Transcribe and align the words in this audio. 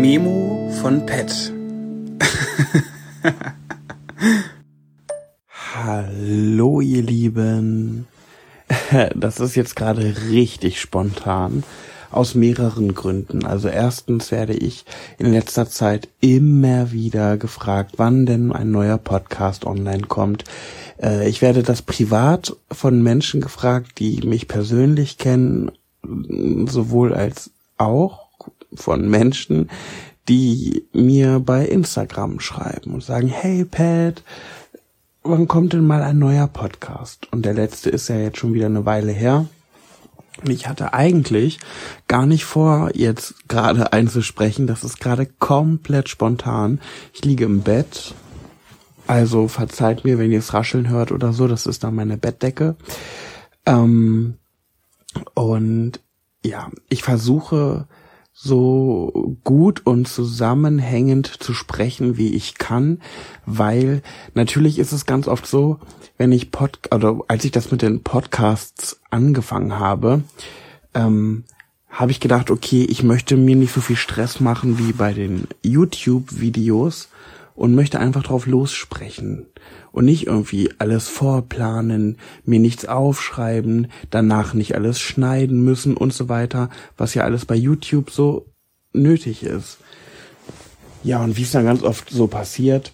Memo 0.00 0.70
von 0.80 1.04
Pet. 1.04 1.52
Hallo 5.74 6.80
ihr 6.80 7.02
Lieben. 7.02 8.06
Das 9.14 9.40
ist 9.40 9.56
jetzt 9.56 9.76
gerade 9.76 10.14
richtig 10.30 10.80
spontan. 10.80 11.64
Aus 12.10 12.34
mehreren 12.34 12.94
Gründen. 12.94 13.44
Also 13.44 13.68
erstens 13.68 14.30
werde 14.30 14.54
ich 14.54 14.86
in 15.18 15.32
letzter 15.32 15.68
Zeit 15.68 16.08
immer 16.20 16.92
wieder 16.92 17.36
gefragt, 17.36 17.96
wann 17.98 18.24
denn 18.24 18.52
ein 18.52 18.70
neuer 18.70 18.96
Podcast 18.96 19.66
online 19.66 20.06
kommt. 20.06 20.44
Äh, 21.02 21.28
ich 21.28 21.42
werde 21.42 21.62
das 21.62 21.82
privat 21.82 22.56
von 22.72 23.02
Menschen 23.02 23.42
gefragt, 23.42 23.98
die 23.98 24.22
mich 24.26 24.48
persönlich 24.48 25.18
kennen, 25.18 25.72
sowohl 26.02 27.12
als 27.12 27.50
auch 27.76 28.29
von 28.74 29.08
Menschen, 29.08 29.70
die 30.28 30.86
mir 30.92 31.40
bei 31.40 31.66
Instagram 31.66 32.40
schreiben 32.40 32.94
und 32.94 33.02
sagen, 33.02 33.28
hey 33.28 33.64
Pat, 33.64 34.22
wann 35.22 35.48
kommt 35.48 35.72
denn 35.72 35.86
mal 35.86 36.02
ein 36.02 36.18
neuer 36.18 36.46
Podcast? 36.46 37.28
Und 37.32 37.44
der 37.44 37.54
letzte 37.54 37.90
ist 37.90 38.08
ja 38.08 38.16
jetzt 38.16 38.38
schon 38.38 38.54
wieder 38.54 38.66
eine 38.66 38.86
Weile 38.86 39.12
her. 39.12 39.46
Und 40.42 40.50
ich 40.50 40.68
hatte 40.68 40.94
eigentlich 40.94 41.58
gar 42.08 42.26
nicht 42.26 42.44
vor, 42.44 42.90
jetzt 42.94 43.48
gerade 43.48 43.92
einzusprechen. 43.92 44.66
Das 44.66 44.84
ist 44.84 45.00
gerade 45.00 45.26
komplett 45.26 46.08
spontan. 46.08 46.80
Ich 47.12 47.24
liege 47.24 47.44
im 47.44 47.62
Bett. 47.62 48.14
Also 49.06 49.48
verzeiht 49.48 50.04
mir, 50.04 50.18
wenn 50.18 50.30
ihr 50.30 50.38
es 50.38 50.54
rascheln 50.54 50.88
hört 50.88 51.12
oder 51.12 51.32
so. 51.32 51.48
Das 51.48 51.66
ist 51.66 51.84
dann 51.84 51.94
meine 51.94 52.16
Bettdecke. 52.16 52.76
Ähm, 53.66 54.36
und 55.34 56.00
ja, 56.44 56.70
ich 56.88 57.02
versuche 57.02 57.86
so 58.42 59.36
gut 59.44 59.84
und 59.84 60.08
zusammenhängend 60.08 61.26
zu 61.26 61.52
sprechen, 61.52 62.16
wie 62.16 62.34
ich 62.34 62.56
kann, 62.56 63.00
weil 63.44 64.02
natürlich 64.32 64.78
ist 64.78 64.92
es 64.92 65.04
ganz 65.04 65.28
oft 65.28 65.46
so, 65.46 65.78
wenn 66.16 66.32
ich 66.32 66.50
Pod 66.50 66.78
oder 66.90 67.18
als 67.28 67.44
ich 67.44 67.50
das 67.50 67.70
mit 67.70 67.82
den 67.82 68.02
Podcasts 68.02 69.00
angefangen 69.10 69.78
habe, 69.78 70.22
ähm, 70.94 71.44
habe 71.90 72.12
ich 72.12 72.20
gedacht, 72.20 72.50
okay, 72.50 72.84
ich 72.84 73.02
möchte 73.02 73.36
mir 73.36 73.56
nicht 73.56 73.74
so 73.74 73.82
viel 73.82 73.96
Stress 73.96 74.40
machen 74.40 74.78
wie 74.78 74.92
bei 74.92 75.12
den 75.12 75.46
YouTube-Videos 75.62 77.08
und 77.54 77.74
möchte 77.74 78.00
einfach 78.00 78.22
drauf 78.22 78.46
lossprechen 78.46 79.48
und 79.92 80.04
nicht 80.04 80.26
irgendwie 80.26 80.70
alles 80.78 81.08
vorplanen, 81.08 82.18
mir 82.44 82.60
nichts 82.60 82.86
aufschreiben, 82.86 83.88
danach 84.10 84.54
nicht 84.54 84.74
alles 84.74 85.00
schneiden 85.00 85.64
müssen 85.64 85.96
und 85.96 86.12
so 86.12 86.28
weiter, 86.28 86.70
was 86.96 87.14
ja 87.14 87.24
alles 87.24 87.44
bei 87.44 87.56
YouTube 87.56 88.10
so 88.10 88.46
nötig 88.92 89.42
ist. 89.42 89.78
Ja, 91.02 91.22
und 91.22 91.36
wie 91.36 91.42
es 91.42 91.52
dann 91.52 91.64
ganz 91.64 91.82
oft 91.82 92.10
so 92.10 92.26
passiert, 92.26 92.92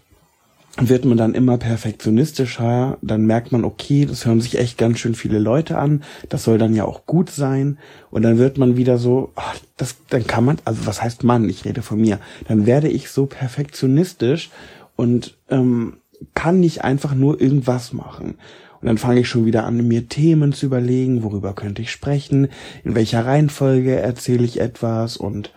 wird 0.79 1.07
man 1.07 1.17
dann 1.17 1.35
immer 1.35 1.57
perfektionistischer, 1.57 2.99
dann 3.01 3.25
merkt 3.25 3.51
man, 3.51 3.65
okay, 3.65 4.05
das 4.05 4.27
hören 4.27 4.43
sich 4.43 4.59
echt 4.59 4.77
ganz 4.77 4.99
schön 4.99 5.15
viele 5.15 5.39
Leute 5.39 5.79
an, 5.79 6.05
das 6.29 6.45
soll 6.45 6.59
dann 6.59 6.75
ja 6.75 6.85
auch 6.85 7.07
gut 7.07 7.31
sein. 7.31 7.79
Und 8.11 8.23
dann 8.23 8.37
wird 8.37 8.59
man 8.59 8.77
wieder 8.77 8.99
so, 8.99 9.33
ach, 9.37 9.57
das, 9.77 9.97
dann 10.11 10.27
kann 10.27 10.45
man, 10.45 10.59
also 10.65 10.87
was 10.87 11.03
heißt 11.03 11.25
Mann, 11.25 11.49
ich 11.49 11.65
rede 11.65 11.83
von 11.83 12.01
mir, 12.01 12.21
dann 12.47 12.67
werde 12.67 12.89
ich 12.89 13.09
so 13.09 13.27
perfektionistisch 13.27 14.51
und 14.97 15.37
ähm, 15.49 15.99
kann 16.35 16.61
nicht 16.61 16.85
einfach 16.85 17.15
nur 17.15 17.41
irgendwas 17.41 17.93
machen. 17.93 18.37
Und 18.81 18.87
dann 18.87 18.99
fange 18.99 19.21
ich 19.21 19.29
schon 19.29 19.47
wieder 19.47 19.65
an, 19.65 19.87
mir 19.87 20.09
Themen 20.09 20.53
zu 20.53 20.67
überlegen, 20.67 21.23
worüber 21.23 21.55
könnte 21.55 21.83
ich 21.83 21.91
sprechen, 21.91 22.49
in 22.85 22.95
welcher 22.95 23.25
Reihenfolge 23.25 23.97
erzähle 23.97 24.45
ich 24.45 24.61
etwas 24.61 25.17
und 25.17 25.53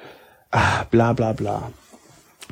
ah, 0.52 0.86
bla 0.90 1.14
bla 1.14 1.34
bla. 1.34 1.72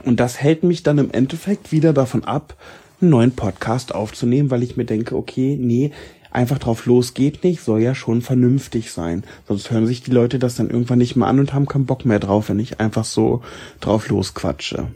Und 0.03 0.19
das 0.19 0.41
hält 0.41 0.63
mich 0.63 0.83
dann 0.83 0.97
im 0.97 1.11
Endeffekt 1.11 1.71
wieder 1.71 1.93
davon 1.93 2.23
ab, 2.23 2.55
einen 3.01 3.11
neuen 3.11 3.31
Podcast 3.31 3.93
aufzunehmen, 3.93 4.51
weil 4.51 4.63
ich 4.63 4.77
mir 4.77 4.85
denke, 4.85 5.15
okay, 5.15 5.57
nee, 5.59 5.91
einfach 6.31 6.59
drauf 6.59 6.85
los 6.85 7.13
geht 7.13 7.43
nicht, 7.43 7.61
soll 7.61 7.81
ja 7.81 7.95
schon 7.95 8.21
vernünftig 8.21 8.91
sein. 8.91 9.23
Sonst 9.47 9.71
hören 9.71 9.87
sich 9.87 10.03
die 10.03 10.11
Leute 10.11 10.39
das 10.39 10.55
dann 10.55 10.69
irgendwann 10.69 10.99
nicht 10.99 11.15
mehr 11.15 11.27
an 11.27 11.39
und 11.39 11.53
haben 11.53 11.67
keinen 11.67 11.85
Bock 11.85 12.05
mehr 12.05 12.19
drauf, 12.19 12.49
wenn 12.49 12.59
ich 12.59 12.79
einfach 12.79 13.05
so 13.05 13.41
drauf 13.79 14.09
losquatsche. 14.09 14.87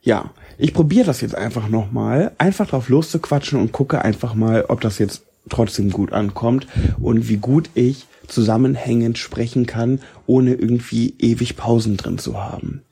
Ja, 0.00 0.30
ich 0.58 0.74
probiere 0.74 1.06
das 1.06 1.20
jetzt 1.20 1.34
einfach 1.34 1.68
nochmal, 1.68 2.32
einfach 2.38 2.68
drauf 2.68 2.88
loszuquatschen 2.88 3.60
und 3.60 3.72
gucke 3.72 4.04
einfach 4.04 4.34
mal, 4.34 4.64
ob 4.68 4.80
das 4.80 4.98
jetzt 4.98 5.22
trotzdem 5.48 5.90
gut 5.90 6.12
ankommt 6.12 6.66
und 7.00 7.28
wie 7.28 7.36
gut 7.36 7.70
ich 7.74 8.06
zusammenhängend 8.26 9.18
sprechen 9.18 9.66
kann, 9.66 10.00
ohne 10.26 10.54
irgendwie 10.54 11.14
ewig 11.18 11.56
Pausen 11.56 11.96
drin 11.96 12.18
zu 12.18 12.36
haben. 12.36 12.82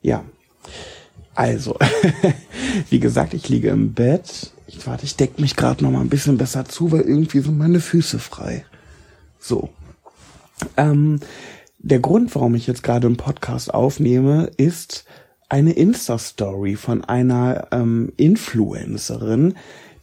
Ja. 0.00 0.24
Also, 1.34 1.76
wie 2.90 3.00
gesagt, 3.00 3.34
ich 3.34 3.48
liege 3.48 3.68
im 3.68 3.92
Bett. 3.92 4.52
Ich 4.66 4.86
warte, 4.86 5.04
ich 5.04 5.16
deck 5.16 5.38
mich 5.38 5.56
gerade 5.56 5.84
noch 5.84 5.90
mal 5.90 6.00
ein 6.00 6.08
bisschen 6.08 6.38
besser 6.38 6.64
zu, 6.64 6.92
weil 6.92 7.02
irgendwie 7.02 7.40
sind 7.40 7.58
meine 7.58 7.80
Füße 7.80 8.18
frei. 8.18 8.64
So. 9.38 9.68
Ähm, 10.76 11.20
der 11.78 11.98
Grund, 11.98 12.34
warum 12.34 12.54
ich 12.54 12.66
jetzt 12.66 12.82
gerade 12.82 13.06
einen 13.06 13.18
Podcast 13.18 13.72
aufnehme, 13.74 14.50
ist, 14.56 15.04
eine 15.48 15.72
Insta-Story 15.72 16.76
von 16.76 17.04
einer 17.04 17.68
ähm, 17.70 18.12
Influencerin, 18.16 19.54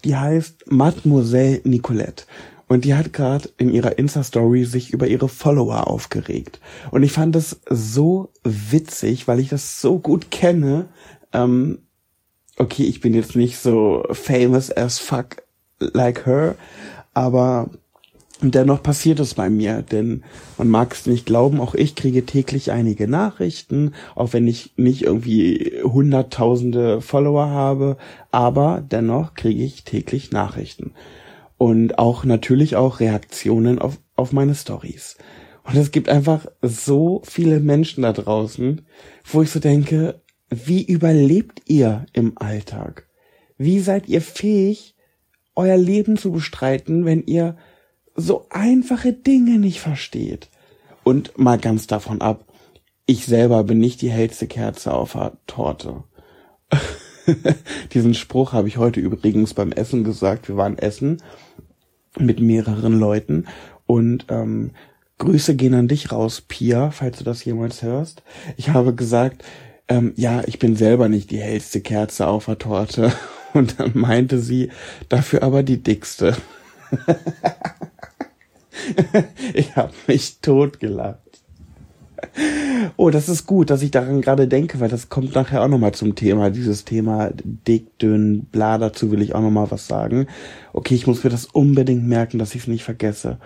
die 0.03 0.15
heißt 0.15 0.71
Mademoiselle 0.71 1.61
Nicolette. 1.63 2.25
Und 2.67 2.85
die 2.85 2.95
hat 2.95 3.13
gerade 3.13 3.49
in 3.57 3.69
ihrer 3.69 3.97
Insta-Story 3.99 4.65
sich 4.65 4.91
über 4.93 5.07
ihre 5.07 5.29
Follower 5.29 5.87
aufgeregt. 5.87 6.59
Und 6.91 7.03
ich 7.03 7.11
fand 7.11 7.35
das 7.35 7.59
so 7.69 8.29
witzig, 8.43 9.27
weil 9.27 9.39
ich 9.39 9.49
das 9.49 9.81
so 9.81 9.99
gut 9.99 10.31
kenne. 10.31 10.87
Ähm, 11.33 11.79
okay, 12.57 12.83
ich 12.83 13.01
bin 13.01 13.13
jetzt 13.13 13.35
nicht 13.35 13.57
so 13.57 14.05
famous 14.11 14.71
as 14.71 14.97
fuck 14.97 15.43
like 15.79 16.25
her, 16.25 16.55
aber 17.13 17.69
und 18.43 18.55
dennoch 18.55 18.83
passiert 18.83 19.21
es 19.21 19.35
bei 19.35 19.49
mir, 19.49 19.81
denn 19.81 20.21
man 20.57 20.67
mag 20.67 20.91
es 20.91 21.05
nicht 21.05 21.25
glauben, 21.25 21.61
auch 21.61 21.75
ich 21.75 21.95
kriege 21.95 22.25
täglich 22.25 22.71
einige 22.71 23.07
Nachrichten, 23.07 23.93
auch 24.15 24.33
wenn 24.33 24.49
ich 24.49 24.73
nicht 24.75 25.03
irgendwie 25.03 25.79
hunderttausende 25.81 26.99
Follower 26.99 27.47
habe, 27.47 27.95
aber 28.31 28.83
dennoch 28.85 29.33
kriege 29.35 29.63
ich 29.63 29.85
täglich 29.85 30.31
Nachrichten. 30.31 30.91
Und 31.57 31.97
auch 31.99 32.25
natürlich 32.25 32.75
auch 32.75 32.99
Reaktionen 32.99 33.79
auf, 33.79 33.97
auf 34.17 34.33
meine 34.33 34.55
Stories. 34.55 35.17
Und 35.63 35.77
es 35.77 35.91
gibt 35.91 36.09
einfach 36.09 36.45
so 36.61 37.21
viele 37.23 37.61
Menschen 37.61 38.03
da 38.03 38.11
draußen, 38.11 38.81
wo 39.23 39.41
ich 39.41 39.51
so 39.51 39.61
denke, 39.61 40.21
wie 40.49 40.83
überlebt 40.83 41.61
ihr 41.65 42.05
im 42.11 42.33
Alltag? 42.35 43.07
Wie 43.57 43.79
seid 43.79 44.09
ihr 44.09 44.21
fähig, 44.21 44.97
euer 45.55 45.77
Leben 45.77 46.17
zu 46.17 46.33
bestreiten, 46.33 47.05
wenn 47.05 47.23
ihr 47.23 47.55
so 48.15 48.45
einfache 48.49 49.13
Dinge 49.13 49.59
nicht 49.59 49.79
versteht. 49.79 50.49
Und 51.03 51.37
mal 51.37 51.57
ganz 51.57 51.87
davon 51.87 52.21
ab, 52.21 52.45
ich 53.05 53.25
selber 53.25 53.63
bin 53.63 53.79
nicht 53.79 54.01
die 54.01 54.11
hellste 54.11 54.47
Kerze 54.47 54.93
auf 54.93 55.13
der 55.13 55.33
Torte. 55.47 56.03
Diesen 57.93 58.13
Spruch 58.13 58.53
habe 58.53 58.67
ich 58.67 58.77
heute 58.77 58.99
übrigens 58.99 59.53
beim 59.53 59.71
Essen 59.71 60.03
gesagt. 60.03 60.47
Wir 60.47 60.57
waren 60.57 60.77
essen 60.77 61.21
mit 62.17 62.39
mehreren 62.39 62.99
Leuten 62.99 63.45
und 63.85 64.25
ähm, 64.29 64.71
Grüße 65.17 65.55
gehen 65.55 65.73
an 65.73 65.87
dich 65.87 66.11
raus, 66.11 66.41
Pia, 66.41 66.91
falls 66.91 67.17
du 67.17 67.23
das 67.23 67.43
jemals 67.45 67.81
hörst. 67.81 68.23
Ich 68.57 68.69
habe 68.69 68.93
gesagt, 68.93 69.43
ähm, 69.87 70.13
ja, 70.15 70.43
ich 70.45 70.59
bin 70.59 70.75
selber 70.75 71.09
nicht 71.09 71.31
die 71.31 71.39
hellste 71.39 71.81
Kerze 71.81 72.27
auf 72.27 72.45
der 72.45 72.57
Torte. 72.57 73.11
Und 73.53 73.79
dann 73.79 73.91
meinte 73.93 74.39
sie, 74.39 74.71
dafür 75.09 75.43
aber 75.43 75.61
die 75.61 75.83
dickste. 75.83 76.35
ich 79.53 79.75
habe 79.75 79.93
mich 80.07 80.39
totgelacht. 80.39 81.19
Oh, 82.95 83.09
das 83.09 83.29
ist 83.29 83.45
gut, 83.45 83.69
dass 83.69 83.81
ich 83.81 83.91
daran 83.91 84.21
gerade 84.21 84.47
denke, 84.47 84.79
weil 84.79 84.89
das 84.89 85.09
kommt 85.09 85.35
nachher 85.35 85.63
auch 85.63 85.67
nochmal 85.67 85.93
zum 85.93 86.15
Thema. 86.15 86.49
Dieses 86.49 86.85
Thema 86.85 87.31
dick, 87.33 87.97
dünn, 87.99 88.45
bla, 88.45 88.77
dazu 88.77 89.11
will 89.11 89.21
ich 89.21 89.35
auch 89.35 89.41
nochmal 89.41 89.71
was 89.71 89.87
sagen. 89.87 90.27
Okay, 90.71 90.95
ich 90.95 91.07
muss 91.07 91.23
mir 91.23 91.29
das 91.29 91.45
unbedingt 91.45 92.07
merken, 92.07 92.39
dass 92.39 92.55
ich 92.55 92.61
es 92.61 92.67
nicht 92.67 92.83
vergesse. 92.83 93.39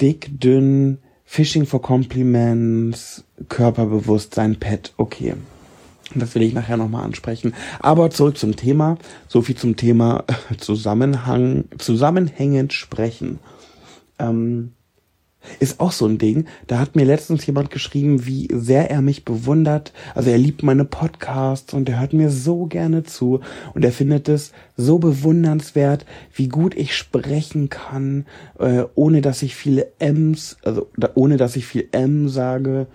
Dick, 0.00 0.40
dünn, 0.40 0.98
Fishing 1.24 1.64
for 1.64 1.80
Compliments, 1.80 3.24
Körperbewusstsein, 3.48 4.56
Pet, 4.56 4.92
okay. 4.96 5.34
Das 6.14 6.34
will 6.34 6.42
ich 6.42 6.52
nachher 6.52 6.76
nochmal 6.76 7.04
ansprechen. 7.04 7.54
Aber 7.80 8.10
zurück 8.10 8.36
zum 8.36 8.54
Thema. 8.56 8.98
So 9.28 9.40
viel 9.40 9.56
zum 9.56 9.76
Thema 9.76 10.24
Zusammenhang, 10.58 11.64
zusammenhängend 11.78 12.72
sprechen. 12.72 13.38
Ähm, 14.22 14.72
ist 15.58 15.80
auch 15.80 15.92
so 15.92 16.06
ein 16.06 16.18
Ding. 16.18 16.46
Da 16.66 16.78
hat 16.78 16.96
mir 16.96 17.04
letztens 17.04 17.44
jemand 17.46 17.70
geschrieben, 17.70 18.26
wie 18.26 18.48
sehr 18.52 18.90
er 18.90 19.02
mich 19.02 19.24
bewundert. 19.24 19.92
Also 20.14 20.30
er 20.30 20.38
liebt 20.38 20.62
meine 20.62 20.84
Podcasts 20.84 21.74
und 21.74 21.88
er 21.88 22.00
hört 22.00 22.12
mir 22.12 22.30
so 22.30 22.66
gerne 22.66 23.02
zu 23.02 23.40
und 23.74 23.84
er 23.84 23.92
findet 23.92 24.28
es 24.28 24.52
so 24.76 24.98
bewundernswert, 24.98 26.06
wie 26.34 26.48
gut 26.48 26.76
ich 26.76 26.96
sprechen 26.96 27.68
kann, 27.68 28.26
äh, 28.58 28.84
ohne 28.94 29.20
dass 29.20 29.42
ich 29.42 29.56
viele 29.56 29.88
M's, 29.98 30.58
also 30.62 30.88
ohne 31.14 31.36
dass 31.36 31.56
ich 31.56 31.66
viel 31.66 31.88
M 31.92 32.28
sage, 32.28 32.86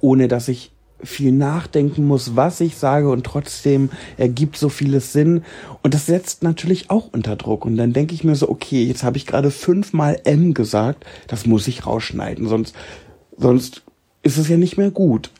ohne 0.00 0.28
dass 0.28 0.48
ich 0.48 0.72
viel 1.02 1.32
nachdenken 1.32 2.06
muss, 2.06 2.36
was 2.36 2.60
ich 2.60 2.76
sage 2.76 3.10
und 3.10 3.24
trotzdem 3.24 3.90
ergibt 4.16 4.56
so 4.56 4.68
vieles 4.68 5.12
Sinn. 5.12 5.44
Und 5.82 5.94
das 5.94 6.06
setzt 6.06 6.42
natürlich 6.42 6.90
auch 6.90 7.08
unter 7.12 7.36
Druck. 7.36 7.64
Und 7.64 7.76
dann 7.76 7.92
denke 7.92 8.14
ich 8.14 8.24
mir 8.24 8.36
so, 8.36 8.48
okay, 8.48 8.84
jetzt 8.84 9.02
habe 9.02 9.16
ich 9.16 9.26
gerade 9.26 9.50
fünfmal 9.50 10.20
M 10.24 10.54
gesagt, 10.54 11.04
das 11.26 11.46
muss 11.46 11.68
ich 11.68 11.86
rausschneiden, 11.86 12.48
sonst, 12.48 12.74
sonst 13.36 13.82
ist 14.22 14.38
es 14.38 14.48
ja 14.48 14.56
nicht 14.56 14.76
mehr 14.76 14.90
gut. 14.90 15.30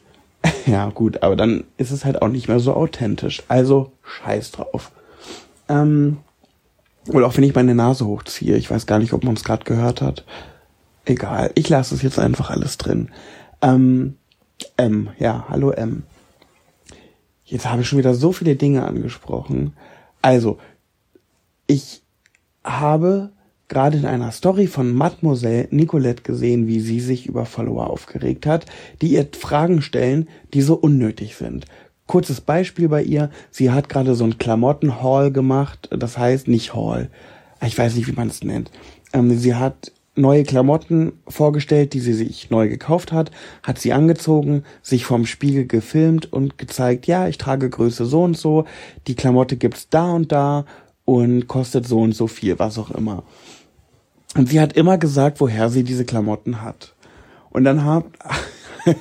ja, 0.66 0.90
gut, 0.90 1.22
aber 1.22 1.36
dann 1.36 1.64
ist 1.76 1.92
es 1.92 2.04
halt 2.04 2.20
auch 2.20 2.28
nicht 2.28 2.48
mehr 2.48 2.60
so 2.60 2.74
authentisch. 2.74 3.42
Also 3.48 3.92
scheiß 4.02 4.52
drauf. 4.52 4.90
Ähm, 5.68 6.18
oder 7.08 7.26
auch 7.26 7.36
wenn 7.36 7.44
ich 7.44 7.54
meine 7.54 7.74
Nase 7.74 8.06
hochziehe, 8.06 8.56
ich 8.56 8.70
weiß 8.70 8.86
gar 8.86 8.98
nicht, 8.98 9.12
ob 9.12 9.24
man 9.24 9.34
es 9.34 9.44
gerade 9.44 9.64
gehört 9.64 10.00
hat. 10.02 10.24
Egal, 11.04 11.50
ich 11.54 11.68
lasse 11.68 11.94
es 11.94 12.02
jetzt 12.02 12.18
einfach 12.18 12.50
alles 12.50 12.78
drin. 12.78 13.08
Ähm, 13.60 14.16
M, 14.76 15.10
ja, 15.18 15.46
hallo 15.48 15.70
M. 15.70 16.04
Jetzt 17.44 17.68
habe 17.68 17.82
ich 17.82 17.88
schon 17.88 17.98
wieder 17.98 18.14
so 18.14 18.32
viele 18.32 18.56
Dinge 18.56 18.84
angesprochen. 18.84 19.74
Also, 20.22 20.58
ich 21.66 22.02
habe 22.64 23.30
gerade 23.68 23.96
in 23.96 24.04
einer 24.04 24.30
Story 24.32 24.66
von 24.66 24.92
Mademoiselle 24.92 25.68
Nicolette 25.70 26.22
gesehen, 26.22 26.66
wie 26.66 26.80
sie 26.80 27.00
sich 27.00 27.26
über 27.26 27.46
Follower 27.46 27.88
aufgeregt 27.88 28.46
hat, 28.46 28.66
die 29.00 29.08
ihr 29.08 29.26
Fragen 29.32 29.80
stellen, 29.80 30.28
die 30.52 30.62
so 30.62 30.74
unnötig 30.74 31.36
sind. 31.36 31.66
Kurzes 32.06 32.42
Beispiel 32.42 32.88
bei 32.88 33.02
ihr, 33.02 33.30
sie 33.50 33.70
hat 33.70 33.88
gerade 33.88 34.14
so 34.14 34.24
ein 34.24 34.36
Klamotten-Haul 34.36 35.30
gemacht, 35.30 35.88
das 35.90 36.18
heißt 36.18 36.48
nicht 36.48 36.74
Haul, 36.74 37.08
ich 37.64 37.78
weiß 37.78 37.94
nicht, 37.94 38.08
wie 38.08 38.12
man 38.12 38.28
es 38.28 38.44
nennt. 38.44 38.70
Ähm, 39.14 39.36
sie 39.38 39.54
hat 39.54 39.92
neue 40.14 40.44
Klamotten 40.44 41.12
vorgestellt, 41.26 41.94
die 41.94 42.00
sie 42.00 42.12
sich 42.12 42.50
neu 42.50 42.68
gekauft 42.68 43.12
hat, 43.12 43.30
hat 43.62 43.78
sie 43.78 43.92
angezogen, 43.92 44.64
sich 44.82 45.04
vom 45.04 45.24
Spiegel 45.24 45.66
gefilmt 45.66 46.32
und 46.32 46.58
gezeigt, 46.58 47.06
ja, 47.06 47.28
ich 47.28 47.38
trage 47.38 47.70
Größe 47.70 48.04
so 48.04 48.22
und 48.22 48.36
so, 48.36 48.66
die 49.06 49.14
Klamotte 49.14 49.56
gibt's 49.56 49.88
da 49.88 50.12
und 50.12 50.30
da 50.30 50.66
und 51.04 51.48
kostet 51.48 51.86
so 51.86 52.00
und 52.00 52.14
so 52.14 52.26
viel, 52.26 52.58
was 52.58 52.78
auch 52.78 52.90
immer. 52.90 53.22
Und 54.36 54.48
sie 54.48 54.60
hat 54.60 54.74
immer 54.74 54.98
gesagt, 54.98 55.40
woher 55.40 55.68
sie 55.68 55.84
diese 55.84 56.04
Klamotten 56.04 56.62
hat. 56.62 56.94
Und 57.50 57.64
dann 57.64 57.84
hat, 57.84 58.04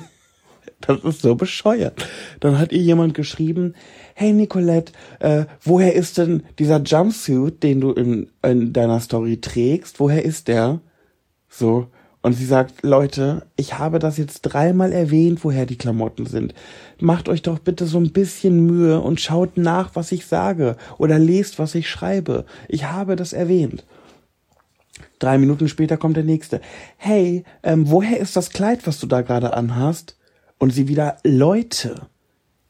das 0.80 1.04
ist 1.04 1.22
so 1.22 1.34
bescheuert. 1.34 2.06
Dann 2.40 2.58
hat 2.58 2.72
ihr 2.72 2.82
jemand 2.82 3.14
geschrieben, 3.14 3.74
hey 4.14 4.32
Nicolette, 4.32 4.92
äh, 5.20 5.44
woher 5.62 5.94
ist 5.94 6.18
denn 6.18 6.42
dieser 6.58 6.80
Jumpsuit, 6.82 7.62
den 7.62 7.80
du 7.80 7.92
in, 7.92 8.28
in 8.42 8.72
deiner 8.72 9.00
Story 9.00 9.38
trägst, 9.38 10.00
woher 10.00 10.24
ist 10.24 10.48
der? 10.48 10.80
So. 11.52 11.88
Und 12.22 12.34
sie 12.34 12.46
sagt, 12.46 12.84
Leute, 12.84 13.46
ich 13.56 13.78
habe 13.78 13.98
das 13.98 14.16
jetzt 14.16 14.42
dreimal 14.42 14.92
erwähnt, 14.92 15.42
woher 15.42 15.66
die 15.66 15.76
Klamotten 15.76 16.24
sind. 16.24 16.54
Macht 17.00 17.28
euch 17.28 17.42
doch 17.42 17.58
bitte 17.58 17.84
so 17.86 17.98
ein 17.98 18.12
bisschen 18.12 18.64
Mühe 18.64 19.00
und 19.00 19.20
schaut 19.20 19.56
nach, 19.56 19.90
was 19.94 20.12
ich 20.12 20.26
sage 20.26 20.76
oder 20.98 21.18
lest, 21.18 21.58
was 21.58 21.74
ich 21.74 21.90
schreibe. 21.90 22.44
Ich 22.68 22.84
habe 22.84 23.16
das 23.16 23.32
erwähnt. 23.32 23.84
Drei 25.18 25.36
Minuten 25.36 25.68
später 25.68 25.96
kommt 25.96 26.16
der 26.16 26.24
nächste. 26.24 26.60
Hey, 26.96 27.42
ähm, 27.64 27.90
woher 27.90 28.20
ist 28.20 28.36
das 28.36 28.50
Kleid, 28.50 28.86
was 28.86 29.00
du 29.00 29.08
da 29.08 29.22
gerade 29.22 29.54
anhast? 29.54 30.16
Und 30.58 30.70
sie 30.72 30.86
wieder, 30.86 31.16
Leute, 31.24 32.06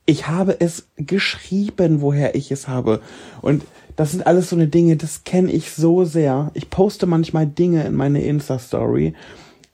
ich 0.06 0.28
habe 0.28 0.60
es 0.60 0.88
geschrieben, 0.96 2.00
woher 2.00 2.34
ich 2.34 2.50
es 2.50 2.68
habe. 2.68 3.00
Und 3.40 3.64
das 3.96 4.12
sind 4.12 4.26
alles 4.26 4.50
so 4.50 4.56
eine 4.56 4.68
Dinge, 4.68 4.96
das 4.96 5.24
kenne 5.24 5.52
ich 5.52 5.70
so 5.70 6.04
sehr. 6.04 6.50
Ich 6.54 6.70
poste 6.70 7.06
manchmal 7.06 7.46
Dinge 7.46 7.84
in 7.84 7.94
meine 7.94 8.22
Insta-Story 8.22 9.14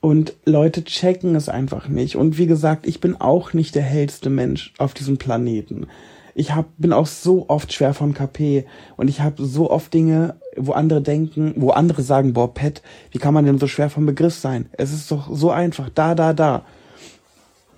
und 0.01 0.33
Leute 0.45 0.83
checken 0.83 1.35
es 1.35 1.49
einfach 1.49 1.87
nicht. 1.87 2.15
Und 2.15 2.37
wie 2.37 2.47
gesagt, 2.47 2.87
ich 2.87 3.01
bin 3.01 3.19
auch 3.19 3.53
nicht 3.53 3.75
der 3.75 3.83
hellste 3.83 4.29
Mensch 4.29 4.73
auf 4.77 4.93
diesem 4.93 5.17
Planeten. 5.17 5.87
Ich 6.35 6.53
hab, 6.55 6.67
bin 6.77 6.93
auch 6.93 7.07
so 7.07 7.49
oft 7.49 7.73
schwer 7.73 7.93
von 7.93 8.13
KP 8.13 8.65
und 8.95 9.09
ich 9.09 9.19
habe 9.19 9.43
so 9.45 9.69
oft 9.69 9.93
Dinge, 9.93 10.35
wo 10.55 10.71
andere 10.71 11.01
denken, 11.01 11.53
wo 11.57 11.71
andere 11.71 12.01
sagen, 12.01 12.33
boah, 12.33 12.53
Pet, 12.53 12.81
wie 13.11 13.17
kann 13.17 13.33
man 13.33 13.45
denn 13.45 13.59
so 13.59 13.67
schwer 13.67 13.89
vom 13.89 14.05
Begriff 14.05 14.35
sein? 14.35 14.69
Es 14.73 14.93
ist 14.93 15.11
doch 15.11 15.35
so 15.35 15.51
einfach, 15.51 15.89
da, 15.89 16.15
da, 16.15 16.33
da. 16.33 16.63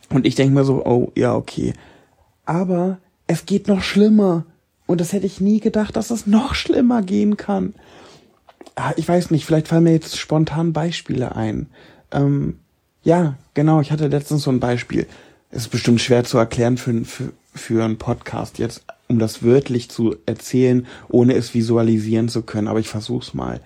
Und 0.10 0.28
ich 0.28 0.36
denke 0.36 0.54
mir 0.54 0.64
so, 0.64 0.86
oh, 0.86 1.12
ja, 1.16 1.34
okay. 1.34 1.74
Aber 2.52 2.98
es 3.28 3.46
geht 3.46 3.70
noch 3.70 3.82
schlimmer. 3.82 4.44
Und 4.86 5.00
das 5.00 5.14
hätte 5.14 5.26
ich 5.26 5.40
nie 5.40 5.62
gedacht, 5.62 5.96
dass 5.96 6.12
es 6.12 6.28
noch 6.28 6.54
schlimmer 6.54 7.02
gehen 7.02 7.38
kann. 7.38 7.74
Ah, 8.76 8.92
ich 8.98 9.08
weiß 9.08 9.32
nicht, 9.32 9.46
vielleicht 9.46 9.70
fallen 9.70 9.86
mir 9.86 9.94
jetzt 9.94 10.18
spontan 10.18 10.74
Beispiele 10.74 11.34
ein. 11.34 11.68
Ähm, 12.12 12.60
ja, 13.04 13.38
genau, 13.54 13.80
ich 13.80 13.94
hatte 13.94 14.08
letztens 14.08 14.44
so 14.44 14.52
ein 14.52 14.60
Beispiel. 14.60 15.08
Es 15.50 15.62
ist 15.62 15.70
bestimmt 15.70 16.02
schwer 16.02 16.26
zu 16.26 16.38
erklären 16.40 16.76
für, 16.76 17.06
für, 17.06 17.32
für 17.56 17.86
einen 17.86 17.98
Podcast 17.98 18.60
jetzt, 18.60 18.84
um 19.08 19.18
das 19.18 19.44
wörtlich 19.44 19.90
zu 19.90 20.18
erzählen, 20.26 20.86
ohne 21.08 21.36
es 21.36 21.54
visualisieren 21.54 22.28
zu 22.28 22.42
können, 22.42 22.68
aber 22.68 22.82
ich 22.82 22.90
versuch's 22.90 23.34
mal. 23.34 23.62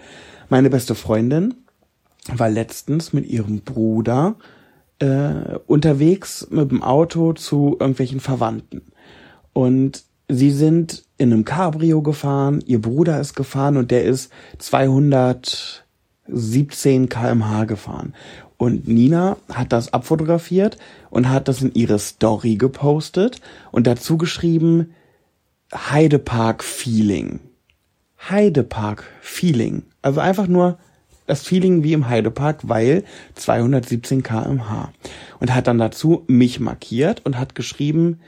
Meine 0.50 0.70
beste 0.70 0.94
Freundin 0.94 1.56
war 2.28 2.50
letztens 2.52 3.14
mit 3.14 3.26
ihrem 3.26 3.62
Bruder 3.62 4.36
äh, 5.00 5.58
unterwegs 5.68 6.48
mit 6.50 6.72
dem 6.72 6.84
Auto 6.84 7.34
zu 7.34 7.78
irgendwelchen 7.80 8.20
Verwandten. 8.20 8.82
Und 9.54 10.04
sie 10.28 10.52
sind 10.52 11.06
in 11.18 11.32
einem 11.32 11.46
Cabrio 11.46 12.02
gefahren, 12.02 12.64
ihr 12.66 12.82
Bruder 12.82 13.20
ist 13.20 13.36
gefahren 13.36 13.78
und 13.78 13.92
der 13.92 14.04
ist 14.04 14.32
217 14.60 17.10
kmh 17.10 17.66
gefahren. 17.66 18.16
Und 18.58 18.88
Nina 18.88 19.38
hat 19.54 19.74
das 19.74 19.94
abfotografiert 19.94 20.78
und 21.10 21.30
hat 21.30 21.48
das 21.48 21.62
in 21.62 21.74
ihre 21.74 22.00
Story 22.00 22.56
gepostet 22.56 23.42
und 23.72 23.86
dazu 23.86 24.18
geschrieben 24.18 24.94
Heidepark 25.74 26.64
Feeling. 26.64 27.42
Heidepark 28.30 29.04
Feeling. 29.22 29.84
Also 30.02 30.22
einfach 30.22 30.48
nur 30.48 30.78
das 31.28 31.44
Feeling 31.44 31.84
wie 31.84 31.94
im 31.94 32.08
Heidepark, 32.08 32.68
weil 32.68 33.04
217 33.36 34.24
kmh. 34.24 34.92
Und 35.40 35.54
hat 35.54 35.68
dann 35.68 35.78
dazu 35.78 36.24
mich 36.28 36.60
markiert 36.60 37.26
und 37.26 37.38
hat 37.38 37.56
geschrieben, 37.56 38.20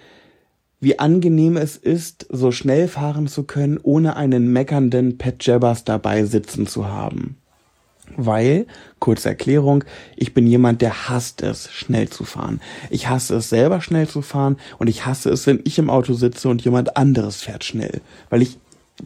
wie 0.80 1.00
angenehm 1.00 1.58
es 1.58 1.76
ist, 1.76 2.28
so 2.30 2.52
schnell 2.52 2.88
fahren 2.88 3.28
zu 3.28 3.44
können, 3.44 3.80
ohne 3.82 4.16
einen 4.16 4.52
meckernden 4.52 5.18
Pet 5.18 5.46
Jabbers 5.46 5.84
dabei 5.84 6.26
sitzen 6.26 6.68
zu 6.68 6.88
haben. 6.88 7.38
Weil, 8.16 8.68
kurze 9.00 9.30
Erklärung, 9.30 9.84
ich 10.16 10.34
bin 10.34 10.48
jemand, 10.48 10.82
der 10.82 11.10
hasst 11.10 11.42
es, 11.42 11.70
schnell 11.72 12.10
zu 12.10 12.24
fahren. 12.24 12.62
Ich 12.90 13.10
hasse 13.10 13.36
es 13.36 13.50
selber 13.50 13.82
schnell 13.82 14.08
zu 14.08 14.22
fahren 14.22 14.58
und 14.78 14.88
ich 14.88 15.06
hasse 15.06 15.30
es, 15.30 15.46
wenn 15.46 15.60
ich 15.66 15.78
im 15.78 15.90
Auto 15.90 16.14
sitze 16.14 16.48
und 16.48 16.64
jemand 16.64 16.96
anderes 16.96 17.42
fährt 17.42 17.64
schnell. 17.64 18.02
Weil 18.30 18.44
ich 18.44 18.60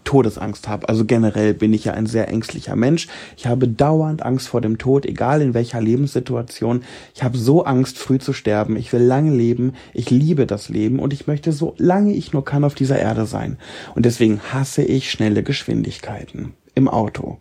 Todesangst 0.05 0.69
habe. 0.69 0.87
Also 0.87 1.03
generell 1.05 1.53
bin 1.53 1.73
ich 1.73 1.85
ja 1.85 1.93
ein 1.93 2.05
sehr 2.05 2.29
ängstlicher 2.29 2.77
Mensch. 2.77 3.07
Ich 3.35 3.45
habe 3.45 3.67
dauernd 3.67 4.23
Angst 4.23 4.47
vor 4.47 4.61
dem 4.61 4.77
Tod, 4.77 5.05
egal 5.05 5.41
in 5.41 5.53
welcher 5.53 5.81
Lebenssituation. 5.81 6.83
Ich 7.13 7.23
habe 7.23 7.37
so 7.37 7.65
Angst, 7.65 7.97
früh 7.97 8.17
zu 8.17 8.31
sterben. 8.31 8.77
Ich 8.77 8.93
will 8.93 9.01
lange 9.01 9.35
leben. 9.35 9.73
Ich 9.93 10.09
liebe 10.09 10.47
das 10.47 10.69
Leben 10.69 10.99
und 10.99 11.11
ich 11.11 11.27
möchte 11.27 11.51
so 11.51 11.75
lange 11.77 12.13
ich 12.13 12.31
nur 12.31 12.45
kann 12.45 12.63
auf 12.63 12.73
dieser 12.73 12.99
Erde 12.99 13.25
sein. 13.25 13.57
Und 13.93 14.05
deswegen 14.05 14.39
hasse 14.53 14.81
ich 14.81 15.11
schnelle 15.11 15.43
Geschwindigkeiten 15.43 16.53
im 16.73 16.87
Auto. 16.87 17.39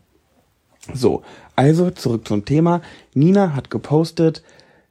So, 0.92 1.22
also 1.54 1.90
zurück 1.90 2.26
zum 2.26 2.44
Thema. 2.44 2.82
Nina 3.14 3.54
hat 3.54 3.70
gepostet, 3.70 4.42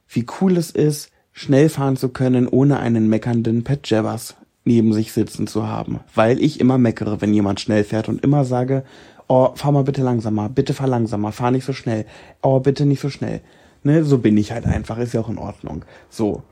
wie 0.08 0.24
cool 0.40 0.56
es 0.56 0.70
ist, 0.70 1.10
schnell 1.32 1.68
fahren 1.68 1.96
zu 1.96 2.08
können, 2.08 2.48
ohne 2.48 2.80
einen 2.80 3.08
meckernden 3.08 3.64
Pet 3.64 3.88
Jabbers 3.88 4.36
neben 4.64 4.92
sich 4.92 5.12
sitzen 5.12 5.46
zu 5.46 5.66
haben, 5.66 6.00
weil 6.14 6.42
ich 6.42 6.60
immer 6.60 6.78
meckere, 6.78 7.20
wenn 7.20 7.34
jemand 7.34 7.60
schnell 7.60 7.84
fährt 7.84 8.08
und 8.08 8.22
immer 8.22 8.44
sage, 8.44 8.84
oh, 9.28 9.50
fahr 9.54 9.72
mal 9.72 9.84
bitte 9.84 10.02
langsamer, 10.02 10.48
bitte 10.48 10.74
fahr 10.74 10.88
langsamer, 10.88 11.32
fahr 11.32 11.50
nicht 11.50 11.64
so 11.64 11.72
schnell, 11.72 12.04
oh, 12.42 12.60
bitte 12.60 12.84
nicht 12.84 13.00
so 13.00 13.10
schnell. 13.10 13.40
Ne, 13.82 14.04
so 14.04 14.18
bin 14.18 14.36
ich 14.36 14.52
halt 14.52 14.66
einfach, 14.66 14.98
ist 14.98 15.14
ja 15.14 15.20
auch 15.20 15.30
in 15.30 15.38
Ordnung. 15.38 15.84
So. 16.10 16.42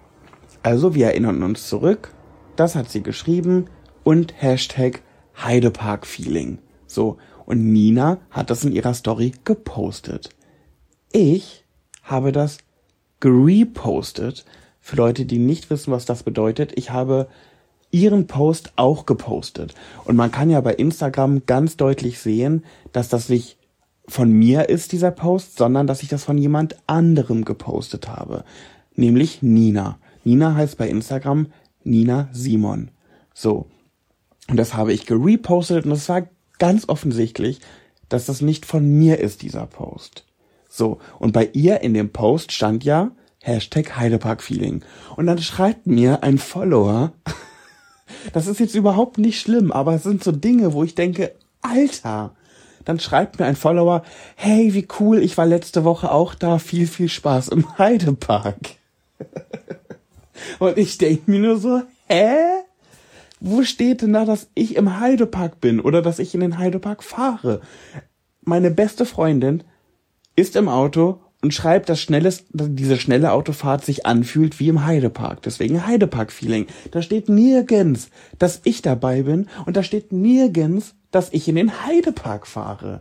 Also, 0.62 0.94
wir 0.94 1.06
erinnern 1.06 1.42
uns 1.42 1.68
zurück, 1.68 2.14
das 2.56 2.74
hat 2.74 2.90
sie 2.90 3.02
geschrieben 3.02 3.66
und 4.02 4.34
Hashtag 4.40 5.02
Heidepark-Feeling. 5.42 6.58
So. 6.86 7.18
Und 7.44 7.72
Nina 7.72 8.18
hat 8.30 8.50
das 8.50 8.64
in 8.64 8.72
ihrer 8.72 8.94
Story 8.94 9.32
gepostet. 9.44 10.30
Ich 11.12 11.64
habe 12.02 12.32
das 12.32 12.58
gerepostet. 13.20 14.44
Für 14.80 14.96
Leute, 14.96 15.26
die 15.26 15.38
nicht 15.38 15.70
wissen, 15.70 15.92
was 15.92 16.06
das 16.06 16.22
bedeutet, 16.22 16.72
ich 16.76 16.90
habe 16.90 17.28
ihren 17.90 18.26
Post 18.26 18.72
auch 18.76 19.06
gepostet. 19.06 19.74
Und 20.04 20.16
man 20.16 20.30
kann 20.30 20.50
ja 20.50 20.60
bei 20.60 20.74
Instagram 20.74 21.46
ganz 21.46 21.76
deutlich 21.76 22.18
sehen, 22.18 22.64
dass 22.92 23.08
das 23.08 23.28
nicht 23.28 23.58
von 24.06 24.30
mir 24.30 24.68
ist, 24.68 24.92
dieser 24.92 25.10
Post, 25.10 25.58
sondern 25.58 25.86
dass 25.86 26.02
ich 26.02 26.08
das 26.08 26.24
von 26.24 26.38
jemand 26.38 26.76
anderem 26.86 27.44
gepostet 27.44 28.08
habe. 28.08 28.44
Nämlich 28.94 29.42
Nina. 29.42 29.98
Nina 30.24 30.54
heißt 30.54 30.78
bei 30.78 30.88
Instagram 30.88 31.48
Nina 31.84 32.28
Simon. 32.32 32.90
So. 33.34 33.66
Und 34.48 34.56
das 34.56 34.74
habe 34.74 34.92
ich 34.92 35.06
gerepostet 35.06 35.84
und 35.84 35.92
es 35.92 36.08
war 36.08 36.28
ganz 36.58 36.88
offensichtlich, 36.88 37.60
dass 38.08 38.26
das 38.26 38.40
nicht 38.40 38.66
von 38.66 38.88
mir 38.88 39.20
ist, 39.20 39.42
dieser 39.42 39.66
Post. 39.66 40.24
So. 40.68 40.98
Und 41.18 41.32
bei 41.32 41.50
ihr 41.52 41.82
in 41.82 41.94
dem 41.94 42.10
Post 42.10 42.52
stand 42.52 42.84
ja 42.84 43.12
Hashtag 43.42 43.96
Heidepark-Feeling. 43.96 44.82
Und 45.16 45.26
dann 45.26 45.38
schreibt 45.38 45.86
mir 45.86 46.22
ein 46.22 46.38
Follower, 46.38 47.12
das 48.32 48.46
ist 48.46 48.60
jetzt 48.60 48.74
überhaupt 48.74 49.18
nicht 49.18 49.40
schlimm, 49.40 49.72
aber 49.72 49.94
es 49.94 50.02
sind 50.02 50.22
so 50.22 50.32
Dinge, 50.32 50.72
wo 50.72 50.84
ich 50.84 50.94
denke, 50.94 51.32
Alter, 51.62 52.34
dann 52.84 53.00
schreibt 53.00 53.38
mir 53.38 53.46
ein 53.46 53.56
Follower, 53.56 54.02
hey, 54.36 54.72
wie 54.74 54.88
cool, 54.98 55.22
ich 55.22 55.36
war 55.36 55.46
letzte 55.46 55.84
Woche 55.84 56.10
auch 56.10 56.34
da, 56.34 56.58
viel, 56.58 56.86
viel 56.86 57.08
Spaß 57.08 57.48
im 57.48 57.78
Heidepark. 57.78 58.76
Und 60.58 60.78
ich 60.78 60.98
denke 60.98 61.30
mir 61.30 61.40
nur 61.40 61.58
so, 61.58 61.82
hä? 62.06 62.36
Wo 63.40 63.62
steht 63.62 64.02
denn 64.02 64.14
da, 64.14 64.24
dass 64.24 64.48
ich 64.54 64.76
im 64.76 64.98
Heidepark 64.98 65.60
bin 65.60 65.80
oder 65.80 66.02
dass 66.02 66.18
ich 66.18 66.34
in 66.34 66.40
den 66.40 66.58
Heidepark 66.58 67.04
fahre? 67.04 67.60
Meine 68.40 68.70
beste 68.70 69.04
Freundin 69.04 69.62
ist 70.34 70.56
im 70.56 70.68
Auto 70.68 71.20
und 71.40 71.54
schreibt, 71.54 71.88
dass 71.88 72.00
schnelles, 72.00 72.44
diese 72.50 72.98
schnelle 72.98 73.32
Autofahrt 73.32 73.84
sich 73.84 74.06
anfühlt 74.06 74.58
wie 74.58 74.68
im 74.68 74.84
Heidepark. 74.84 75.42
Deswegen 75.42 75.86
Heidepark-Feeling. 75.86 76.66
Da 76.90 77.02
steht 77.02 77.28
nirgends, 77.28 78.10
dass 78.38 78.60
ich 78.64 78.82
dabei 78.82 79.22
bin 79.22 79.48
und 79.64 79.76
da 79.76 79.82
steht 79.82 80.12
nirgends, 80.12 80.94
dass 81.10 81.32
ich 81.32 81.48
in 81.48 81.54
den 81.54 81.84
Heidepark 81.86 82.46
fahre. 82.46 83.00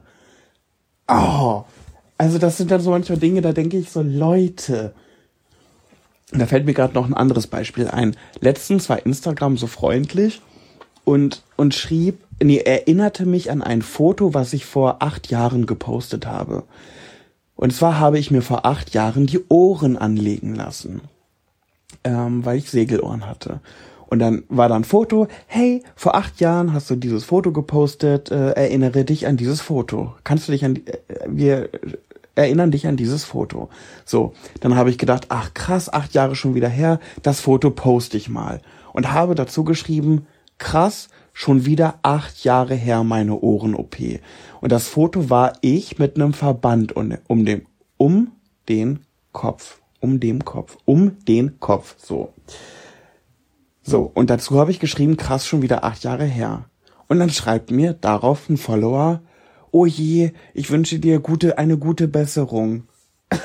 Oh, 1.07 1.63
also 2.17 2.37
das 2.37 2.57
sind 2.57 2.69
dann 2.69 2.81
so 2.81 2.91
manchmal 2.91 3.17
Dinge, 3.17 3.41
da 3.41 3.53
denke 3.53 3.77
ich 3.77 3.89
so, 3.89 4.01
Leute. 4.01 4.93
Da 6.31 6.45
fällt 6.45 6.65
mir 6.65 6.73
gerade 6.73 6.93
noch 6.93 7.07
ein 7.07 7.13
anderes 7.13 7.47
Beispiel 7.47 7.87
ein. 7.87 8.15
Letztens 8.39 8.89
war 8.89 9.05
Instagram 9.05 9.57
so 9.57 9.65
freundlich 9.65 10.41
und, 11.05 11.41
und 11.55 11.73
schrieb, 11.73 12.19
nee, 12.43 12.57
erinnerte 12.57 13.25
mich 13.25 13.49
an 13.49 13.63
ein 13.63 13.81
Foto, 13.81 14.33
was 14.33 14.53
ich 14.53 14.65
vor 14.65 14.97
acht 14.99 15.31
Jahren 15.31 15.65
gepostet 15.65 16.27
habe. 16.27 16.63
Und 17.57 17.73
zwar 17.73 17.99
habe 17.99 18.19
ich 18.19 18.31
mir 18.31 18.41
vor 18.41 18.65
acht 18.65 18.93
Jahren 18.93 19.25
die 19.25 19.43
Ohren 19.49 19.97
anlegen 19.97 20.55
lassen, 20.55 21.01
ähm, 22.03 22.45
weil 22.45 22.57
ich 22.57 22.71
Segelohren 22.71 23.25
hatte. 23.25 23.59
Und 24.05 24.19
dann 24.19 24.43
war 24.47 24.69
da 24.69 24.75
ein 24.75 24.85
Foto, 24.85 25.27
hey, 25.47 25.83
vor 25.95 26.15
acht 26.15 26.39
Jahren 26.39 26.71
hast 26.71 26.89
du 26.89 26.95
dieses 26.95 27.25
Foto 27.25 27.51
gepostet, 27.51 28.31
äh, 28.31 28.51
erinnere 28.51 29.03
dich 29.03 29.27
an 29.27 29.35
dieses 29.35 29.59
Foto. 29.59 30.13
Kannst 30.23 30.47
du 30.47 30.53
dich 30.53 30.63
an, 30.63 30.77
äh, 30.77 30.99
wir 31.27 31.69
erinnern 32.35 32.71
dich 32.71 32.87
an 32.87 32.95
dieses 32.95 33.25
Foto. 33.25 33.69
So, 34.05 34.33
dann 34.61 34.75
habe 34.75 34.91
ich 34.91 34.97
gedacht, 34.97 35.25
ach 35.29 35.53
krass, 35.53 35.91
acht 35.91 36.13
Jahre 36.13 36.35
schon 36.35 36.55
wieder 36.55 36.69
her, 36.69 36.99
das 37.23 37.41
Foto 37.41 37.71
poste 37.71 38.15
ich 38.15 38.29
mal. 38.29 38.61
Und 38.93 39.11
habe 39.11 39.35
dazu 39.35 39.63
geschrieben, 39.63 40.27
krass, 40.57 41.09
schon 41.37 41.67
wieder 41.67 41.99
acht 42.01 42.43
Jahre 42.43 42.73
her 42.73 43.03
meine 43.03 43.39
Ohren-OP. 43.39 43.97
Und 44.59 44.71
das 44.71 44.87
Foto 44.87 45.29
war 45.29 45.53
ich 45.61 45.99
mit 45.99 46.15
einem 46.15 46.33
Verband 46.33 46.95
um, 46.95 47.45
dem, 47.45 47.67
um 47.97 48.31
den 48.67 49.01
Kopf. 49.33 49.79
Um 49.99 50.19
dem 50.19 50.43
Kopf. 50.43 50.79
Um 50.85 51.23
den 51.25 51.59
Kopf. 51.59 51.93
So. 51.99 52.33
So, 53.83 54.11
und 54.15 54.31
dazu 54.31 54.59
habe 54.59 54.71
ich 54.71 54.79
geschrieben, 54.79 55.15
krass, 55.15 55.45
schon 55.45 55.61
wieder 55.61 55.83
acht 55.83 56.03
Jahre 56.03 56.25
her. 56.25 56.65
Und 57.07 57.19
dann 57.19 57.29
schreibt 57.29 57.69
mir 57.69 57.93
darauf 57.93 58.49
ein 58.49 58.57
Follower, 58.57 59.21
oh 59.69 59.85
je, 59.85 60.31
ich 60.55 60.71
wünsche 60.71 60.97
dir 60.97 61.19
gute, 61.19 61.59
eine 61.59 61.77
gute 61.77 62.07
Besserung. 62.07 62.87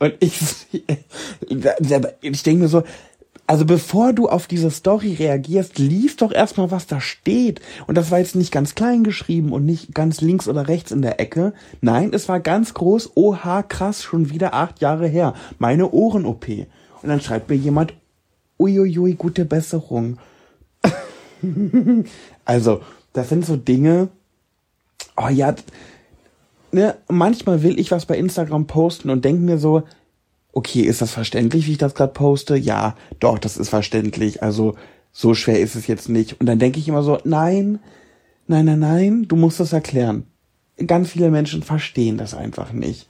und 0.00 0.14
ich, 0.18 0.40
ich 2.22 2.42
denke 2.42 2.62
mir 2.62 2.68
so, 2.68 2.82
also 3.46 3.64
bevor 3.64 4.12
du 4.12 4.28
auf 4.28 4.46
diese 4.46 4.70
Story 4.70 5.14
reagierst, 5.14 5.78
lies 5.78 6.16
doch 6.16 6.32
erstmal, 6.32 6.70
was 6.70 6.86
da 6.86 7.00
steht. 7.00 7.60
Und 7.86 7.96
das 7.96 8.10
war 8.10 8.18
jetzt 8.18 8.36
nicht 8.36 8.52
ganz 8.52 8.74
klein 8.74 9.04
geschrieben 9.04 9.52
und 9.52 9.64
nicht 9.64 9.94
ganz 9.94 10.20
links 10.20 10.48
oder 10.48 10.68
rechts 10.68 10.90
in 10.90 11.02
der 11.02 11.20
Ecke. 11.20 11.52
Nein, 11.80 12.10
es 12.12 12.28
war 12.28 12.40
ganz 12.40 12.72
groß, 12.72 13.16
oha, 13.16 13.62
krass, 13.62 14.02
schon 14.02 14.30
wieder 14.30 14.54
acht 14.54 14.80
Jahre 14.80 15.06
her. 15.06 15.34
Meine 15.58 15.90
Ohren-OP. 15.90 16.48
Und 16.48 17.08
dann 17.08 17.20
schreibt 17.20 17.50
mir 17.50 17.56
jemand, 17.56 17.94
uiuiui, 18.58 19.14
gute 19.14 19.44
Besserung. 19.44 20.18
also, 22.44 22.80
das 23.12 23.28
sind 23.28 23.44
so 23.44 23.56
Dinge, 23.56 24.08
oh 25.16 25.28
ja, 25.28 25.54
ne, 26.70 26.96
manchmal 27.08 27.62
will 27.62 27.78
ich 27.78 27.90
was 27.90 28.06
bei 28.06 28.16
Instagram 28.16 28.66
posten 28.66 29.10
und 29.10 29.24
denke 29.24 29.42
mir 29.42 29.58
so, 29.58 29.82
okay, 30.52 30.82
ist 30.82 31.02
das 31.02 31.10
verständlich, 31.10 31.66
wie 31.66 31.72
ich 31.72 31.78
das 31.78 31.94
gerade 31.94 32.12
poste? 32.12 32.56
Ja, 32.56 32.96
doch, 33.20 33.38
das 33.38 33.56
ist 33.56 33.70
verständlich. 33.70 34.42
Also, 34.42 34.74
so 35.10 35.34
schwer 35.34 35.60
ist 35.60 35.74
es 35.74 35.86
jetzt 35.86 36.08
nicht. 36.08 36.40
Und 36.40 36.46
dann 36.46 36.58
denke 36.58 36.78
ich 36.78 36.88
immer 36.88 37.02
so, 37.02 37.18
nein, 37.24 37.80
nein, 38.46 38.64
nein, 38.64 38.78
nein, 38.78 39.24
du 39.28 39.36
musst 39.36 39.60
das 39.60 39.72
erklären. 39.72 40.26
Ganz 40.86 41.10
viele 41.10 41.30
Menschen 41.30 41.62
verstehen 41.62 42.16
das 42.16 42.34
einfach 42.34 42.72
nicht. 42.72 43.08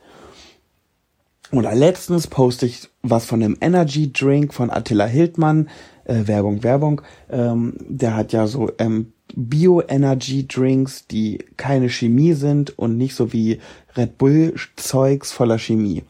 Oder 1.52 1.74
letztens 1.74 2.26
poste 2.26 2.66
ich 2.66 2.88
was 3.02 3.26
von 3.26 3.42
einem 3.42 3.58
Energy 3.60 4.12
Drink 4.12 4.54
von 4.54 4.70
Attila 4.70 5.04
Hildmann. 5.04 5.68
Äh, 6.04 6.26
Werbung, 6.26 6.62
Werbung. 6.64 7.02
Ähm, 7.30 7.76
der 7.78 8.16
hat 8.16 8.32
ja 8.32 8.46
so 8.46 8.70
ähm, 8.78 9.12
Bio-Energy 9.34 10.48
Drinks, 10.48 11.06
die 11.06 11.38
keine 11.56 11.88
Chemie 11.88 12.32
sind 12.32 12.76
und 12.78 12.96
nicht 12.96 13.14
so 13.14 13.32
wie 13.32 13.60
Red 13.96 14.18
Bull 14.18 14.54
Zeugs 14.76 15.30
voller 15.30 15.58
Chemie. 15.58 16.04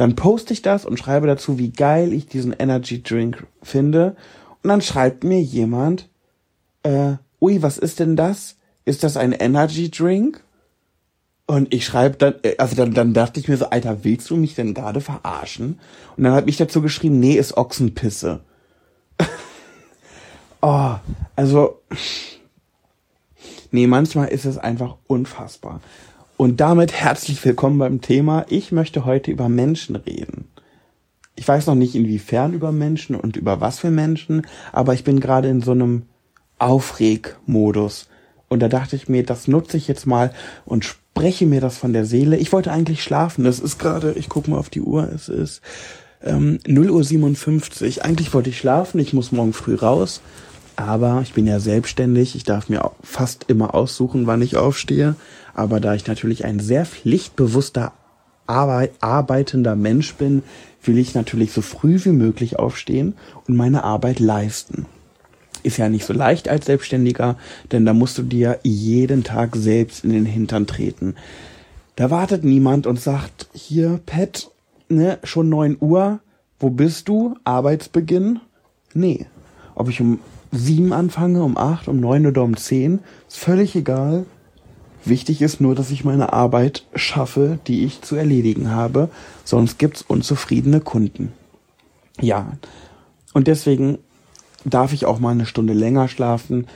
Dann 0.00 0.16
poste 0.16 0.54
ich 0.54 0.62
das 0.62 0.86
und 0.86 0.98
schreibe 0.98 1.26
dazu, 1.26 1.58
wie 1.58 1.72
geil 1.72 2.14
ich 2.14 2.26
diesen 2.26 2.54
Energy 2.58 3.02
Drink 3.02 3.46
finde. 3.62 4.16
Und 4.62 4.70
dann 4.70 4.80
schreibt 4.80 5.24
mir 5.24 5.42
jemand, 5.42 6.08
äh, 6.84 7.16
ui, 7.38 7.60
was 7.60 7.76
ist 7.76 8.00
denn 8.00 8.16
das? 8.16 8.56
Ist 8.86 9.04
das 9.04 9.18
ein 9.18 9.32
Energy 9.32 9.90
Drink? 9.90 10.42
Und 11.44 11.74
ich 11.74 11.84
schreibe 11.84 12.16
dann, 12.16 12.36
äh, 12.44 12.54
also 12.56 12.76
dann, 12.76 12.94
dann 12.94 13.12
dachte 13.12 13.40
ich 13.40 13.48
mir 13.48 13.58
so, 13.58 13.66
Alter, 13.66 14.02
willst 14.02 14.30
du 14.30 14.36
mich 14.36 14.54
denn 14.54 14.72
gerade 14.72 15.02
verarschen? 15.02 15.78
Und 16.16 16.24
dann 16.24 16.32
habe 16.32 16.48
ich 16.48 16.56
dazu 16.56 16.80
geschrieben, 16.80 17.20
nee, 17.20 17.34
ist 17.34 17.58
Ochsenpisse. 17.58 18.40
oh, 20.62 20.94
also, 21.36 21.82
nee, 23.70 23.86
manchmal 23.86 24.28
ist 24.28 24.46
es 24.46 24.56
einfach 24.56 24.96
unfassbar. 25.06 25.82
Und 26.40 26.58
damit 26.58 26.94
herzlich 26.94 27.44
willkommen 27.44 27.76
beim 27.76 28.00
Thema. 28.00 28.46
Ich 28.48 28.72
möchte 28.72 29.04
heute 29.04 29.30
über 29.30 29.50
Menschen 29.50 29.94
reden. 29.94 30.48
Ich 31.36 31.46
weiß 31.46 31.66
noch 31.66 31.74
nicht 31.74 31.94
inwiefern 31.94 32.54
über 32.54 32.72
Menschen 32.72 33.14
und 33.14 33.36
über 33.36 33.60
was 33.60 33.78
für 33.80 33.90
Menschen, 33.90 34.46
aber 34.72 34.94
ich 34.94 35.04
bin 35.04 35.20
gerade 35.20 35.48
in 35.50 35.60
so 35.60 35.72
einem 35.72 36.04
Aufregmodus. 36.58 38.08
Und 38.48 38.60
da 38.60 38.68
dachte 38.68 38.96
ich 38.96 39.06
mir, 39.06 39.22
das 39.22 39.48
nutze 39.48 39.76
ich 39.76 39.86
jetzt 39.86 40.06
mal 40.06 40.32
und 40.64 40.86
spreche 40.86 41.44
mir 41.44 41.60
das 41.60 41.76
von 41.76 41.92
der 41.92 42.06
Seele. 42.06 42.38
Ich 42.38 42.54
wollte 42.54 42.72
eigentlich 42.72 43.02
schlafen. 43.02 43.44
Es 43.44 43.60
ist 43.60 43.78
gerade, 43.78 44.12
ich 44.12 44.30
gucke 44.30 44.50
mal 44.50 44.56
auf 44.56 44.70
die 44.70 44.80
Uhr, 44.80 45.10
es 45.14 45.28
ist 45.28 45.60
ähm, 46.22 46.58
0 46.66 46.90
Uhr 46.90 47.04
57. 47.04 48.02
Eigentlich 48.02 48.32
wollte 48.32 48.48
ich 48.48 48.56
schlafen, 48.56 48.98
ich 48.98 49.12
muss 49.12 49.30
morgen 49.30 49.52
früh 49.52 49.74
raus. 49.74 50.22
Aber 50.80 51.20
ich 51.22 51.34
bin 51.34 51.46
ja 51.46 51.60
selbstständig. 51.60 52.34
Ich 52.34 52.44
darf 52.44 52.70
mir 52.70 52.90
fast 53.02 53.44
immer 53.48 53.74
aussuchen, 53.74 54.26
wann 54.26 54.40
ich 54.40 54.56
aufstehe. 54.56 55.14
Aber 55.52 55.78
da 55.78 55.94
ich 55.94 56.06
natürlich 56.06 56.46
ein 56.46 56.58
sehr 56.58 56.86
pflichtbewusster, 56.86 57.92
arbeitender 58.46 59.76
Mensch 59.76 60.14
bin, 60.14 60.42
will 60.82 60.98
ich 60.98 61.14
natürlich 61.14 61.52
so 61.52 61.60
früh 61.60 62.02
wie 62.02 62.12
möglich 62.12 62.58
aufstehen 62.58 63.14
und 63.46 63.56
meine 63.56 63.84
Arbeit 63.84 64.18
leisten 64.18 64.86
ist 65.62 65.76
ja 65.76 65.90
nicht 65.90 66.06
so 66.06 66.14
leicht 66.14 66.48
als 66.48 66.64
Selbstständiger, 66.64 67.36
denn 67.70 67.84
da 67.84 67.92
musst 67.92 68.16
du 68.16 68.22
dir 68.22 68.58
jeden 68.62 69.24
Tag 69.24 69.56
selbst 69.56 70.04
in 70.04 70.10
den 70.10 70.24
Hintern 70.24 70.66
treten. 70.66 71.16
Da 71.96 72.10
wartet 72.10 72.44
niemand 72.44 72.86
und 72.86 72.98
sagt, 72.98 73.48
hier, 73.52 74.00
Pet, 74.06 74.50
ne, 74.88 75.18
schon 75.22 75.50
neun 75.50 75.76
Uhr, 75.78 76.20
wo 76.58 76.70
bist 76.70 77.08
du? 77.08 77.36
Arbeitsbeginn? 77.44 78.40
Nee. 78.94 79.26
Ob 79.74 79.90
ich 79.90 80.00
um 80.00 80.18
sieben 80.52 80.92
anfange, 80.92 81.42
um 81.42 81.56
acht, 81.56 81.88
um 81.88 82.00
neun 82.00 82.26
oder 82.26 82.42
um 82.42 82.56
zehn, 82.56 83.00
ist 83.28 83.38
völlig 83.38 83.76
egal. 83.76 84.26
Wichtig 85.04 85.40
ist 85.40 85.60
nur, 85.60 85.74
dass 85.74 85.90
ich 85.90 86.04
meine 86.04 86.32
Arbeit 86.32 86.84
schaffe, 86.94 87.58
die 87.66 87.84
ich 87.84 88.02
zu 88.02 88.16
erledigen 88.16 88.70
habe, 88.70 89.08
sonst 89.44 89.78
gibt's 89.78 90.02
unzufriedene 90.02 90.80
Kunden. 90.80 91.32
Ja. 92.20 92.52
Und 93.32 93.46
deswegen 93.46 93.98
darf 94.64 94.92
ich 94.92 95.06
auch 95.06 95.20
mal 95.20 95.30
eine 95.30 95.46
Stunde 95.46 95.72
länger 95.72 96.08
schlafen, 96.08 96.66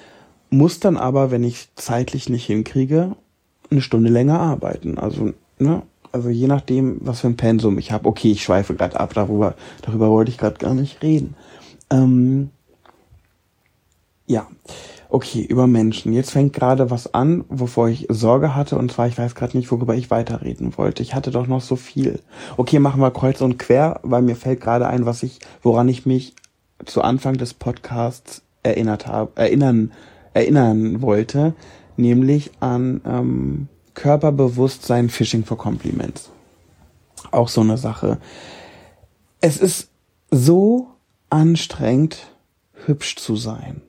muss 0.49 0.81
dann 0.81 0.97
aber, 0.97 1.31
wenn 1.31 1.45
ich 1.45 1.69
zeitlich 1.75 2.29
nicht 2.29 2.47
hinkriege, 2.47 3.17
eine 3.71 3.81
Stunde 3.81 4.11
länger 4.11 4.41
arbeiten. 4.41 4.99
Also, 4.99 5.33
ne? 5.59 5.83
Also 6.13 6.29
je 6.29 6.47
nachdem, 6.47 6.99
was 7.01 7.21
für 7.21 7.27
ein 7.27 7.37
Pensum 7.37 7.77
ich 7.77 7.91
habe. 7.91 8.09
Okay, 8.09 8.31
ich 8.31 8.45
schweife 8.45 8.75
gerade 8.75 9.01
ab, 9.01 9.15
darüber, 9.15 9.57
darüber 9.83 10.11
wollte 10.11 10.31
ich 10.31 10.39
gerade 10.39 10.59
gar 10.59 10.73
nicht 10.73 11.03
reden. 11.03 11.35
Ähm, 11.91 12.51
ja, 14.27 14.47
okay, 15.09 15.43
über 15.43 15.67
Menschen. 15.67 16.13
Jetzt 16.13 16.31
fängt 16.31 16.53
gerade 16.53 16.91
was 16.91 17.13
an, 17.15 17.45
wovor 17.49 17.89
ich 17.89 18.07
Sorge 18.09 18.55
hatte, 18.55 18.77
und 18.77 18.91
zwar, 18.93 19.07
ich 19.07 19.19
weiß 19.19 19.35
gerade 19.35 19.57
nicht, 19.57 19.71
worüber 19.71 19.95
ich 19.95 20.11
weiterreden 20.11 20.77
wollte. 20.77 21.03
Ich 21.03 21.15
hatte 21.15 21.31
doch 21.31 21.47
noch 21.47 21.61
so 21.61 21.77
viel. 21.77 22.21
Okay, 22.57 22.79
machen 22.79 23.01
wir 23.01 23.11
kreuz 23.11 23.41
und 23.41 23.59
quer, 23.59 24.01
weil 24.03 24.23
mir 24.23 24.37
fällt 24.37 24.61
gerade 24.61 24.89
ein, 24.89 25.07
was 25.07 25.23
ich, 25.23 25.39
woran 25.63 25.89
ich 25.89 26.07
mich 26.07 26.35
zu 26.85 27.03
Anfang 27.03 27.37
des 27.37 27.55
Podcasts 27.55 28.43
erinnert 28.63 29.07
habe, 29.07 29.33
erinnern, 29.37 29.93
erinnern 30.33 31.03
wollte, 31.03 31.55
nämlich 31.97 32.51
an 32.61 33.01
ähm, 33.07 33.69
Körperbewusstsein 33.95 35.11
Phishing 35.11 35.45
for 35.45 35.59
Compliments. 35.59 36.31
Auch 37.31 37.49
so 37.49 37.61
eine 37.61 37.79
Sache. 37.79 38.19
Es 39.41 39.59
ist 39.59 39.91
so 40.31 40.89
anstrengend, 41.31 42.27
hübsch 42.87 43.17
zu 43.17 43.37
sein. 43.37 43.83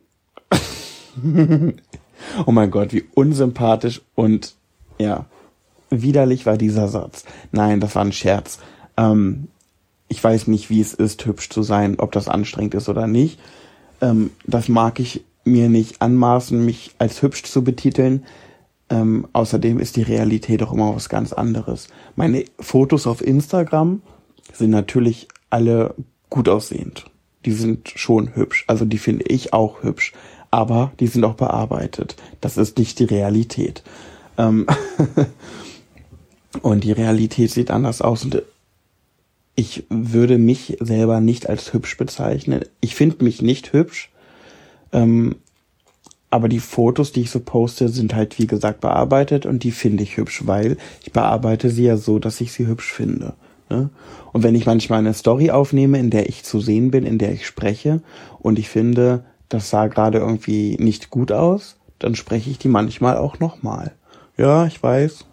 oh 2.46 2.52
mein 2.52 2.72
Gott, 2.72 2.94
wie 2.94 3.06
unsympathisch 3.14 4.02
und 4.16 4.56
ja, 4.98 5.26
widerlich 5.90 6.46
war 6.46 6.58
dieser 6.58 6.88
Satz. 6.88 7.26
Nein, 7.52 7.80
das 7.80 7.96
war 7.96 8.04
ein 8.04 8.12
Scherz. 8.12 8.60
Ähm, 8.98 9.48
ich 10.08 10.24
weiß 10.24 10.48
nicht, 10.48 10.70
wie 10.70 10.82
es 10.82 10.94
ist, 10.94 11.26
hübsch 11.26 11.50
zu 11.50 11.64
sein, 11.64 12.00
ob 12.00 12.12
das 12.12 12.28
anstrengend 12.28 12.76
ist 12.76 12.90
oder 12.90 13.08
nicht. 13.08 13.40
Ähm, 14.02 14.32
das 14.46 14.70
mag 14.70 15.00
ich 15.00 15.24
mir 15.44 15.70
nicht 15.70 16.02
anmaßen, 16.02 16.64
mich 16.64 16.96
als 16.98 17.22
hübsch 17.22 17.44
zu 17.44 17.64
betiteln. 17.64 18.24
Ähm, 18.90 19.28
außerdem 19.34 19.80
ist 19.80 19.96
die 19.96 20.04
Realität 20.04 20.62
auch 20.64 20.74
immer 20.74 20.96
was 20.96 21.10
ganz 21.10 21.34
anderes. 21.34 21.88
Meine 22.16 22.46
Fotos 22.60 23.08
auf 23.08 23.26
Instagram 23.26 24.02
sind 24.54 24.70
natürlich 24.70 25.28
alle 25.50 25.96
gut 26.30 26.50
aussehend. 26.50 27.06
Die 27.46 27.52
sind 27.52 27.90
schon 27.90 28.36
hübsch. 28.36 28.66
Also 28.68 28.86
die 28.86 28.98
finde 28.98 29.26
ich 29.26 29.54
auch 29.54 29.84
hübsch. 29.84 30.14
Aber 30.56 30.94
die 31.02 31.08
sind 31.08 31.26
auch 31.26 31.34
bearbeitet. 31.34 32.16
Das 32.40 32.56
ist 32.56 32.78
nicht 32.78 33.00
die 33.00 33.04
Realität. 33.04 33.84
Ähm 34.38 34.66
und 36.62 36.86
die 36.86 36.94
Realität 36.94 37.52
sieht 37.52 37.70
anders 37.70 38.02
aus. 38.02 38.24
Und 38.24 38.42
ich 39.56 39.84
würde 39.90 40.38
mich 40.38 40.78
selber 40.80 41.20
nicht 41.20 41.50
als 41.50 41.74
hübsch 41.74 41.98
bezeichnen. 41.98 42.64
Ich 42.80 42.96
finde 42.96 43.22
mich 43.26 43.42
nicht 43.42 43.74
hübsch. 43.74 44.10
Ähm, 44.94 45.36
aber 46.30 46.48
die 46.48 46.62
Fotos, 46.62 47.12
die 47.12 47.24
ich 47.24 47.32
so 47.32 47.42
poste, 47.42 47.90
sind 47.90 48.16
halt, 48.16 48.40
wie 48.40 48.48
gesagt, 48.48 48.80
bearbeitet 48.80 49.46
und 49.46 49.64
die 49.64 49.72
finde 49.72 50.04
ich 50.04 50.16
hübsch, 50.16 50.48
weil 50.48 50.78
ich 51.04 51.12
bearbeite 51.12 51.70
sie 51.70 51.84
ja 51.84 51.98
so, 51.98 52.18
dass 52.18 52.40
ich 52.40 52.54
sie 52.54 52.66
hübsch 52.66 52.94
finde. 52.94 53.34
Ne? 53.70 53.90
Und 54.32 54.44
wenn 54.44 54.56
ich 54.56 54.66
manchmal 54.66 55.00
eine 55.00 55.14
Story 55.14 55.52
aufnehme, 55.52 56.00
in 56.00 56.12
der 56.12 56.30
ich 56.30 56.46
zu 56.46 56.62
sehen 56.62 56.92
bin, 56.92 57.06
in 57.06 57.18
der 57.18 57.34
ich 57.34 57.46
spreche 57.46 58.02
und 58.40 58.58
ich 58.58 58.70
finde, 58.70 59.26
das 59.50 59.70
sah 59.70 59.88
gerade 59.88 60.20
irgendwie 60.20 60.78
nicht 60.80 61.10
gut 61.10 61.32
aus, 61.32 61.78
dann 62.00 62.16
spreche 62.16 62.50
ich 62.50 62.58
die 62.58 62.68
manchmal 62.68 63.18
auch 63.18 63.40
nochmal. 63.40 63.94
Ja, 64.38 64.66
ich 64.66 64.82
weiß, 64.82 65.26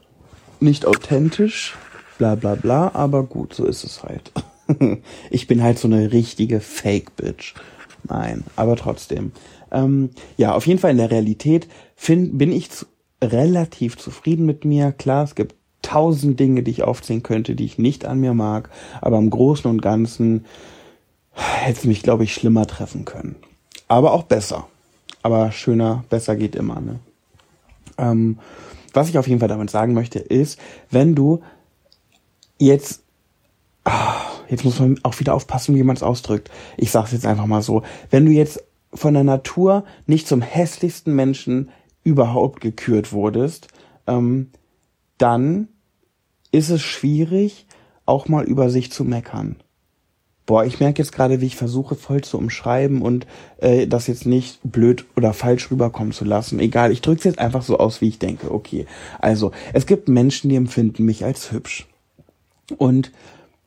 nicht 0.61 0.87
authentisch, 0.87 1.77
bla 2.19 2.35
bla 2.35 2.55
bla, 2.55 2.93
aber 2.95 3.25
gut, 3.25 3.55
so 3.55 3.65
ist 3.65 3.85
es 3.85 4.03
halt. 4.03 4.33
ich 5.31 5.47
bin 5.47 5.63
halt 5.63 5.79
so 5.79 5.89
eine 5.89 6.13
richtige 6.13 6.61
Fake-Bitch. 6.61 7.55
Nein, 8.05 8.45
aber 8.57 8.77
trotzdem. 8.77 9.33
Ähm, 9.71 10.11
ja, 10.37 10.55
auf 10.55 10.67
jeden 10.67 10.79
Fall 10.79 10.91
in 10.91 10.99
der 10.99 11.11
Realität 11.11 11.69
find, 11.97 12.39
bin 12.39 12.53
ich 12.53 12.71
zu, 12.71 12.87
relativ 13.23 13.97
zufrieden 13.97 14.47
mit 14.47 14.65
mir. 14.65 14.93
Klar, 14.93 15.25
es 15.25 15.35
gibt 15.35 15.55
tausend 15.83 16.39
Dinge, 16.39 16.63
die 16.63 16.71
ich 16.71 16.83
aufzählen 16.83 17.23
könnte, 17.23 17.55
die 17.55 17.65
ich 17.65 17.79
nicht 17.79 18.05
an 18.05 18.21
mir 18.21 18.35
mag, 18.35 18.71
aber 19.01 19.19
im 19.19 19.31
Großen 19.31 19.69
und 19.71 19.83
Ganzen 19.83 20.45
hätte 21.33 21.79
es 21.79 21.85
mich, 21.85 22.03
glaube 22.03 22.25
ich, 22.25 22.35
schlimmer 22.35 22.67
treffen 22.67 23.05
können. 23.05 23.37
Aber 23.93 24.15
auch 24.15 24.23
besser. 24.23 24.69
Aber 25.21 25.53
schöner, 25.53 26.05
besser 26.09 26.35
geht 26.35 26.57
immer, 26.57 26.81
ne? 26.81 26.99
Ähm, 27.99 28.39
was 28.95 29.11
ich 29.11 29.19
auf 29.19 29.29
jeden 29.29 29.41
Fall 29.41 29.51
damit 29.51 29.69
sagen 29.69 29.93
möchte, 29.93 30.19
ist, 30.19 30.59
wenn 30.91 31.15
du 31.15 31.43
jetzt, 32.57 33.03
ah, 33.85 34.15
jetzt 34.49 34.65
muss 34.65 34.81
man 34.81 34.99
auch 35.03 35.21
wieder 35.21 35.35
aufpassen, 35.35 35.77
wie 35.77 35.83
man 35.83 35.95
es 35.95 36.03
ausdrückt. 36.03 36.51
Ich 36.79 36.91
sage 36.91 37.05
es 37.05 37.13
jetzt 37.13 37.27
einfach 37.27 37.45
mal 37.45 37.61
so. 37.61 37.83
Wenn 38.09 38.25
du 38.25 38.33
jetzt 38.33 38.65
von 38.95 39.13
der 39.13 39.25
Natur 39.25 39.85
nicht 40.07 40.27
zum 40.27 40.41
hässlichsten 40.41 41.15
Menschen 41.15 41.69
überhaupt 42.03 42.63
gekürt 42.63 43.13
wurdest, 43.13 43.69
ähm, 44.07 44.53
dann 45.19 45.69
ist 46.51 46.71
es 46.71 46.81
schwierig, 46.81 47.67
auch 48.07 48.27
mal 48.27 48.45
über 48.45 48.71
sich 48.71 48.91
zu 48.91 49.05
meckern. 49.05 49.57
Boah, 50.53 50.67
ich 50.67 50.81
merke 50.81 51.01
jetzt 51.01 51.13
gerade, 51.13 51.41
wie 51.41 51.47
ich 51.47 51.57
versuche, 51.57 51.95
voll 51.95 52.21
zu 52.21 52.37
umschreiben 52.37 53.01
und 53.01 53.27
äh, 53.57 53.87
das 53.87 54.07
jetzt 54.07 54.27
nicht 54.27 54.61
blöd 54.63 55.07
oder 55.17 55.33
falsch 55.33 55.71
rüberkommen 55.71 56.13
zu 56.13 56.27
lassen. 56.27 56.61
Egal, 56.61 56.93
ich 56.93 57.01
drücke 57.01 57.21
es 57.21 57.25
jetzt 57.25 57.39
einfach 57.39 57.63
so 57.63 57.79
aus, 57.79 58.03
wie 58.03 58.09
ich 58.09 58.19
denke. 58.19 58.53
Okay, 58.53 58.85
also 59.19 59.53
es 59.73 59.87
gibt 59.87 60.11
Menschen, 60.11 60.51
die 60.51 60.57
empfinden 60.57 61.07
mich 61.07 61.25
als 61.25 61.53
hübsch. 61.53 61.89
Und 62.77 63.13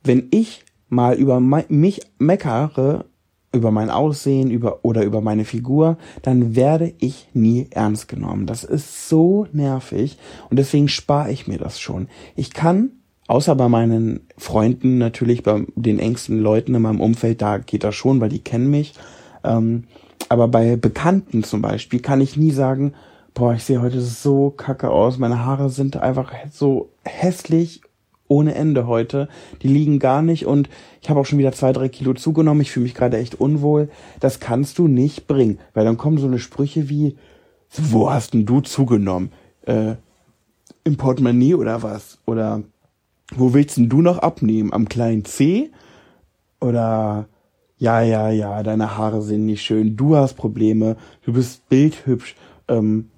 wenn 0.04 0.28
ich 0.30 0.64
mal 0.88 1.16
über 1.16 1.40
mich 1.40 2.02
meckere, 2.20 3.06
über 3.52 3.72
mein 3.72 3.90
Aussehen, 3.90 4.52
über 4.52 4.86
oder 4.86 5.06
über 5.06 5.22
meine 5.22 5.46
Figur, 5.46 5.98
dann 6.22 6.56
werde 6.56 6.94
ich 7.00 7.30
nie 7.34 7.66
ernst 7.72 8.08
genommen. 8.08 8.46
Das 8.46 8.64
ist 8.64 9.10
so 9.10 9.48
nervig 9.54 10.20
und 10.52 10.60
deswegen 10.60 10.88
spare 10.88 11.32
ich 11.32 11.48
mir 11.48 11.58
das 11.58 11.80
schon. 11.80 12.10
Ich 12.36 12.54
kann 12.54 12.92
außer 13.28 13.56
bei 13.56 13.70
meinen 13.70 14.22
Freunden 14.38 14.98
natürlich, 14.98 15.44
bei 15.44 15.66
den 15.76 16.00
engsten 16.00 16.40
Leuten 16.40 16.76
in 16.76 16.82
meinem 16.82 17.02
Umfeld, 17.02 17.42
da 17.42 17.58
geht 17.58 17.84
das 17.84 17.96
schon, 17.96 18.22
weil 18.22 18.30
die 18.30 18.44
kennen 18.44 18.70
mich. 18.70 18.94
Ähm, 19.44 19.86
aber 20.30 20.48
bei 20.48 20.76
Bekannten 20.76 21.44
zum 21.44 21.62
Beispiel 21.62 22.00
kann 22.00 22.22
ich 22.22 22.38
nie 22.38 22.52
sagen, 22.52 22.94
boah, 23.34 23.54
ich 23.54 23.64
sehe 23.64 23.82
heute 23.82 24.02
so 24.02 24.50
kacke 24.50 24.90
aus, 24.90 25.18
meine 25.18 25.46
Haare 25.46 25.70
sind 25.70 25.98
einfach 25.98 26.32
so 26.52 26.90
hässlich 27.04 27.82
ohne 28.28 28.56
Ende 28.56 28.88
heute. 28.88 29.30
Die 29.62 29.68
liegen 29.68 30.00
gar 30.00 30.22
nicht 30.22 30.46
und 30.46 30.70
ich 31.02 31.10
habe 31.10 31.20
auch 31.20 31.26
schon 31.26 31.38
wieder 31.38 31.52
zwei, 31.52 31.74
drei 31.74 31.90
Kilo 31.90 32.14
zugenommen. 32.14 32.62
Ich 32.62 32.72
fühle 32.72 32.86
mich 32.86 32.96
gerade 32.96 33.18
echt 33.18 33.40
unwohl. 33.40 33.90
Das 34.20 34.40
kannst 34.40 34.80
du 34.80 34.88
nicht 34.88 35.28
bringen, 35.28 35.60
weil 35.74 35.86
dann 35.86 35.98
kommen 35.98 36.18
so 36.18 36.26
eine 36.26 36.40
Sprüche 36.40 36.90
wie, 36.90 37.18
wo 37.70 38.10
hast 38.10 38.34
denn 38.34 38.46
du 38.46 38.62
zugenommen? 38.62 39.32
Äh, 39.66 39.96
Im 40.84 40.98
Portemonnaie 40.98 41.56
oder 41.56 41.84
was? 41.84 42.18
Oder 42.26 42.64
wo 43.34 43.54
willst 43.54 43.78
denn 43.78 43.90
du 43.90 44.02
noch 44.02 44.20
abnehmen? 44.20 44.74
Am 44.74 44.90
kleinen 44.90 45.26
C? 45.26 45.72
Oder 46.62 47.28
ja, 47.78 48.02
ja, 48.02 48.30
ja, 48.30 48.64
deine 48.64 48.98
Haare 48.98 49.22
sind 49.22 49.46
nicht 49.46 49.62
schön, 49.62 49.98
du 49.98 50.16
hast 50.16 50.36
Probleme, 50.36 50.96
du 51.24 51.34
bist 51.34 51.68
bildhübsch. 51.70 52.36
Ähm, 52.68 53.10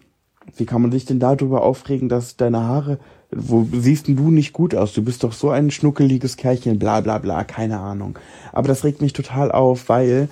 wie 0.55 0.65
kann 0.65 0.81
man 0.81 0.91
sich 0.91 1.05
denn 1.05 1.19
darüber 1.19 1.63
aufregen, 1.63 2.09
dass 2.09 2.37
deine 2.37 2.63
Haare 2.63 2.99
wo 3.31 3.67
siehst 3.73 4.07
denn 4.07 4.15
du 4.15 4.31
nicht 4.31 4.53
gut 4.53 4.73
aus? 4.73 4.93
Du 4.93 5.03
bist 5.03 5.23
doch 5.23 5.33
so 5.33 5.49
ein 5.49 5.71
schnuckeliges 5.71 6.37
Kerlchen, 6.37 6.79
bla 6.79 7.01
bla 7.01 7.17
bla, 7.17 7.43
keine 7.43 7.79
Ahnung. 7.79 8.17
Aber 8.53 8.67
das 8.67 8.83
regt 8.83 9.01
mich 9.01 9.13
total 9.13 9.51
auf, 9.51 9.89
weil 9.89 10.29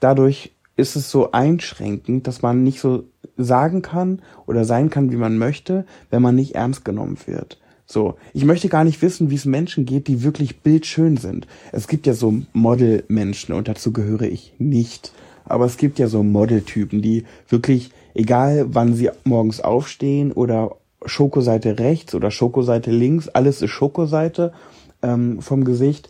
dadurch 0.00 0.52
ist 0.76 0.96
es 0.96 1.10
so 1.10 1.30
einschränkend, 1.32 2.26
dass 2.26 2.42
man 2.42 2.62
nicht 2.62 2.80
so 2.80 3.04
sagen 3.36 3.82
kann 3.82 4.22
oder 4.46 4.64
sein 4.64 4.90
kann, 4.90 5.12
wie 5.12 5.16
man 5.16 5.38
möchte, 5.38 5.86
wenn 6.10 6.22
man 6.22 6.34
nicht 6.34 6.54
ernst 6.54 6.84
genommen 6.84 7.16
wird. 7.26 7.60
So, 7.92 8.14
ich 8.32 8.46
möchte 8.46 8.70
gar 8.70 8.84
nicht 8.84 9.02
wissen, 9.02 9.28
wie 9.28 9.34
es 9.34 9.44
Menschen 9.44 9.84
geht, 9.84 10.08
die 10.08 10.22
wirklich 10.22 10.60
bildschön 10.60 11.18
sind. 11.18 11.46
Es 11.72 11.88
gibt 11.88 12.06
ja 12.06 12.14
so 12.14 12.32
Modelmenschen 12.54 13.54
und 13.54 13.68
dazu 13.68 13.92
gehöre 13.92 14.22
ich 14.22 14.54
nicht. 14.56 15.12
Aber 15.44 15.66
es 15.66 15.76
gibt 15.76 15.98
ja 15.98 16.06
so 16.06 16.22
Modeltypen, 16.22 17.02
die 17.02 17.24
wirklich, 17.50 17.90
egal 18.14 18.64
wann 18.68 18.94
sie 18.94 19.10
morgens 19.24 19.60
aufstehen 19.60 20.32
oder 20.32 20.76
Schokoseite 21.04 21.78
rechts 21.78 22.14
oder 22.14 22.30
Schokoseite 22.30 22.90
links, 22.90 23.28
alles 23.28 23.60
ist 23.60 23.68
Schokoseite 23.68 24.54
ähm, 25.02 25.42
vom 25.42 25.64
Gesicht. 25.64 26.08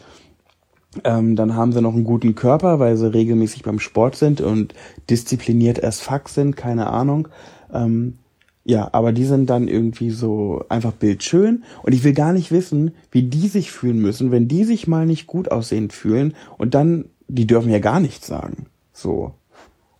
Ähm, 1.03 1.35
dann 1.35 1.57
haben 1.57 1.73
sie 1.73 1.83
noch 1.83 1.95
einen 1.95 2.05
guten 2.05 2.37
Körper, 2.37 2.79
weil 2.79 2.97
sie 2.97 3.13
regelmäßig 3.13 3.65
beim 3.65 3.81
Sport 3.81 4.15
sind 4.15 4.41
und 4.41 4.73
diszipliniert 5.11 5.83
as 5.83 5.99
fuck 5.99 6.29
sind, 6.29 6.57
keine 6.57 6.87
Ahnung. 6.91 7.27
Ähm, 7.75 8.19
ja, 8.65 8.89
aber 8.93 9.13
die 9.13 9.25
sind 9.25 9.51
dann 9.51 9.67
irgendwie 9.67 10.11
so 10.11 10.65
einfach 10.69 10.93
bildschön 10.93 11.65
und 11.83 11.93
ich 11.93 12.05
will 12.05 12.13
gar 12.13 12.33
nicht 12.33 12.53
wissen, 12.53 12.93
wie 13.11 13.25
die 13.25 13.49
sich 13.49 13.73
fühlen 13.73 13.99
müssen, 13.99 14.31
wenn 14.31 14.47
die 14.47 14.65
sich 14.65 14.87
mal 14.87 15.05
nicht 15.05 15.27
gut 15.27 15.51
aussehend 15.51 15.93
fühlen 15.93 16.35
und 16.59 16.75
dann, 16.75 17.07
die 17.27 17.47
dürfen 17.47 17.73
ja 17.73 17.81
gar 17.81 17.99
nichts 17.99 18.27
sagen. 18.27 18.67
So. 18.93 19.35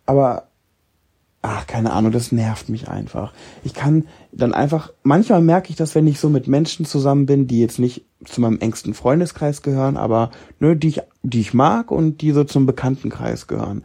Aber 0.05 0.47
ach, 1.41 1.67
keine 1.67 1.91
Ahnung, 1.91 2.13
das 2.13 2.31
nervt 2.31 2.69
mich 2.69 2.87
einfach. 2.87 3.33
Ich 3.65 3.73
kann 3.73 4.07
dann 4.31 4.53
einfach, 4.53 4.93
manchmal 5.03 5.41
merke 5.41 5.69
ich 5.69 5.75
das, 5.75 5.93
wenn 5.93 6.07
ich 6.07 6.19
so 6.19 6.29
mit 6.29 6.47
Menschen 6.47 6.85
zusammen 6.85 7.25
bin, 7.25 7.47
die 7.47 7.59
jetzt 7.59 7.79
nicht 7.79 8.05
zu 8.23 8.39
meinem 8.39 8.59
engsten 8.59 8.93
Freundeskreis 8.93 9.61
gehören, 9.61 9.97
aber 9.97 10.31
ne, 10.59 10.77
die 10.77 10.87
ich, 10.87 11.01
die 11.21 11.41
ich 11.41 11.53
mag 11.53 11.91
und 11.91 12.21
die 12.21 12.31
so 12.31 12.45
zum 12.45 12.65
Bekanntenkreis 12.65 13.47
gehören. 13.47 13.83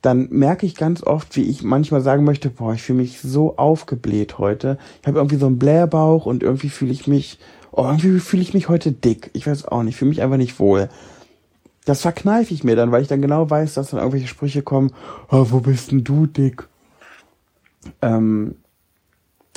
Dann 0.00 0.28
merke 0.30 0.64
ich 0.64 0.76
ganz 0.76 1.02
oft, 1.02 1.34
wie 1.36 1.42
ich 1.42 1.62
manchmal 1.62 2.00
sagen 2.00 2.24
möchte, 2.24 2.50
boah, 2.50 2.74
ich 2.74 2.82
fühle 2.82 2.98
mich 3.00 3.20
so 3.20 3.56
aufgebläht 3.56 4.38
heute. 4.38 4.78
Ich 5.02 5.08
habe 5.08 5.18
irgendwie 5.18 5.36
so 5.36 5.46
einen 5.46 5.58
Blähbauch 5.58 6.24
und 6.26 6.42
irgendwie 6.42 6.68
fühle 6.68 6.92
ich 6.92 7.06
mich, 7.06 7.38
oh, 7.72 7.84
irgendwie 7.84 8.20
fühle 8.20 8.42
ich 8.42 8.54
mich 8.54 8.68
heute 8.68 8.92
dick. 8.92 9.30
Ich 9.32 9.46
weiß 9.46 9.66
auch 9.66 9.82
nicht, 9.82 9.96
fühle 9.96 10.10
mich 10.10 10.22
einfach 10.22 10.36
nicht 10.36 10.60
wohl 10.60 10.88
das 11.88 12.02
verkneife 12.02 12.52
ich 12.52 12.64
mir 12.64 12.76
dann, 12.76 12.92
weil 12.92 13.00
ich 13.00 13.08
dann 13.08 13.22
genau 13.22 13.48
weiß, 13.48 13.74
dass 13.74 13.90
dann 13.90 14.00
irgendwelche 14.00 14.26
Sprüche 14.26 14.62
kommen, 14.62 14.92
oh, 15.30 15.46
wo 15.48 15.60
bist 15.60 15.90
denn 15.90 16.04
du, 16.04 16.26
Dick? 16.26 16.68
Ähm, 18.02 18.56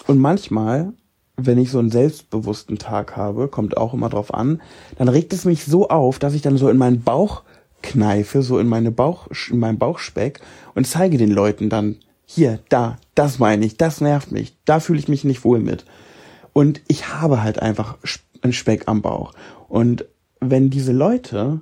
und 0.07 0.17
manchmal, 0.17 0.93
wenn 1.35 1.57
ich 1.57 1.71
so 1.71 1.79
einen 1.79 1.91
selbstbewussten 1.91 2.77
Tag 2.77 3.17
habe, 3.17 3.49
kommt 3.49 3.75
auch 3.75 3.93
immer 3.93 4.07
drauf 4.07 4.33
an, 4.33 4.61
dann 4.97 5.09
regt 5.09 5.33
es 5.33 5.43
mich 5.43 5.65
so 5.65 5.89
auf, 5.89 6.19
dass 6.19 6.33
ich 6.33 6.41
dann 6.41 6.57
so 6.57 6.69
in 6.69 6.77
meinen 6.77 7.03
Bauch 7.03 7.43
kneife, 7.81 8.41
so 8.41 8.59
in 8.59 8.67
meine 8.67 8.91
Bauch, 8.91 9.27
in 9.49 9.59
meinen 9.59 9.77
Bauchspeck 9.77 10.39
und 10.75 10.87
zeige 10.87 11.17
den 11.17 11.31
Leuten 11.31 11.69
dann, 11.69 11.97
hier, 12.25 12.59
da, 12.69 12.97
das 13.13 13.39
meine 13.39 13.65
ich, 13.65 13.77
das 13.77 13.99
nervt 13.99 14.31
mich, 14.31 14.55
da 14.65 14.79
fühle 14.79 14.99
ich 14.99 15.07
mich 15.07 15.23
nicht 15.23 15.43
wohl 15.43 15.59
mit. 15.59 15.85
Und 16.53 16.81
ich 16.87 17.09
habe 17.09 17.43
halt 17.43 17.59
einfach 17.61 17.97
einen 18.41 18.53
Speck 18.53 18.83
am 18.87 19.01
Bauch. 19.01 19.33
Und 19.67 20.05
wenn 20.39 20.69
diese 20.69 20.93
Leute 20.93 21.61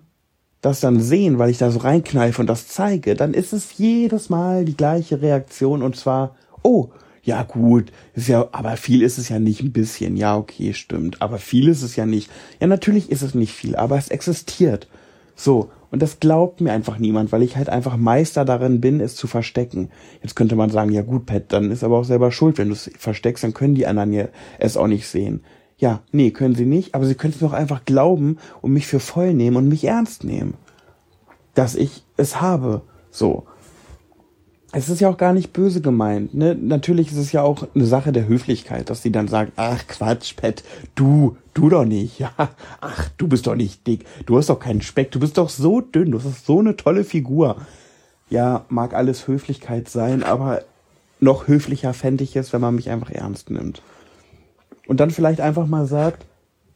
das 0.61 0.79
dann 0.79 0.99
sehen, 0.99 1.39
weil 1.39 1.49
ich 1.49 1.57
da 1.57 1.71
so 1.71 1.79
reinkneife 1.79 2.41
und 2.41 2.47
das 2.47 2.67
zeige, 2.67 3.15
dann 3.15 3.33
ist 3.33 3.53
es 3.53 3.77
jedes 3.77 4.29
Mal 4.29 4.65
die 4.65 4.75
gleiche 4.75 5.21
Reaktion 5.21 5.81
und 5.81 5.95
zwar, 5.95 6.35
oh, 6.63 6.89
ja 7.23 7.43
gut, 7.43 7.91
ist 8.13 8.27
ja, 8.27 8.47
aber 8.51 8.75
viel 8.77 9.01
ist 9.01 9.17
es 9.17 9.29
ja 9.29 9.39
nicht 9.39 9.61
ein 9.61 9.71
bisschen. 9.71 10.17
Ja, 10.17 10.37
okay, 10.37 10.73
stimmt. 10.73 11.21
Aber 11.21 11.37
viel 11.37 11.67
ist 11.67 11.83
es 11.83 11.95
ja 11.95 12.05
nicht. 12.05 12.29
Ja, 12.59 12.67
natürlich 12.67 13.11
ist 13.11 13.21
es 13.21 13.35
nicht 13.35 13.53
viel, 13.53 13.75
aber 13.75 13.97
es 13.97 14.09
existiert. 14.09 14.87
So. 15.35 15.69
Und 15.91 16.01
das 16.01 16.19
glaubt 16.19 16.61
mir 16.61 16.71
einfach 16.71 16.99
niemand, 16.99 17.31
weil 17.31 17.41
ich 17.41 17.57
halt 17.57 17.69
einfach 17.69 17.97
Meister 17.97 18.45
darin 18.45 18.79
bin, 18.79 18.99
es 18.99 19.15
zu 19.15 19.27
verstecken. 19.27 19.89
Jetzt 20.21 20.35
könnte 20.35 20.55
man 20.55 20.69
sagen, 20.69 20.91
ja 20.91 21.01
gut, 21.01 21.25
Pat, 21.25 21.51
dann 21.51 21.71
ist 21.71 21.83
aber 21.83 21.97
auch 21.97 22.03
selber 22.03 22.31
schuld. 22.31 22.57
Wenn 22.57 22.67
du 22.67 22.73
es 22.73 22.91
versteckst, 22.97 23.43
dann 23.43 23.53
können 23.53 23.75
die 23.75 23.87
anderen 23.87 24.13
ja 24.13 24.27
es 24.59 24.77
auch 24.77 24.87
nicht 24.87 25.07
sehen. 25.07 25.41
Ja, 25.77 26.01
nee, 26.11 26.31
können 26.31 26.55
sie 26.55 26.65
nicht, 26.65 26.93
aber 26.93 27.05
sie 27.05 27.15
können 27.15 27.33
es 27.33 27.41
mir 27.41 27.47
auch 27.47 27.53
einfach 27.53 27.85
glauben 27.85 28.37
und 28.61 28.73
mich 28.73 28.85
für 28.85 28.99
voll 28.99 29.33
nehmen 29.33 29.57
und 29.57 29.69
mich 29.69 29.85
ernst 29.85 30.23
nehmen. 30.23 30.55
Dass 31.55 31.75
ich 31.75 32.03
es 32.17 32.41
habe. 32.41 32.81
So 33.11 33.45
es 34.71 34.89
ist 34.89 34.99
ja 34.99 35.09
auch 35.09 35.17
gar 35.17 35.33
nicht 35.33 35.51
böse 35.51 35.81
gemeint. 35.81 36.33
Ne? 36.33 36.55
Natürlich 36.55 37.11
ist 37.11 37.17
es 37.17 37.31
ja 37.31 37.41
auch 37.41 37.67
eine 37.73 37.85
Sache 37.85 38.11
der 38.11 38.27
Höflichkeit, 38.27 38.89
dass 38.89 39.01
sie 39.01 39.11
dann 39.11 39.27
sagt, 39.27 39.53
ach 39.55 39.87
Quatsch, 39.87 40.35
Pet, 40.35 40.63
du, 40.95 41.37
du 41.53 41.69
doch 41.69 41.85
nicht. 41.85 42.19
Ja, 42.19 42.31
ach, 42.81 43.09
du 43.17 43.27
bist 43.27 43.47
doch 43.47 43.55
nicht 43.55 43.87
dick. 43.87 44.05
Du 44.25 44.37
hast 44.37 44.49
doch 44.49 44.59
keinen 44.59 44.81
Speck. 44.81 45.11
Du 45.11 45.19
bist 45.19 45.37
doch 45.37 45.49
so 45.49 45.81
dünn. 45.81 46.11
Du 46.11 46.21
hast 46.23 46.45
so 46.45 46.59
eine 46.59 46.75
tolle 46.75 47.03
Figur. 47.03 47.57
Ja, 48.29 48.65
mag 48.69 48.93
alles 48.93 49.27
Höflichkeit 49.27 49.89
sein, 49.89 50.23
aber 50.23 50.61
noch 51.19 51.47
höflicher 51.47 51.93
fände 51.93 52.23
ich 52.23 52.35
es, 52.35 52.53
wenn 52.53 52.61
man 52.61 52.75
mich 52.75 52.89
einfach 52.91 53.09
ernst 53.09 53.49
nimmt. 53.49 53.81
Und 54.87 54.99
dann 54.99 55.09
vielleicht 55.09 55.41
einfach 55.41 55.65
mal 55.65 55.87
sagt, 55.87 56.25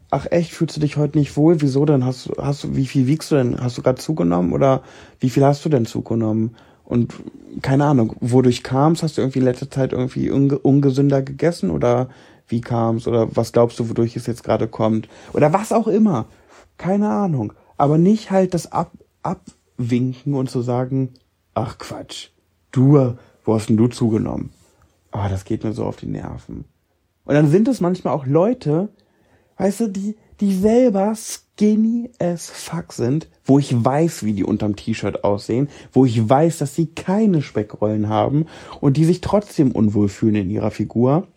ach 0.10 0.26
echt, 0.32 0.52
fühlst 0.52 0.78
du 0.78 0.82
dich 0.82 0.98
heute 0.98 1.18
nicht 1.18 1.38
wohl? 1.38 1.62
Wieso 1.62 1.86
denn? 1.86 2.06
Hast, 2.06 2.32
hast 2.40 2.64
du, 2.64 2.76
wie 2.76 2.88
viel 2.88 3.06
wiegst 3.06 3.32
du 3.32 3.36
denn? 3.36 3.62
Hast 3.62 3.78
du 3.78 3.84
gerade 3.84 4.02
zugenommen 4.02 4.52
oder 4.52 4.82
wie 5.20 5.30
viel 5.30 5.46
hast 5.46 5.64
du 5.64 5.70
denn 5.70 5.86
zugenommen? 5.86 6.56
Und 6.86 7.14
keine 7.62 7.86
Ahnung, 7.86 8.16
wodurch 8.20 8.64
kam's? 8.64 9.04
Hast 9.04 9.18
du 9.18 9.22
irgendwie 9.22 9.40
in 9.40 9.46
letzter 9.46 9.70
Zeit 9.70 9.94
irgendwie 9.94 10.30
unge 10.30 10.60
ungesünder 10.60 11.22
gegessen 11.22 11.70
oder 11.72 12.10
wie 12.48 12.62
kam's? 12.62 13.08
Oder 13.08 13.36
was 13.36 13.52
glaubst 13.52 13.80
du, 13.80 13.90
wodurch 13.90 14.16
es 14.16 14.28
jetzt 14.28 14.44
gerade 14.44 14.68
kommt? 14.68 15.08
Oder 15.34 15.54
was 15.54 15.72
auch 15.72 15.88
immer. 15.88 16.26
Keine 16.78 17.10
Ahnung. 17.10 17.54
Aber 17.78 17.98
nicht 17.98 18.32
halt 18.32 18.54
das 18.54 18.72
Ab 18.72 18.92
abwinken 19.22 20.34
und 20.34 20.50
zu 20.50 20.62
sagen, 20.62 21.14
ach 21.54 21.78
Quatsch, 21.78 22.30
du, 22.72 23.16
wo 23.44 23.54
hast 23.54 23.70
denn 23.70 23.78
du 23.78 23.88
zugenommen? 23.88 24.52
Oh, 25.12 25.26
das 25.30 25.46
geht 25.46 25.64
mir 25.64 25.74
so 25.74 25.86
auf 25.86 25.96
die 25.96 26.08
Nerven. 26.08 26.66
Und 27.26 27.36
dann 27.36 27.50
sind 27.50 27.68
es 27.68 27.82
manchmal 27.82 28.14
auch 28.14 28.26
Leute, 28.26 28.90
weißt 29.58 29.82
du, 29.82 29.88
die, 29.88 30.18
die 30.40 30.54
selber 30.54 31.14
skinny 31.56 32.10
as 32.20 32.50
fuck 32.50 32.94
sind, 32.94 33.28
wo 33.46 33.60
ich 33.60 33.84
weiß, 33.84 34.24
wie 34.24 34.34
die 34.34 34.44
unterm 34.44 34.76
T-Shirt 34.76 35.24
aussehen, 35.24 35.70
wo 35.92 36.06
ich 36.06 36.30
weiß, 36.30 36.58
dass 36.60 36.76
sie 36.76 36.88
keine 36.88 37.42
Speckrollen 37.42 38.10
haben 38.10 38.46
und 38.82 38.98
die 38.98 39.06
sich 39.06 39.22
trotzdem 39.22 39.72
unwohl 39.72 40.10
fühlen 40.10 40.36
in 40.36 40.50
ihrer 40.50 40.72
Figur. 40.72 41.28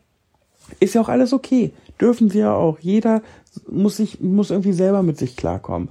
Ist 0.80 0.94
ja 0.94 1.00
auch 1.00 1.08
alles 1.08 1.32
okay. 1.32 1.72
Dürfen 2.00 2.30
sie 2.30 2.40
ja 2.40 2.54
auch. 2.54 2.78
Jeder 2.80 3.22
muss 3.70 3.96
sich, 3.96 4.20
muss 4.20 4.50
irgendwie 4.50 4.72
selber 4.72 5.02
mit 5.02 5.18
sich 5.18 5.36
klarkommen. 5.36 5.88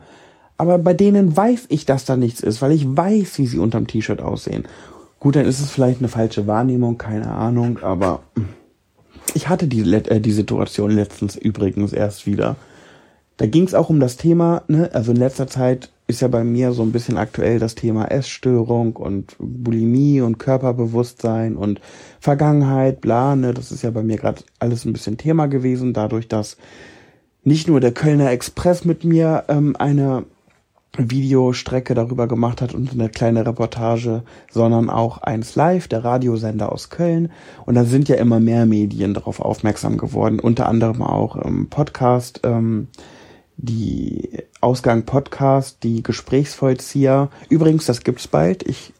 Aber 0.58 0.78
bei 0.78 0.94
denen 0.94 1.36
weiß 1.36 1.66
ich, 1.70 1.86
dass 1.86 2.06
da 2.06 2.16
nichts 2.16 2.42
ist, 2.42 2.62
weil 2.62 2.72
ich 2.72 2.86
weiß, 2.86 3.40
wie 3.40 3.48
sie 3.48 3.60
unterm 3.60 3.88
T-Shirt 3.88 4.22
aussehen. 4.22 4.66
Gut, 5.20 5.36
dann 5.36 5.46
ist 5.46 5.60
es 5.60 5.72
vielleicht 5.72 6.00
eine 6.00 6.08
falsche 6.08 6.48
Wahrnehmung, 6.48 6.98
keine 6.98 7.32
Ahnung, 7.32 7.80
aber 7.82 8.22
ich 9.34 9.50
hatte 9.50 9.68
die, 9.68 9.82
äh, 9.94 10.20
die 10.22 10.32
Situation 10.32 10.92
letztens 10.92 11.36
übrigens 11.36 11.94
erst 11.94 12.26
wieder. 12.26 12.56
Da 13.38 13.48
ging 13.48 13.66
es 13.66 13.74
auch 13.74 13.90
um 13.90 14.00
das 14.00 14.18
Thema, 14.18 14.64
ne, 14.68 14.90
also 14.94 15.12
in 15.12 15.18
letzter 15.18 15.48
Zeit 15.48 15.90
ist 16.08 16.22
ja 16.22 16.28
bei 16.28 16.44
mir 16.44 16.72
so 16.72 16.84
ein 16.84 16.92
bisschen 16.92 17.18
aktuell 17.18 17.60
das 17.60 17.76
Thema 17.76 18.06
Essstörung 18.06 18.96
und 18.96 19.36
Bulimie 19.40 20.22
und 20.22 20.38
Körperbewusstsein 20.38 21.56
und 21.58 21.82
Vergangenheit, 22.20 23.02
bla, 23.02 23.36
ne, 23.36 23.54
das 23.54 23.72
ist 23.72 23.82
ja 23.84 23.92
bei 23.92 24.04
mir 24.04 24.18
gerade 24.18 24.44
alles 24.60 24.86
ein 24.86 24.94
bisschen 24.94 25.18
Thema 25.18 25.48
gewesen, 25.48 25.94
dadurch, 25.94 26.28
dass 26.28 26.58
nicht 27.44 27.68
nur 27.68 27.80
der 27.80 27.92
Kölner 27.92 28.32
Express 28.32 28.86
mit 28.86 29.04
mir 29.04 29.46
ähm, 29.50 29.76
eine 29.78 30.26
Videostrecke 30.98 31.94
darüber 31.94 32.28
gemacht 32.28 32.62
hat 32.62 32.74
und 32.74 32.94
eine 32.94 33.10
kleine 33.10 33.46
Reportage, 33.46 34.24
sondern 34.50 34.90
auch 34.90 35.20
eins 35.20 35.56
live, 35.56 35.88
der 35.88 36.04
Radiosender 36.04 36.72
aus 36.72 36.90
Köln. 36.90 37.32
Und 37.66 37.76
da 37.76 37.84
sind 37.84 38.08
ja 38.08 38.16
immer 38.16 38.40
mehr 38.40 38.66
Medien 38.66 39.14
darauf 39.14 39.40
aufmerksam 39.40 39.98
geworden, 39.98 40.40
unter 40.40 40.68
anderem 40.68 41.02
auch 41.02 41.44
ähm, 41.44 41.68
Podcast, 41.70 42.42
ähm, 42.44 42.88
die 43.58 44.44
Ausgang 44.62 45.04
Podcast, 45.04 45.84
die 45.84 46.04
Gesprächsvollzieher. 46.04 47.30
Übrigens, 47.50 47.86
das 47.86 48.02
gibt's 48.04 48.28
bald. 48.28 48.64
Ich 48.64 48.94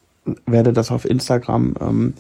werde 0.46 0.74
das 0.74 0.92
auf 0.92 1.06
Instagram 1.06 1.76
ähm, 1.80 2.14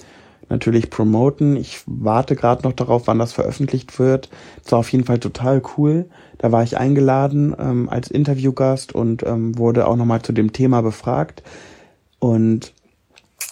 natürlich 0.49 0.89
promoten. 0.89 1.55
Ich 1.55 1.81
warte 1.85 2.35
gerade 2.35 2.63
noch 2.63 2.73
darauf, 2.73 3.07
wann 3.07 3.19
das 3.19 3.33
veröffentlicht 3.33 3.97
wird. 3.99 4.29
Das 4.63 4.73
war 4.73 4.79
auf 4.79 4.91
jeden 4.91 5.05
Fall 5.05 5.19
total 5.19 5.61
cool. 5.77 6.05
Da 6.37 6.51
war 6.51 6.63
ich 6.63 6.77
eingeladen 6.77 7.55
ähm, 7.57 7.89
als 7.89 8.11
Interviewgast 8.11 8.93
und 8.93 9.23
ähm, 9.23 9.57
wurde 9.57 9.87
auch 9.87 9.95
nochmal 9.95 10.21
zu 10.21 10.33
dem 10.33 10.53
Thema 10.53 10.81
befragt. 10.81 11.43
Und 12.19 12.73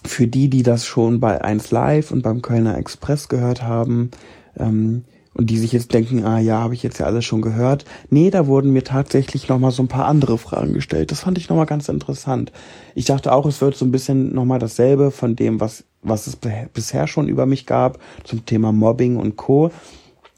für 0.05 0.27
die, 0.27 0.49
die 0.49 0.63
das 0.63 0.85
schon 0.85 1.19
bei 1.19 1.41
1 1.43 1.71
Live 1.71 2.11
und 2.11 2.21
beim 2.21 2.41
Kölner 2.41 2.77
Express 2.77 3.29
gehört 3.29 3.63
haben, 3.63 4.11
ähm, 4.57 5.05
und 5.33 5.49
die 5.49 5.57
sich 5.57 5.71
jetzt 5.71 5.93
denken, 5.93 6.23
ah 6.25 6.39
ja, 6.39 6.59
habe 6.59 6.73
ich 6.73 6.83
jetzt 6.83 6.99
ja 6.99 7.05
alles 7.05 7.25
schon 7.25 7.41
gehört. 7.41 7.85
Nee, 8.09 8.29
da 8.29 8.47
wurden 8.47 8.71
mir 8.71 8.83
tatsächlich 8.83 9.49
nochmal 9.49 9.71
so 9.71 9.81
ein 9.81 9.87
paar 9.87 10.05
andere 10.05 10.37
Fragen 10.37 10.73
gestellt. 10.73 11.11
Das 11.11 11.21
fand 11.21 11.37
ich 11.37 11.49
nochmal 11.49 11.65
ganz 11.65 11.89
interessant. 11.89 12.51
Ich 12.93 13.05
dachte 13.05 13.31
auch, 13.31 13.45
es 13.45 13.61
wird 13.61 13.75
so 13.75 13.85
ein 13.85 13.91
bisschen 13.91 14.33
nochmal 14.33 14.59
dasselbe 14.59 15.11
von 15.11 15.35
dem, 15.35 15.59
was, 15.59 15.85
was 16.01 16.27
es 16.27 16.37
bisher 16.73 17.07
schon 17.07 17.27
über 17.27 17.45
mich 17.45 17.65
gab, 17.65 17.99
zum 18.23 18.45
Thema 18.45 18.71
Mobbing 18.71 19.17
und 19.17 19.35
Co. 19.35 19.71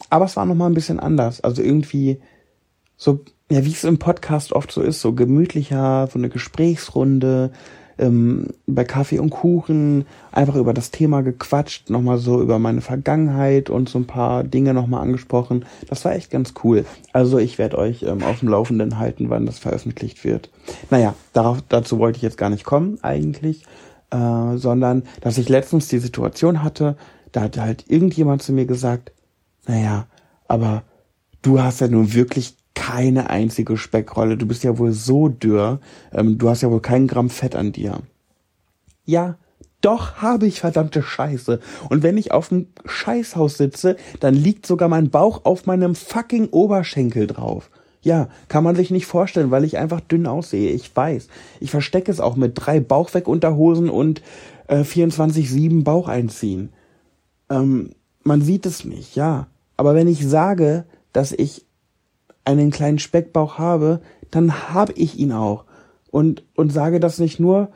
Aber 0.09 0.25
es 0.25 0.37
war 0.37 0.45
nochmal 0.45 0.69
ein 0.69 0.75
bisschen 0.75 0.99
anders. 0.99 1.41
Also 1.41 1.61
irgendwie 1.61 2.19
so, 2.95 3.19
ja, 3.51 3.65
wie 3.65 3.71
es 3.71 3.83
im 3.83 3.99
Podcast 3.99 4.53
oft 4.53 4.71
so 4.71 4.81
ist, 4.81 5.01
so 5.01 5.13
gemütlicher, 5.13 6.07
so 6.11 6.17
eine 6.17 6.29
Gesprächsrunde, 6.29 7.51
ähm, 7.97 8.47
bei 8.67 8.83
Kaffee 8.83 9.19
und 9.19 9.29
Kuchen 9.29 10.05
einfach 10.31 10.55
über 10.55 10.73
das 10.73 10.91
Thema 10.91 11.21
gequatscht, 11.21 11.89
nochmal 11.89 12.17
so 12.17 12.41
über 12.41 12.59
meine 12.59 12.81
Vergangenheit 12.81 13.69
und 13.69 13.89
so 13.89 13.99
ein 13.99 14.07
paar 14.07 14.43
Dinge 14.43 14.73
nochmal 14.73 15.01
angesprochen. 15.01 15.65
Das 15.87 16.03
war 16.05 16.13
echt 16.13 16.31
ganz 16.31 16.53
cool. 16.63 16.85
Also 17.13 17.37
ich 17.37 17.57
werde 17.57 17.77
euch 17.77 18.03
ähm, 18.03 18.23
auf 18.23 18.39
dem 18.39 18.49
Laufenden 18.49 18.99
halten, 18.99 19.29
wann 19.29 19.45
das 19.45 19.59
veröffentlicht 19.59 20.23
wird. 20.23 20.49
Naja, 20.89 21.13
darauf, 21.33 21.59
dazu 21.69 21.99
wollte 21.99 22.17
ich 22.17 22.23
jetzt 22.23 22.37
gar 22.37 22.49
nicht 22.49 22.65
kommen 22.65 22.99
eigentlich, 23.01 23.63
äh, 24.11 24.57
sondern 24.57 25.03
dass 25.21 25.37
ich 25.37 25.49
letztens 25.49 25.87
die 25.87 25.99
Situation 25.99 26.63
hatte, 26.63 26.97
da 27.31 27.41
hatte 27.41 27.61
halt 27.61 27.85
irgendjemand 27.87 28.43
zu 28.43 28.53
mir 28.53 28.65
gesagt, 28.65 29.11
naja, 29.67 30.07
aber 30.47 30.83
du 31.41 31.61
hast 31.61 31.81
ja 31.81 31.87
nun 31.87 32.13
wirklich 32.13 32.55
keine 32.75 33.29
einzige 33.29 33.77
Speckrolle. 33.77 34.37
Du 34.37 34.45
bist 34.45 34.63
ja 34.63 34.77
wohl 34.77 34.91
so 34.91 35.29
dürr. 35.29 35.79
Ähm, 36.13 36.37
du 36.37 36.49
hast 36.49 36.61
ja 36.61 36.69
wohl 36.69 36.81
keinen 36.81 37.07
Gramm 37.07 37.29
Fett 37.29 37.55
an 37.55 37.71
dir. 37.71 37.99
Ja, 39.05 39.37
doch 39.81 40.15
habe 40.15 40.47
ich 40.47 40.59
verdammte 40.59 41.01
Scheiße. 41.01 41.59
Und 41.89 42.03
wenn 42.03 42.17
ich 42.17 42.31
auf 42.31 42.49
dem 42.49 42.67
Scheißhaus 42.85 43.57
sitze, 43.57 43.97
dann 44.19 44.33
liegt 44.33 44.65
sogar 44.65 44.89
mein 44.89 45.09
Bauch 45.09 45.45
auf 45.45 45.65
meinem 45.65 45.95
fucking 45.95 46.49
Oberschenkel 46.49 47.27
drauf. 47.27 47.69
Ja, 48.01 48.29
kann 48.49 48.63
man 48.63 48.75
sich 48.75 48.91
nicht 48.91 49.07
vorstellen, 49.07 49.51
weil 49.51 49.63
ich 49.63 49.77
einfach 49.77 49.99
dünn 49.99 50.27
aussehe. 50.27 50.71
Ich 50.71 50.95
weiß. 50.95 51.27
Ich 51.59 51.71
verstecke 51.71 52.11
es 52.11 52.19
auch 52.19 52.35
mit 52.35 52.53
drei 52.55 52.79
Bauchwegunterhosen 52.79 53.89
und 53.89 54.21
äh, 54.67 54.81
24-7 54.81 55.83
Bauch 55.83 56.07
einziehen. 56.07 56.69
Ähm, 57.49 57.91
man 58.23 58.41
sieht 58.41 58.65
es 58.65 58.85
nicht, 58.85 59.15
ja. 59.15 59.47
Aber 59.77 59.95
wenn 59.95 60.07
ich 60.07 60.27
sage, 60.27 60.85
dass 61.13 61.31
ich 61.31 61.64
einen 62.45 62.71
kleinen 62.71 62.99
Speckbauch 62.99 63.57
habe, 63.57 64.01
dann 64.31 64.69
habe 64.69 64.93
ich 64.93 65.17
ihn 65.17 65.31
auch. 65.31 65.65
Und, 66.11 66.43
und 66.55 66.71
sage 66.71 66.99
das 66.99 67.19
nicht 67.19 67.39
nur, 67.39 67.69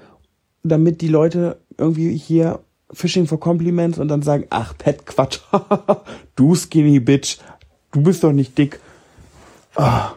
damit 0.64 1.02
die 1.02 1.08
Leute 1.08 1.60
irgendwie 1.78 2.16
hier 2.16 2.60
Fishing 2.92 3.28
for 3.28 3.40
Compliments 3.40 4.00
und 4.00 4.08
dann 4.08 4.22
sagen, 4.22 4.46
ach, 4.50 4.78
Pet, 4.78 5.06
Quatsch, 5.06 5.40
du 6.36 6.56
skinny 6.56 7.00
Bitch, 7.00 7.38
du 7.92 8.02
bist 8.02 8.24
doch 8.24 8.32
nicht 8.32 8.58
dick. 8.58 8.80
Oh, 9.76 10.10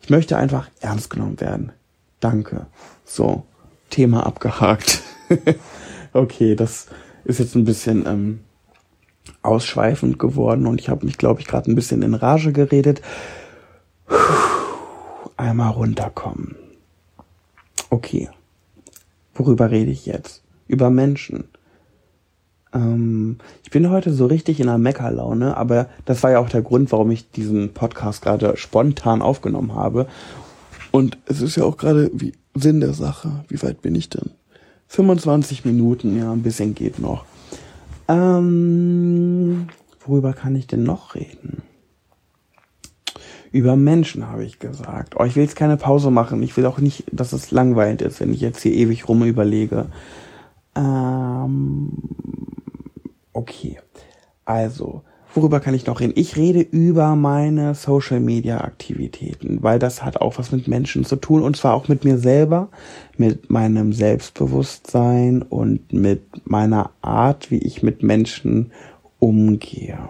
ich 0.00 0.10
möchte 0.10 0.36
einfach 0.36 0.68
ernst 0.80 1.10
genommen 1.10 1.40
werden. 1.40 1.72
Danke. 2.20 2.66
So, 3.04 3.44
Thema 3.90 4.26
abgehakt. 4.26 5.02
okay, 6.12 6.54
das 6.54 6.86
ist 7.24 7.40
jetzt 7.40 7.54
ein 7.54 7.64
bisschen 7.64 8.06
ähm, 8.06 8.40
ausschweifend 9.42 10.18
geworden 10.18 10.66
und 10.66 10.80
ich 10.80 10.88
habe 10.88 11.06
mich, 11.06 11.18
glaube 11.18 11.40
ich, 11.40 11.46
gerade 11.46 11.70
ein 11.70 11.74
bisschen 11.74 12.02
in 12.02 12.14
Rage 12.14 12.52
geredet. 12.52 13.02
Einmal 15.36 15.72
runterkommen. 15.72 16.56
Okay. 17.90 18.28
Worüber 19.34 19.70
rede 19.70 19.90
ich 19.90 20.06
jetzt? 20.06 20.42
Über 20.68 20.90
Menschen. 20.90 21.44
Ähm, 22.72 23.38
ich 23.62 23.70
bin 23.70 23.90
heute 23.90 24.12
so 24.12 24.26
richtig 24.26 24.60
in 24.60 24.68
einer 24.68 24.78
Meckerlaune, 24.78 25.56
aber 25.56 25.88
das 26.04 26.22
war 26.22 26.30
ja 26.30 26.38
auch 26.38 26.48
der 26.48 26.62
Grund, 26.62 26.92
warum 26.92 27.10
ich 27.10 27.30
diesen 27.30 27.72
Podcast 27.72 28.22
gerade 28.22 28.56
spontan 28.56 29.22
aufgenommen 29.22 29.74
habe. 29.74 30.06
Und 30.90 31.18
es 31.26 31.40
ist 31.40 31.56
ja 31.56 31.64
auch 31.64 31.76
gerade 31.76 32.10
wie 32.14 32.32
Sinn 32.54 32.80
der 32.80 32.94
Sache. 32.94 33.44
Wie 33.48 33.60
weit 33.62 33.82
bin 33.82 33.94
ich 33.94 34.08
denn? 34.08 34.30
25 34.88 35.64
Minuten, 35.64 36.16
ja, 36.16 36.30
ein 36.32 36.42
bisschen 36.42 36.74
geht 36.74 37.00
noch. 37.00 37.24
Ähm, 38.06 39.66
worüber 40.04 40.32
kann 40.34 40.54
ich 40.54 40.66
denn 40.66 40.84
noch 40.84 41.14
reden? 41.14 41.62
Über 43.54 43.76
Menschen 43.76 44.28
habe 44.28 44.44
ich 44.44 44.58
gesagt. 44.58 45.14
Oh, 45.16 45.22
ich 45.22 45.36
will 45.36 45.44
jetzt 45.44 45.54
keine 45.54 45.76
Pause 45.76 46.10
machen. 46.10 46.42
Ich 46.42 46.56
will 46.56 46.66
auch 46.66 46.78
nicht, 46.78 47.04
dass 47.12 47.32
es 47.32 47.52
langweilig 47.52 48.02
ist, 48.02 48.18
wenn 48.18 48.34
ich 48.34 48.40
jetzt 48.40 48.60
hier 48.60 48.72
ewig 48.72 49.08
rum 49.08 49.22
überlege. 49.22 49.86
Ähm, 50.74 51.92
okay. 53.32 53.78
Also, 54.44 55.02
worüber 55.32 55.60
kann 55.60 55.72
ich 55.72 55.86
noch 55.86 56.00
reden? 56.00 56.14
Ich 56.16 56.34
rede 56.34 56.62
über 56.62 57.14
meine 57.14 57.76
Social 57.76 58.18
Media 58.18 58.62
Aktivitäten, 58.62 59.62
weil 59.62 59.78
das 59.78 60.04
hat 60.04 60.20
auch 60.20 60.36
was 60.36 60.50
mit 60.50 60.66
Menschen 60.66 61.04
zu 61.04 61.14
tun 61.14 61.40
und 61.44 61.56
zwar 61.56 61.74
auch 61.74 61.86
mit 61.86 62.02
mir 62.02 62.18
selber, 62.18 62.70
mit 63.16 63.50
meinem 63.50 63.92
Selbstbewusstsein 63.92 65.42
und 65.42 65.92
mit 65.92 66.24
meiner 66.44 66.90
Art, 67.02 67.52
wie 67.52 67.58
ich 67.58 67.84
mit 67.84 68.02
Menschen 68.02 68.72
umgehe. 69.20 70.08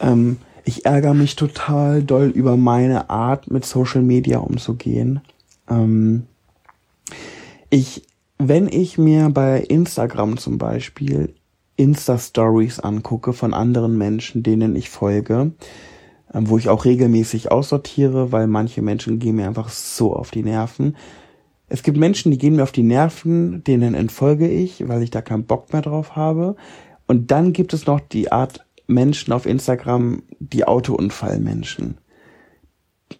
Ähm, 0.00 0.38
ich 0.64 0.86
ärgere 0.86 1.14
mich 1.14 1.36
total 1.36 2.02
doll 2.02 2.28
über 2.28 2.56
meine 2.56 3.10
Art, 3.10 3.50
mit 3.50 3.64
Social 3.64 4.02
Media 4.02 4.38
umzugehen. 4.38 5.20
Ähm, 5.68 6.26
ich, 7.70 8.02
wenn 8.38 8.68
ich 8.68 8.98
mir 8.98 9.30
bei 9.30 9.60
Instagram 9.60 10.36
zum 10.36 10.58
Beispiel 10.58 11.34
Insta-Stories 11.76 12.80
angucke 12.80 13.32
von 13.32 13.54
anderen 13.54 13.96
Menschen, 13.96 14.42
denen 14.42 14.76
ich 14.76 14.90
folge, 14.90 15.52
ähm, 16.32 16.48
wo 16.48 16.58
ich 16.58 16.68
auch 16.68 16.84
regelmäßig 16.84 17.50
aussortiere, 17.50 18.30
weil 18.32 18.46
manche 18.46 18.82
Menschen 18.82 19.18
gehen 19.18 19.36
mir 19.36 19.46
einfach 19.46 19.68
so 19.68 20.14
auf 20.14 20.30
die 20.30 20.42
Nerven. 20.42 20.96
Es 21.68 21.82
gibt 21.82 21.96
Menschen, 21.96 22.30
die 22.30 22.38
gehen 22.38 22.56
mir 22.56 22.62
auf 22.62 22.72
die 22.72 22.82
Nerven, 22.82 23.64
denen 23.64 23.94
entfolge 23.94 24.48
ich, 24.48 24.86
weil 24.88 25.02
ich 25.02 25.10
da 25.10 25.22
keinen 25.22 25.44
Bock 25.44 25.72
mehr 25.72 25.82
drauf 25.82 26.14
habe. 26.14 26.56
Und 27.06 27.30
dann 27.30 27.52
gibt 27.52 27.72
es 27.72 27.86
noch 27.86 28.00
die 28.00 28.30
Art 28.30 28.64
Menschen 28.92 29.32
auf 29.32 29.46
Instagram, 29.46 30.22
die 30.38 30.64
Autounfallmenschen. 30.64 31.98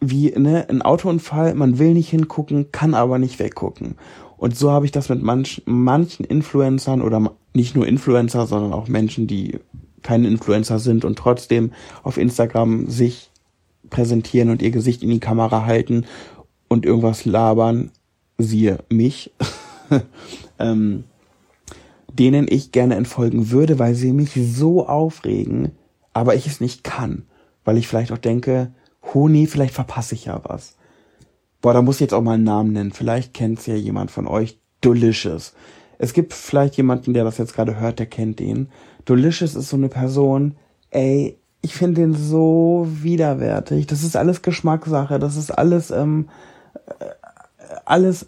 Wie, 0.01 0.31
ne, 0.31 0.69
ein 0.69 0.83
Autounfall, 0.83 1.55
man 1.55 1.79
will 1.79 1.95
nicht 1.95 2.09
hingucken, 2.09 2.73
kann 2.73 2.95
aber 2.95 3.19
nicht 3.19 3.39
weggucken. 3.39 3.97
Und 4.37 4.57
so 4.57 4.73
habe 4.73 4.87
ich 4.87 4.93
das 4.93 5.09
mit 5.09 5.23
manch, 5.23 5.63
manchen 5.67 6.25
Influencern 6.25 7.03
oder 7.03 7.33
nicht 7.55 7.77
nur 7.77 7.87
Influencer, 7.87 8.47
sondern 8.47 8.73
auch 8.73 8.89
Menschen, 8.89 9.27
die 9.27 9.61
keine 10.03 10.29
Influencer 10.29 10.79
sind 10.79 11.05
und 11.05 11.17
trotzdem 11.17 11.73
auf 12.03 12.17
Instagram 12.17 12.89
sich 12.89 13.31
präsentieren 13.89 14.51
und 14.51 14.63
ihr 14.63 14.71
Gesicht 14.71 15.03
in 15.03 15.11
die 15.11 15.21
Kamera 15.21 15.65
halten 15.65 16.07
und 16.69 16.85
irgendwas 16.87 17.25
labern, 17.25 17.91
siehe 18.39 18.79
mich. 18.89 19.33
ähm, 20.59 21.05
denen 22.19 22.47
ich 22.49 22.73
gerne 22.73 22.97
entfolgen 22.97 23.51
würde, 23.51 23.79
weil 23.79 23.95
sie 23.95 24.13
mich 24.13 24.33
so 24.35 24.87
aufregen, 24.87 25.73
aber 26.13 26.35
ich 26.35 26.47
es 26.47 26.61
nicht 26.61 26.85
kann, 26.85 27.25
weil 27.65 27.79
ich 27.79 27.89
vielleicht 27.89 28.13
auch 28.13 28.19
denke, 28.19 28.73
Honi, 29.15 29.47
vielleicht 29.47 29.75
verpasse 29.75 30.15
ich 30.15 30.27
ja 30.27 30.41
was. 30.45 30.77
Boah, 31.61 31.73
da 31.73 31.83
muss 31.83 31.97
ich 31.97 32.01
jetzt 32.03 32.15
auch 32.15 32.23
mal 32.23 32.35
einen 32.35 32.45
Namen 32.45 32.73
nennen. 32.73 32.93
Vielleicht 32.93 33.35
kennt's 33.35 33.67
ja 33.67 33.75
jemand 33.75 34.11
von 34.11 34.27
euch. 34.27 34.59
Delicious. 34.85 35.55
Es 35.99 36.13
gibt 36.13 36.33
vielleicht 36.35 36.77
jemanden, 36.77 37.15
der 37.15 37.23
das 37.23 37.39
jetzt 37.39 37.55
gerade 37.55 37.79
hört, 37.79 38.01
der 38.01 38.07
kennt 38.07 38.41
den. 38.41 38.69
Delicious 39.09 39.55
ist 39.55 39.69
so 39.69 39.77
eine 39.77 39.89
Person, 39.89 40.57
ey, 40.91 41.39
ich 41.61 41.75
finde 41.75 42.01
den 42.01 42.15
so 42.15 42.89
widerwärtig. 42.89 43.87
Das 43.87 44.03
ist 44.03 44.17
alles 44.17 44.43
Geschmackssache. 44.43 45.21
Das 45.21 45.37
ist 45.37 45.53
alles, 45.53 45.93
ähm, 45.93 46.29
äh, 46.99 47.05
alles 47.85 48.27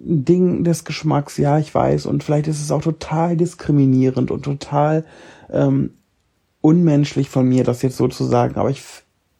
Ding 0.00 0.64
des 0.64 0.84
Geschmacks, 0.84 1.36
ja, 1.38 1.58
ich 1.58 1.74
weiß. 1.74 2.06
Und 2.06 2.22
vielleicht 2.22 2.48
ist 2.48 2.62
es 2.62 2.70
auch 2.70 2.82
total 2.82 3.36
diskriminierend 3.36 4.30
und 4.30 4.44
total 4.44 5.04
ähm, 5.50 5.90
unmenschlich 6.60 7.28
von 7.28 7.48
mir, 7.48 7.64
das 7.64 7.82
jetzt 7.82 7.96
so 7.96 8.08
zu 8.08 8.24
sagen. 8.24 8.56
Aber 8.56 8.70
ich, 8.70 8.82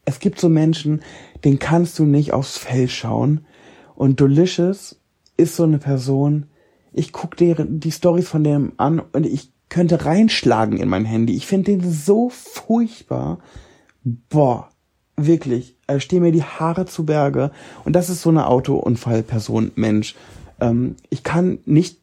es 0.04 0.18
gibt 0.18 0.40
so 0.40 0.48
Menschen, 0.48 1.02
den 1.44 1.58
kannst 1.58 1.98
du 1.98 2.04
nicht 2.04 2.32
aufs 2.32 2.58
Fell 2.58 2.88
schauen. 2.88 3.44
Und 3.94 4.20
Delicious 4.20 5.00
ist 5.36 5.56
so 5.56 5.64
eine 5.64 5.78
Person, 5.78 6.46
ich 6.92 7.12
guck 7.12 7.36
dir 7.36 7.54
die 7.54 7.92
Stories 7.92 8.28
von 8.28 8.44
dem 8.44 8.72
an 8.76 9.00
und 9.00 9.26
ich 9.26 9.52
könnte 9.68 10.04
reinschlagen 10.04 10.78
in 10.78 10.88
mein 10.88 11.04
Handy. 11.04 11.36
Ich 11.36 11.46
finde 11.46 11.72
den 11.72 11.90
so 11.90 12.30
furchtbar. 12.30 13.38
Boah, 14.02 14.70
wirklich. 15.16 15.76
Äh, 15.86 16.00
stehen 16.00 16.22
mir 16.22 16.32
die 16.32 16.42
Haare 16.42 16.86
zu 16.86 17.04
Berge. 17.04 17.50
Und 17.84 17.94
das 17.94 18.08
ist 18.08 18.22
so 18.22 18.30
eine 18.30 18.46
Autounfallperson, 18.46 19.72
Mensch. 19.74 20.14
Ähm, 20.60 20.96
ich 21.10 21.22
kann 21.22 21.58
nicht, 21.64 21.98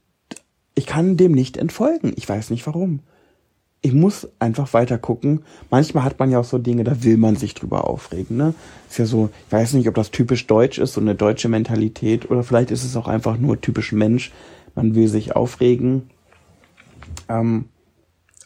ich 0.75 0.85
kann 0.85 1.17
dem 1.17 1.31
nicht 1.31 1.57
entfolgen. 1.57 2.13
Ich 2.15 2.27
weiß 2.27 2.49
nicht 2.49 2.65
warum. 2.67 3.01
Ich 3.81 3.93
muss 3.93 4.27
einfach 4.39 4.73
weiter 4.73 4.97
gucken. 4.97 5.43
Manchmal 5.69 6.03
hat 6.03 6.17
man 6.17 6.31
ja 6.31 6.39
auch 6.39 6.45
so 6.45 6.57
Dinge, 6.57 6.83
da 6.83 7.03
will 7.03 7.17
man 7.17 7.35
sich 7.35 7.53
drüber 7.53 7.87
aufregen. 7.87 8.35
Ne? 8.35 8.55
Ist 8.89 8.97
ja 8.97 9.05
so, 9.05 9.29
ich 9.45 9.53
weiß 9.53 9.73
nicht, 9.73 9.87
ob 9.87 9.93
das 9.93 10.09
typisch 10.09 10.47
deutsch 10.47 10.79
ist, 10.79 10.93
so 10.93 11.01
eine 11.01 11.13
deutsche 11.13 11.49
Mentalität, 11.49 12.31
oder 12.31 12.41
vielleicht 12.41 12.71
ist 12.71 12.83
es 12.83 12.95
auch 12.95 13.07
einfach 13.07 13.37
nur 13.37 13.61
typisch 13.61 13.91
Mensch. 13.91 14.31
Man 14.73 14.95
will 14.95 15.07
sich 15.07 15.35
aufregen. 15.35 16.09
Ähm, 17.29 17.65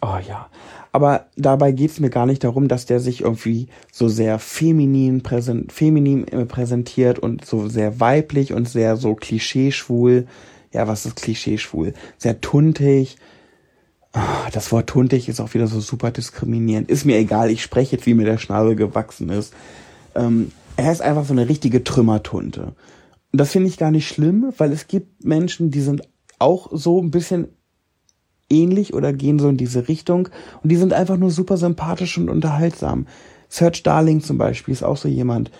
oh 0.01 0.17
ja. 0.27 0.49
Aber 0.91 1.27
dabei 1.35 1.71
geht's 1.71 1.99
mir 1.99 2.09
gar 2.09 2.25
nicht 2.25 2.43
darum, 2.43 2.67
dass 2.67 2.85
der 2.85 2.99
sich 2.99 3.21
irgendwie 3.21 3.67
so 3.91 4.07
sehr 4.07 4.39
feminin, 4.39 5.21
präsent, 5.21 5.71
feminin 5.71 6.27
äh, 6.27 6.45
präsentiert 6.45 7.19
und 7.19 7.45
so 7.45 7.67
sehr 7.67 7.99
weiblich 7.99 8.53
und 8.53 8.67
sehr 8.67 8.97
so 8.97 9.13
klischeeschwul. 9.15 10.27
Ja, 10.71 10.87
was 10.87 11.05
ist 11.05 11.15
klischeeschwul? 11.15 11.93
Sehr 12.17 12.41
tuntig. 12.41 13.17
Ah, 14.13 14.49
das 14.51 14.71
Wort 14.71 14.87
tuntig 14.87 15.29
ist 15.29 15.39
auch 15.39 15.53
wieder 15.53 15.67
so 15.67 15.79
super 15.79 16.09
diskriminierend. 16.09 16.89
Ist 16.89 17.05
mir 17.05 17.17
egal, 17.17 17.51
ich 17.51 17.61
spreche 17.61 17.95
jetzt, 17.95 18.07
wie 18.07 18.15
mir 18.15 18.25
der 18.25 18.39
Schnabel 18.39 18.75
gewachsen 18.75 19.29
ist. 19.29 19.53
Ähm, 20.15 20.51
er 20.75 20.91
ist 20.91 21.01
einfach 21.01 21.25
so 21.25 21.33
eine 21.33 21.47
richtige 21.47 21.83
Trümmertunte. 21.83 22.73
Und 23.31 23.39
das 23.39 23.51
finde 23.51 23.67
ich 23.67 23.77
gar 23.77 23.91
nicht 23.91 24.07
schlimm, 24.07 24.51
weil 24.57 24.71
es 24.71 24.87
gibt 24.87 25.23
Menschen, 25.23 25.69
die 25.69 25.81
sind 25.81 26.01
auch 26.39 26.69
so 26.71 26.99
ein 26.99 27.11
bisschen 27.11 27.49
ähnlich 28.49 28.93
oder 28.93 29.13
gehen 29.13 29.39
so 29.39 29.49
in 29.49 29.57
diese 29.57 29.87
Richtung 29.87 30.29
und 30.63 30.71
die 30.71 30.75
sind 30.75 30.93
einfach 30.93 31.17
nur 31.17 31.31
super 31.31 31.57
sympathisch 31.57 32.17
und 32.17 32.29
unterhaltsam. 32.29 33.07
Serge 33.47 33.81
Darling 33.83 34.21
zum 34.21 34.37
Beispiel 34.37 34.73
ist 34.73 34.83
auch 34.83 34.97
so 34.97 35.07
jemand, 35.07 35.51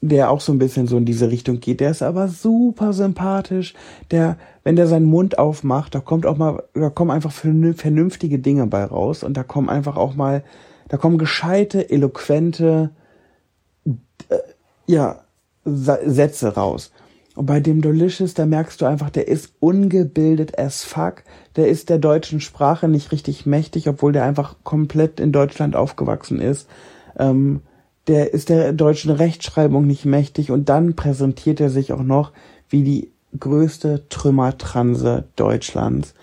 der 0.00 0.30
auch 0.30 0.40
so 0.40 0.52
ein 0.52 0.58
bisschen 0.58 0.86
so 0.86 0.96
in 0.96 1.04
diese 1.04 1.30
Richtung 1.30 1.60
geht. 1.60 1.80
Der 1.80 1.90
ist 1.90 2.02
aber 2.02 2.28
super 2.28 2.92
sympathisch. 2.92 3.74
Der, 4.10 4.36
wenn 4.62 4.76
der 4.76 4.86
seinen 4.86 5.06
Mund 5.06 5.38
aufmacht, 5.38 5.94
da 5.94 6.00
kommt 6.00 6.24
auch 6.26 6.36
mal, 6.36 6.62
da 6.74 6.90
kommen 6.90 7.10
einfach 7.10 7.32
vernünftige 7.32 8.38
Dinge 8.38 8.66
bei 8.66 8.84
raus 8.84 9.24
und 9.24 9.36
da 9.36 9.42
kommen 9.42 9.68
einfach 9.68 9.96
auch 9.96 10.14
mal, 10.14 10.44
da 10.88 10.96
kommen 10.96 11.18
gescheite, 11.18 11.90
eloquente, 11.90 12.90
äh, 14.28 14.38
ja, 14.86 15.20
Sätze 15.64 16.54
raus. 16.54 16.92
Und 17.38 17.46
bei 17.46 17.60
dem 17.60 17.82
Delicious, 17.82 18.34
da 18.34 18.46
merkst 18.46 18.80
du 18.80 18.86
einfach, 18.86 19.10
der 19.10 19.28
ist 19.28 19.52
ungebildet 19.60 20.58
as 20.58 20.82
fuck. 20.82 21.22
Der 21.54 21.68
ist 21.68 21.88
der 21.88 21.98
deutschen 21.98 22.40
Sprache 22.40 22.88
nicht 22.88 23.12
richtig 23.12 23.46
mächtig, 23.46 23.88
obwohl 23.88 24.10
der 24.10 24.24
einfach 24.24 24.56
komplett 24.64 25.20
in 25.20 25.30
Deutschland 25.30 25.76
aufgewachsen 25.76 26.40
ist. 26.40 26.68
Ähm, 27.16 27.60
der 28.08 28.34
ist 28.34 28.48
der 28.48 28.72
deutschen 28.72 29.12
Rechtschreibung 29.12 29.86
nicht 29.86 30.04
mächtig 30.04 30.50
und 30.50 30.68
dann 30.68 30.96
präsentiert 30.96 31.60
er 31.60 31.70
sich 31.70 31.92
auch 31.92 32.02
noch 32.02 32.32
wie 32.70 32.82
die 32.82 33.12
größte 33.38 34.08
Trümmertranse 34.08 35.28
Deutschlands 35.36 36.14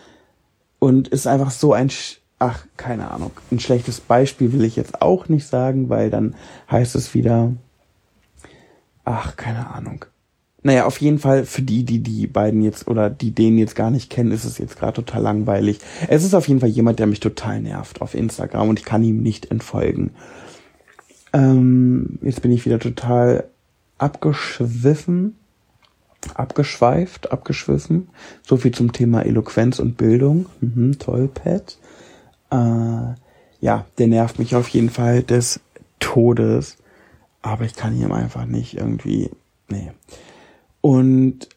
und 0.79 1.07
ist 1.07 1.27
einfach 1.27 1.51
so 1.51 1.71
ein, 1.71 1.91
ach, 2.39 2.65
keine 2.75 3.09
Ahnung, 3.09 3.31
ein 3.53 3.61
schlechtes 3.61 4.01
Beispiel 4.01 4.51
will 4.51 4.65
ich 4.65 4.75
jetzt 4.75 5.01
auch 5.01 5.29
nicht 5.29 5.47
sagen, 5.47 5.87
weil 5.87 6.09
dann 6.09 6.35
heißt 6.69 6.93
es 6.97 7.13
wieder, 7.13 7.53
ach, 9.05 9.37
keine 9.37 9.73
Ahnung. 9.73 10.03
Naja, 10.65 10.87
auf 10.87 10.99
jeden 10.99 11.19
Fall 11.19 11.45
für 11.45 11.61
die, 11.61 11.83
die 11.83 11.99
die 11.99 12.25
beiden 12.25 12.63
jetzt 12.63 12.87
oder 12.87 13.11
die 13.11 13.29
den 13.29 13.59
jetzt 13.59 13.75
gar 13.75 13.91
nicht 13.91 14.09
kennen, 14.09 14.31
ist 14.31 14.45
es 14.45 14.57
jetzt 14.57 14.79
gerade 14.79 14.93
total 14.93 15.21
langweilig. 15.21 15.77
Es 16.07 16.23
ist 16.23 16.33
auf 16.33 16.47
jeden 16.47 16.59
Fall 16.59 16.69
jemand, 16.69 16.97
der 16.97 17.05
mich 17.05 17.19
total 17.19 17.61
nervt 17.61 18.01
auf 18.01 18.15
Instagram 18.15 18.69
und 18.69 18.79
ich 18.79 18.83
kann 18.83 19.03
ihm 19.03 19.21
nicht 19.21 19.51
entfolgen. 19.51 20.09
Ähm, 21.33 22.17
jetzt 22.23 22.41
bin 22.41 22.51
ich 22.51 22.65
wieder 22.65 22.79
total 22.79 23.43
abgeschwiffen, 23.99 25.35
abgeschweift, 26.33 27.31
abgeschwiffen. 27.31 28.07
So 28.41 28.57
viel 28.57 28.73
zum 28.73 28.91
Thema 28.91 29.23
Eloquenz 29.23 29.77
und 29.77 29.97
Bildung. 29.97 30.47
Mhm, 30.61 30.97
toll, 30.97 31.29
Pat. 31.31 31.77
Äh, 32.49 33.13
ja, 33.61 33.85
der 33.99 34.07
nervt 34.07 34.39
mich 34.39 34.55
auf 34.55 34.67
jeden 34.69 34.89
Fall 34.89 35.21
des 35.21 35.59
Todes. 35.99 36.77
Aber 37.43 37.65
ich 37.65 37.75
kann 37.75 37.95
ihm 37.95 38.11
einfach 38.11 38.47
nicht 38.47 38.75
irgendwie. 38.75 39.29
Nee. 39.69 39.91
Und 40.85 41.49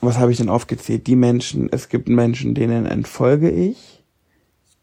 was 0.00 0.16
habe 0.18 0.32
ich 0.32 0.38
denn 0.38 0.48
aufgezählt? 0.48 1.06
Die 1.06 1.14
Menschen, 1.14 1.68
es 1.70 1.90
gibt 1.90 2.08
Menschen, 2.08 2.54
denen 2.54 2.86
entfolge 2.86 3.50
ich. 3.50 4.02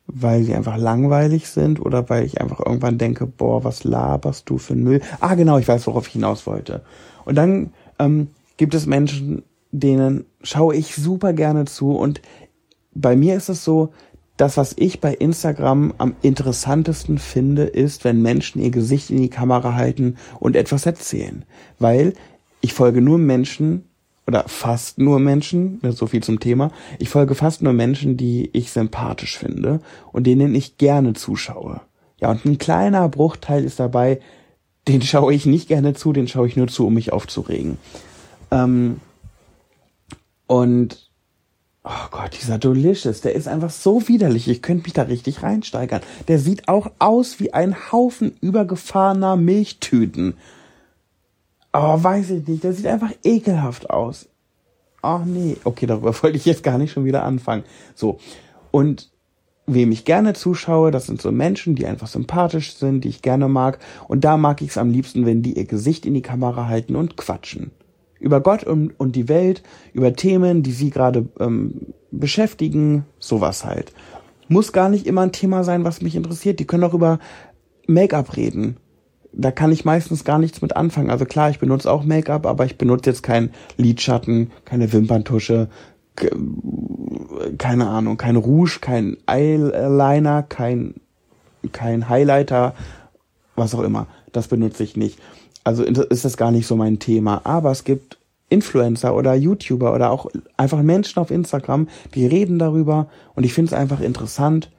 weil 0.07 0.43
sie 0.43 0.55
einfach 0.55 0.77
langweilig 0.77 1.49
sind 1.49 1.81
oder 1.81 2.09
weil 2.09 2.25
ich 2.25 2.39
einfach 2.39 2.59
irgendwann 2.65 2.97
denke, 2.97 3.25
boah, 3.27 3.63
was 3.63 3.83
laberst 3.83 4.49
du 4.49 4.57
für 4.57 4.73
ein 4.73 4.83
Müll? 4.83 5.01
Ah, 5.19 5.35
genau, 5.35 5.57
ich 5.57 5.67
weiß, 5.67 5.85
worauf 5.87 6.07
ich 6.07 6.13
hinaus 6.13 6.47
wollte. 6.47 6.81
Und 7.25 7.35
dann 7.35 7.71
ähm, 7.99 8.29
gibt 8.55 8.73
es 8.73 8.85
Menschen, 8.85 9.43
denen 9.71 10.25
schaue 10.41 10.75
ich 10.75 10.95
super 10.95 11.33
gerne 11.33 11.65
zu 11.65 11.91
und 11.91 12.21
bei 12.93 13.15
mir 13.15 13.35
ist 13.35 13.49
es 13.49 13.63
so, 13.63 13.93
das, 14.37 14.55
was 14.55 14.73
ich 14.77 15.01
bei 15.01 15.13
Instagram 15.13 15.93
am 15.97 16.15
interessantesten 16.21 17.17
finde, 17.17 17.63
ist, 17.63 18.05
wenn 18.05 18.21
Menschen 18.21 18.61
ihr 18.61 18.71
Gesicht 18.71 19.09
in 19.09 19.17
die 19.17 19.29
Kamera 19.29 19.73
halten 19.73 20.15
und 20.39 20.55
etwas 20.55 20.85
erzählen. 20.85 21.43
Weil 21.79 22.13
ich 22.61 22.73
folge 22.73 23.01
nur 23.01 23.17
Menschen, 23.17 23.83
oder 24.27 24.43
fast 24.47 24.97
nur 24.99 25.19
Menschen, 25.19 25.79
so 25.91 26.05
viel 26.05 26.21
zum 26.21 26.39
Thema, 26.39 26.71
ich 26.99 27.09
folge 27.09 27.33
fast 27.33 27.61
nur 27.61 27.73
Menschen, 27.73 28.17
die 28.17 28.49
ich 28.51 28.71
sympathisch 28.71 29.37
finde 29.37 29.79
und 30.11 30.27
denen 30.27 30.53
ich 30.53 30.77
gerne 30.77 31.13
zuschaue. 31.13 31.79
Ja, 32.19 32.31
und 32.31 32.45
ein 32.45 32.57
kleiner 32.57 33.07
Bruchteil 33.07 33.63
ist 33.63 33.79
dabei, 33.79 34.19
den 34.87 35.01
schaue 35.01 35.33
ich 35.33 35.45
nicht 35.45 35.67
gerne 35.67 35.93
zu, 35.93 36.13
den 36.13 36.27
schaue 36.27 36.47
ich 36.47 36.57
nur 36.57 36.67
zu, 36.67 36.87
um 36.87 36.93
mich 36.93 37.13
aufzuregen. 37.13 37.77
Ähm, 38.51 38.99
und 40.47 41.09
oh 41.83 42.07
Gott, 42.11 42.37
dieser 42.41 42.57
Delicious, 42.57 43.21
der 43.21 43.33
ist 43.33 43.47
einfach 43.47 43.69
so 43.69 44.07
widerlich. 44.07 44.47
Ich 44.47 44.61
könnte 44.61 44.83
mich 44.83 44.93
da 44.93 45.03
richtig 45.03 45.43
reinsteigern. 45.43 46.01
Der 46.27 46.39
sieht 46.39 46.67
auch 46.67 46.91
aus 46.99 47.39
wie 47.39 47.53
ein 47.53 47.91
Haufen 47.91 48.35
übergefahrener 48.41 49.35
Milchtüten. 49.35 50.35
Oh, 51.79 52.03
weiß 52.03 52.31
ich 52.31 52.47
nicht. 52.47 52.63
Der 52.63 52.73
sieht 52.73 52.87
einfach 52.87 53.11
ekelhaft 53.23 53.91
aus. 53.91 54.27
Ach 55.03 55.23
nee. 55.23 55.57
Okay, 55.63 55.85
darüber 55.85 56.11
wollte 56.23 56.37
ich 56.37 56.45
jetzt 56.45 56.63
gar 56.63 56.79
nicht 56.79 56.91
schon 56.91 57.05
wieder 57.05 57.23
anfangen. 57.23 57.63
So. 57.93 58.17
Und 58.71 59.11
wem 59.67 59.91
ich 59.91 60.03
gerne 60.03 60.33
zuschaue, 60.33 60.89
das 60.89 61.05
sind 61.05 61.21
so 61.21 61.31
Menschen, 61.31 61.75
die 61.75 61.85
einfach 61.85 62.07
sympathisch 62.07 62.75
sind, 62.75 63.03
die 63.03 63.09
ich 63.09 63.21
gerne 63.21 63.47
mag. 63.47 63.77
Und 64.07 64.23
da 64.23 64.37
mag 64.37 64.61
ich 64.63 64.69
es 64.69 64.77
am 64.77 64.89
liebsten, 64.89 65.27
wenn 65.27 65.43
die 65.43 65.53
ihr 65.53 65.65
Gesicht 65.65 66.07
in 66.07 66.15
die 66.15 66.23
Kamera 66.23 66.67
halten 66.67 66.95
und 66.95 67.15
quatschen. 67.15 67.69
Über 68.19 68.41
Gott 68.41 68.63
und, 68.63 68.99
und 68.99 69.15
die 69.15 69.27
Welt, 69.27 69.61
über 69.93 70.13
Themen, 70.13 70.63
die 70.63 70.71
sie 70.71 70.89
gerade 70.89 71.27
ähm, 71.39 71.93
beschäftigen, 72.09 73.05
sowas 73.19 73.65
halt. 73.65 73.93
Muss 74.47 74.73
gar 74.73 74.89
nicht 74.89 75.05
immer 75.05 75.21
ein 75.21 75.31
Thema 75.31 75.63
sein, 75.63 75.83
was 75.83 76.01
mich 76.01 76.15
interessiert. 76.15 76.59
Die 76.59 76.65
können 76.65 76.85
auch 76.85 76.95
über 76.95 77.19
Make-up 77.85 78.35
reden 78.35 78.77
da 79.33 79.51
kann 79.51 79.71
ich 79.71 79.85
meistens 79.85 80.23
gar 80.23 80.39
nichts 80.39 80.61
mit 80.61 80.75
anfangen. 80.75 81.09
Also 81.09 81.25
klar, 81.25 81.49
ich 81.49 81.59
benutze 81.59 81.91
auch 81.91 82.03
Make-up, 82.03 82.45
aber 82.45 82.65
ich 82.65 82.77
benutze 82.77 83.09
jetzt 83.09 83.23
kein 83.23 83.51
Lidschatten, 83.77 84.51
keine 84.65 84.91
Wimperntusche, 84.91 85.69
keine 87.57 87.87
Ahnung, 87.87 88.17
kein 88.17 88.35
Rouge, 88.35 88.79
kein 88.81 89.17
Eyeliner, 89.27 90.43
kein, 90.43 90.95
kein 91.71 92.09
Highlighter, 92.09 92.73
was 93.55 93.75
auch 93.75 93.83
immer. 93.83 94.07
Das 94.31 94.47
benutze 94.47 94.83
ich 94.83 94.97
nicht. 94.97 95.19
Also 95.63 95.83
ist 95.83 96.25
das 96.25 96.37
gar 96.37 96.51
nicht 96.51 96.65
so 96.65 96.75
mein 96.75 96.99
Thema. 96.99 97.41
Aber 97.43 97.71
es 97.71 97.83
gibt 97.83 98.17
Influencer 98.49 99.15
oder 99.15 99.35
YouTuber 99.35 99.93
oder 99.93 100.09
auch 100.09 100.27
einfach 100.55 100.81
Menschen 100.81 101.19
auf 101.19 101.31
Instagram, 101.31 101.87
die 102.15 102.25
reden 102.25 102.59
darüber 102.59 103.07
und 103.35 103.43
ich 103.43 103.53
finde 103.53 103.73
es 103.73 103.79
einfach 103.79 103.99
interessant, 103.99 104.71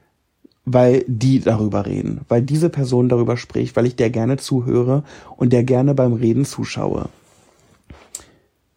weil 0.71 1.03
die 1.07 1.39
darüber 1.39 1.87
reden, 1.87 2.21
weil 2.27 2.43
diese 2.43 2.69
Person 2.69 3.09
darüber 3.09 3.37
spricht, 3.37 3.75
weil 3.75 3.87
ich 3.87 3.95
der 3.95 4.11
gerne 4.11 4.37
zuhöre 4.37 5.03
und 5.35 5.51
der 5.51 5.63
gerne 5.63 5.95
beim 5.95 6.13
Reden 6.13 6.45
zuschaue. 6.45 7.09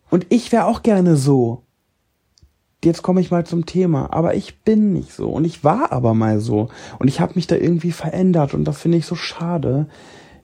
Und 0.09 0.26
ich 0.31 0.52
wäre 0.52 0.64
auch 0.64 0.83
gerne 0.83 1.16
so. 1.16 1.62
Jetzt 2.83 3.02
komme 3.02 3.20
ich 3.20 3.31
mal 3.31 3.44
zum 3.46 3.66
Thema, 3.66 4.12
aber 4.12 4.35
ich 4.35 4.61
bin 4.61 4.92
nicht 4.94 5.12
so 5.12 5.31
und 5.31 5.44
ich 5.44 5.62
war 5.62 5.92
aber 5.92 6.14
mal 6.14 6.40
so 6.40 6.68
und 6.98 7.09
ich 7.09 7.20
habe 7.20 7.35
mich 7.37 7.46
da 7.46 7.57
irgendwie 7.57 7.92
verändert 7.92 8.55
und 8.55 8.64
das 8.64 8.81
finde 8.81 8.98
ich 8.98 9.07
so 9.07 9.14
schade. 9.14 9.87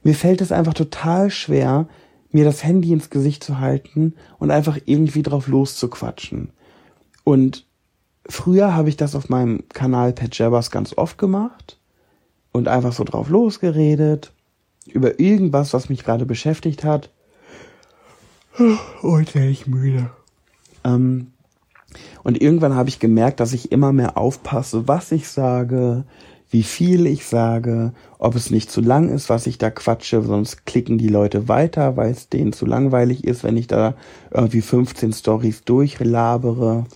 Mir 0.03 0.15
fällt 0.15 0.41
es 0.41 0.53
einfach 0.53 0.75
total 0.75 1.31
schwer, 1.31 1.89
mir 2.31 2.45
das 2.45 2.63
Handy 2.63 2.93
ins 2.93 3.11
Gesicht 3.11 3.43
zu 3.43 3.59
halten 3.59 4.15
und 4.39 4.51
einfach 4.51 4.79
irgendwie 4.85 5.23
drauf 5.23 5.49
loszuquatschen. 5.49 6.51
Und 7.25 7.67
Früher 8.29 8.75
habe 8.75 8.89
ich 8.89 8.97
das 8.97 9.15
auf 9.15 9.29
meinem 9.29 9.69
Kanal 9.71 10.13
Pat 10.13 10.37
Jabbers 10.37 10.71
ganz 10.71 10.97
oft 10.97 11.17
gemacht 11.19 11.79
und 12.53 12.69
einfach 12.69 12.93
so 12.93 13.05
drauf 13.05 13.29
losgeredet 13.29 14.33
über 14.87 15.21
irgendwas, 15.21 15.73
was 15.75 15.89
mich 15.89 16.05
gerade 16.05 16.27
beschäftigt 16.27 16.85
hat. 16.85 17.11
Oh, 19.03 19.19
jetzt 19.19 19.35
werde 19.35 19.51
ich 19.51 19.67
müde. 19.67 20.11
Ähm, 20.85 21.29
und 22.23 22.41
irgendwann 22.41 22.75
habe 22.75 22.89
ich 22.89 22.99
gemerkt, 22.99 23.41
dass 23.41 23.53
ich 23.53 23.73
immer 23.73 23.93
mehr 23.93 24.17
aufpasse, 24.19 24.89
was 24.89 25.13
ich 25.13 25.29
sage, 25.29 26.05
wie 26.51 26.63
viel 26.63 27.07
ich 27.07 27.27
sage, 27.27 27.93
ob 28.19 28.35
es 28.35 28.51
nicht 28.51 28.71
zu 28.71 28.81
lang 28.81 29.11
ist, 29.11 29.29
was 29.29 29.47
ich 29.47 29.59
da 29.59 29.71
quatsche, 29.71 30.23
sonst 30.23 30.67
klicken 30.67 30.99
die 30.99 31.09
Leute 31.09 31.49
weiter, 31.49 31.97
weil 31.97 32.11
es 32.11 32.29
denen 32.29 32.53
zu 32.53 32.67
langweilig 32.67 33.25
ist, 33.25 33.45
wenn 33.45 33.57
ich 33.57 33.67
da 33.67 33.95
irgendwie 34.31 34.63
15 34.63 35.13
Stories 35.13 35.65
durchlabere. 35.65 36.87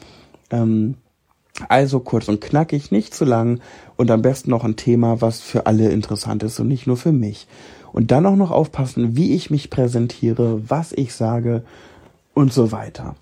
Ähm, 0.51 0.97
also 1.69 2.01
kurz 2.01 2.29
und 2.29 2.41
knackig, 2.41 2.91
nicht 2.91 3.15
zu 3.15 3.25
lang 3.25 3.61
und 3.97 4.11
am 4.11 4.23
besten 4.23 4.51
noch 4.51 4.65
ein 4.65 4.77
Thema, 4.77 5.21
was 5.21 5.41
für 5.41 5.67
alle 5.67 5.91
interessant 5.91 6.43
ist 6.43 6.59
und 6.61 6.69
nicht 6.69 6.87
nur 6.87 6.97
für 6.97 7.13
mich. 7.13 7.47
Und 7.93 8.11
dann 8.11 8.27
auch 8.27 8.37
noch 8.37 8.51
aufpassen, 8.51 9.17
wie 9.17 9.35
ich 9.35 9.51
mich 9.51 9.69
präsentiere, 9.69 10.63
was 10.69 10.93
ich 10.93 11.15
sage 11.15 11.63
und 12.35 12.53
so 12.53 12.73
weiter. 12.73 13.17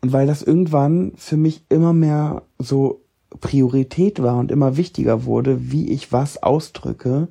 Und 0.00 0.12
weil 0.12 0.26
das 0.26 0.42
irgendwann 0.42 1.12
für 1.16 1.36
mich 1.36 1.62
immer 1.68 1.92
mehr 1.92 2.42
so 2.58 3.02
Priorität 3.40 4.22
war 4.22 4.38
und 4.38 4.50
immer 4.50 4.76
wichtiger 4.76 5.24
wurde, 5.24 5.70
wie 5.70 5.90
ich 5.90 6.12
was 6.12 6.42
ausdrücke, 6.42 7.28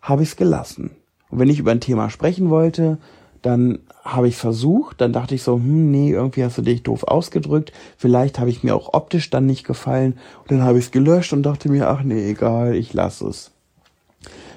habe 0.00 0.22
ich 0.22 0.30
es 0.30 0.36
gelassen. 0.36 0.90
Und 1.30 1.38
wenn 1.38 1.48
ich 1.48 1.58
über 1.58 1.70
ein 1.70 1.80
Thema 1.80 2.10
sprechen 2.10 2.50
wollte, 2.50 2.98
dann 3.42 3.80
habe 4.02 4.28
ich 4.28 4.36
versucht, 4.36 5.00
dann 5.00 5.12
dachte 5.12 5.34
ich 5.34 5.42
so, 5.42 5.54
hm, 5.54 5.90
nee, 5.90 6.10
irgendwie 6.10 6.44
hast 6.44 6.58
du 6.58 6.62
dich 6.62 6.82
doof 6.82 7.04
ausgedrückt. 7.04 7.72
Vielleicht 7.96 8.38
habe 8.38 8.50
ich 8.50 8.64
mir 8.64 8.74
auch 8.74 8.92
optisch 8.94 9.30
dann 9.30 9.46
nicht 9.46 9.64
gefallen. 9.64 10.18
Und 10.40 10.50
dann 10.50 10.62
habe 10.62 10.78
ich 10.78 10.86
es 10.86 10.90
gelöscht 10.90 11.32
und 11.32 11.44
dachte 11.44 11.70
mir, 11.70 11.88
ach 11.88 12.02
nee, 12.02 12.30
egal, 12.30 12.74
ich 12.74 12.92
lasse 12.92 13.28
es. 13.28 13.52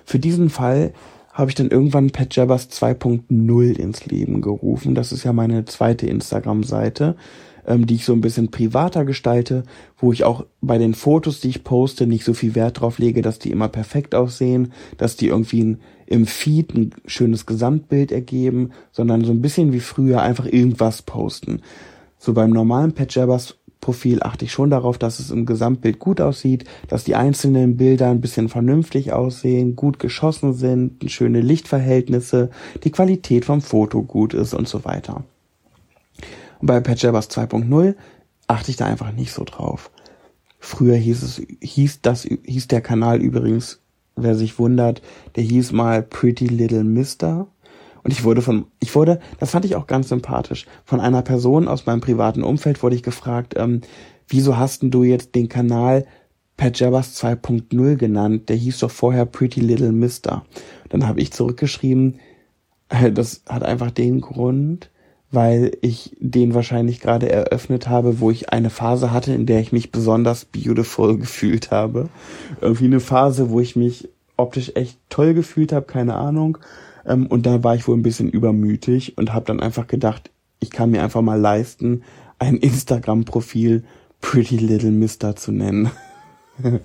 Für 0.03 0.19
diesen 0.19 0.49
Fall 0.49 0.93
habe 1.31 1.51
ich 1.51 1.55
dann 1.55 1.69
irgendwann 1.69 2.11
Pat 2.11 2.35
Jabbers 2.35 2.69
2.0 2.69 3.77
ins 3.77 4.05
Leben 4.05 4.41
gerufen. 4.41 4.95
Das 4.95 5.11
ist 5.11 5.23
ja 5.25 5.33
meine 5.33 5.65
zweite 5.65 6.07
Instagram-Seite, 6.07 7.15
ähm, 7.67 7.85
die 7.85 7.95
ich 7.95 8.05
so 8.05 8.13
ein 8.13 8.21
bisschen 8.21 8.51
privater 8.51 9.05
gestalte, 9.05 9.63
wo 9.97 10.11
ich 10.11 10.23
auch 10.23 10.45
bei 10.61 10.77
den 10.77 10.93
Fotos, 10.93 11.39
die 11.39 11.49
ich 11.49 11.63
poste, 11.63 12.07
nicht 12.07 12.25
so 12.25 12.33
viel 12.33 12.55
Wert 12.55 12.81
drauf 12.81 12.99
lege, 12.99 13.21
dass 13.21 13.39
die 13.39 13.51
immer 13.51 13.67
perfekt 13.67 14.15
aussehen, 14.15 14.71
dass 14.97 15.15
die 15.15 15.27
irgendwie 15.27 15.63
ein 15.63 15.79
im 16.07 16.25
Feed 16.25 16.73
ein 16.75 16.91
schönes 17.05 17.45
Gesamtbild 17.45 18.11
ergeben, 18.11 18.71
sondern 18.91 19.23
so 19.23 19.31
ein 19.31 19.41
bisschen 19.41 19.73
wie 19.73 19.79
früher 19.79 20.21
einfach 20.21 20.45
irgendwas 20.45 21.01
posten. 21.01 21.61
So 22.17 22.33
beim 22.33 22.51
normalen 22.51 22.93
Patjabbers 22.93 23.55
Profil 23.81 24.23
achte 24.23 24.45
ich 24.45 24.51
schon 24.51 24.71
darauf, 24.71 24.97
dass 24.97 25.19
es 25.19 25.29
im 25.29 25.45
Gesamtbild 25.45 25.99
gut 25.99 26.19
aussieht, 26.19 26.63
dass 26.87 27.03
die 27.03 27.15
einzelnen 27.15 27.77
Bilder 27.77 28.09
ein 28.09 28.21
bisschen 28.21 28.49
vernünftig 28.49 29.13
aussehen, 29.13 29.75
gut 29.75 29.99
geschossen 29.99 30.53
sind, 30.53 31.11
schöne 31.11 31.41
Lichtverhältnisse, 31.41 32.49
die 32.83 32.91
Qualität 32.91 33.45
vom 33.45 33.61
Foto 33.61 34.01
gut 34.01 34.33
ist 34.33 34.55
und 34.55 34.67
so 34.67 34.85
weiter. 34.85 35.23
Bei 36.65 36.79
Patjabbers 36.79 37.29
2.0 37.29 37.93
achte 38.47 38.71
ich 38.71 38.77
da 38.77 38.85
einfach 38.85 39.11
nicht 39.11 39.31
so 39.31 39.43
drauf. 39.43 39.91
Früher 40.57 40.95
hieß 40.95 41.21
es, 41.21 41.41
hieß 41.61 42.01
das, 42.01 42.23
hieß 42.23 42.67
der 42.69 42.81
Kanal 42.81 43.21
übrigens 43.21 43.81
wer 44.15 44.33
sich 44.33 44.57
wundert, 44.57 45.03
der 45.35 45.43
hieß 45.43 45.73
mal 45.73 46.01
Pretty 46.01 46.47
Little 46.47 46.83
Mister. 46.83 47.47
Und 48.03 48.11
ich 48.11 48.23
wurde 48.23 48.41
von, 48.41 48.65
ich 48.79 48.95
wurde, 48.95 49.19
das 49.39 49.51
fand 49.51 49.65
ich 49.65 49.75
auch 49.75 49.85
ganz 49.85 50.09
sympathisch, 50.09 50.65
von 50.85 50.99
einer 50.99 51.21
Person 51.21 51.67
aus 51.67 51.85
meinem 51.85 52.01
privaten 52.01 52.41
Umfeld 52.41 52.81
wurde 52.81 52.95
ich 52.95 53.03
gefragt, 53.03 53.53
ähm, 53.57 53.81
wieso 54.27 54.57
hast 54.57 54.81
denn 54.81 54.89
du 54.89 55.03
jetzt 55.03 55.35
den 55.35 55.49
Kanal 55.49 56.07
Pat 56.57 56.79
Jabbers 56.79 57.21
2.0 57.21 57.95
genannt? 57.95 58.49
Der 58.49 58.55
hieß 58.55 58.79
doch 58.79 58.91
vorher 58.91 59.27
Pretty 59.27 59.59
Little 59.59 59.91
Mister. 59.91 60.45
Dann 60.89 61.05
habe 61.07 61.19
ich 61.19 61.31
zurückgeschrieben, 61.31 62.19
äh, 62.89 63.11
das 63.11 63.43
hat 63.47 63.61
einfach 63.61 63.91
den 63.91 64.21
Grund, 64.21 64.89
weil 65.35 65.77
ich 65.81 66.15
den 66.19 66.53
wahrscheinlich 66.53 66.99
gerade 66.99 67.29
eröffnet 67.29 67.87
habe, 67.87 68.19
wo 68.19 68.31
ich 68.31 68.49
eine 68.49 68.69
Phase 68.69 69.11
hatte, 69.11 69.33
in 69.33 69.45
der 69.45 69.59
ich 69.59 69.71
mich 69.71 69.91
besonders 69.91 70.45
beautiful 70.45 71.17
gefühlt 71.19 71.71
habe. 71.71 72.09
Irgendwie 72.61 72.85
eine 72.85 72.99
Phase, 72.99 73.49
wo 73.49 73.59
ich 73.59 73.75
mich 73.75 74.09
optisch 74.37 74.71
echt 74.75 74.97
toll 75.09 75.33
gefühlt 75.33 75.71
habe, 75.71 75.85
keine 75.85 76.15
Ahnung. 76.15 76.57
Ähm, 77.05 77.27
und 77.27 77.45
da 77.45 77.63
war 77.63 77.75
ich 77.75 77.87
wohl 77.87 77.97
ein 77.97 78.03
bisschen 78.03 78.29
übermütig 78.29 79.17
und 79.17 79.33
habe 79.33 79.45
dann 79.45 79.59
einfach 79.59 79.87
gedacht, 79.87 80.31
ich 80.59 80.71
kann 80.71 80.91
mir 80.91 81.03
einfach 81.03 81.21
mal 81.21 81.39
leisten, 81.39 82.03
ein 82.39 82.57
Instagram-Profil 82.57 83.83
Pretty 84.21 84.57
Little 84.57 84.91
Mister 84.91 85.35
zu 85.35 85.51
nennen. 85.51 85.91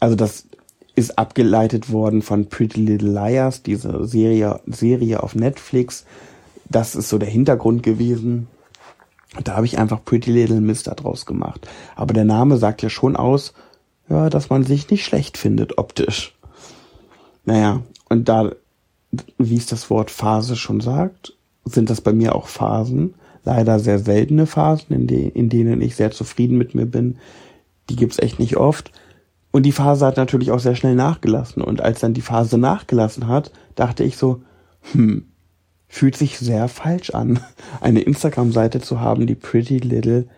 also 0.00 0.16
das 0.16 0.46
ist 0.94 1.18
abgeleitet 1.18 1.90
worden 1.92 2.22
von 2.22 2.48
Pretty 2.48 2.80
Little 2.80 3.12
Liars, 3.12 3.62
diese 3.62 4.06
Serie, 4.06 4.60
Serie 4.66 5.22
auf 5.22 5.34
Netflix, 5.34 6.04
das 6.70 6.94
ist 6.94 7.08
so 7.08 7.18
der 7.18 7.28
Hintergrund 7.28 7.82
gewesen. 7.82 8.46
Da 9.44 9.56
habe 9.56 9.66
ich 9.66 9.78
einfach 9.78 10.04
Pretty 10.04 10.30
Little 10.32 10.60
Mister 10.60 10.94
draus 10.94 11.26
gemacht. 11.26 11.68
Aber 11.96 12.14
der 12.14 12.24
Name 12.24 12.56
sagt 12.56 12.82
ja 12.82 12.88
schon 12.88 13.16
aus, 13.16 13.52
ja, 14.08 14.30
dass 14.30 14.50
man 14.50 14.64
sich 14.64 14.90
nicht 14.90 15.04
schlecht 15.04 15.36
findet 15.36 15.78
optisch. 15.78 16.36
Naja, 17.44 17.82
und 18.08 18.28
da, 18.28 18.52
wie 19.38 19.56
es 19.56 19.66
das 19.66 19.90
Wort 19.90 20.10
Phase 20.10 20.56
schon 20.56 20.80
sagt, 20.80 21.36
sind 21.64 21.90
das 21.90 22.00
bei 22.00 22.12
mir 22.12 22.34
auch 22.34 22.48
Phasen. 22.48 23.14
Leider 23.44 23.78
sehr 23.78 23.98
seltene 23.98 24.46
Phasen, 24.46 24.94
in, 24.94 25.06
de 25.06 25.28
in 25.28 25.48
denen 25.48 25.80
ich 25.80 25.96
sehr 25.96 26.10
zufrieden 26.10 26.58
mit 26.58 26.74
mir 26.74 26.86
bin. 26.86 27.18
Die 27.88 27.96
gibt's 27.96 28.18
echt 28.18 28.38
nicht 28.38 28.56
oft. 28.56 28.92
Und 29.52 29.64
die 29.64 29.72
Phase 29.72 30.06
hat 30.06 30.16
natürlich 30.16 30.50
auch 30.50 30.60
sehr 30.60 30.76
schnell 30.76 30.94
nachgelassen. 30.94 31.62
Und 31.62 31.80
als 31.80 32.00
dann 32.00 32.14
die 32.14 32.20
Phase 32.20 32.58
nachgelassen 32.58 33.26
hat, 33.28 33.50
dachte 33.74 34.04
ich 34.04 34.16
so, 34.16 34.42
hm, 34.92 35.29
fühlt 35.90 36.16
sich 36.16 36.38
sehr 36.38 36.68
falsch 36.68 37.10
an, 37.10 37.40
eine 37.80 38.00
Instagram-Seite 38.00 38.80
zu 38.80 39.00
haben, 39.00 39.26
die 39.26 39.34
Pretty 39.34 39.78
Little 39.78 40.28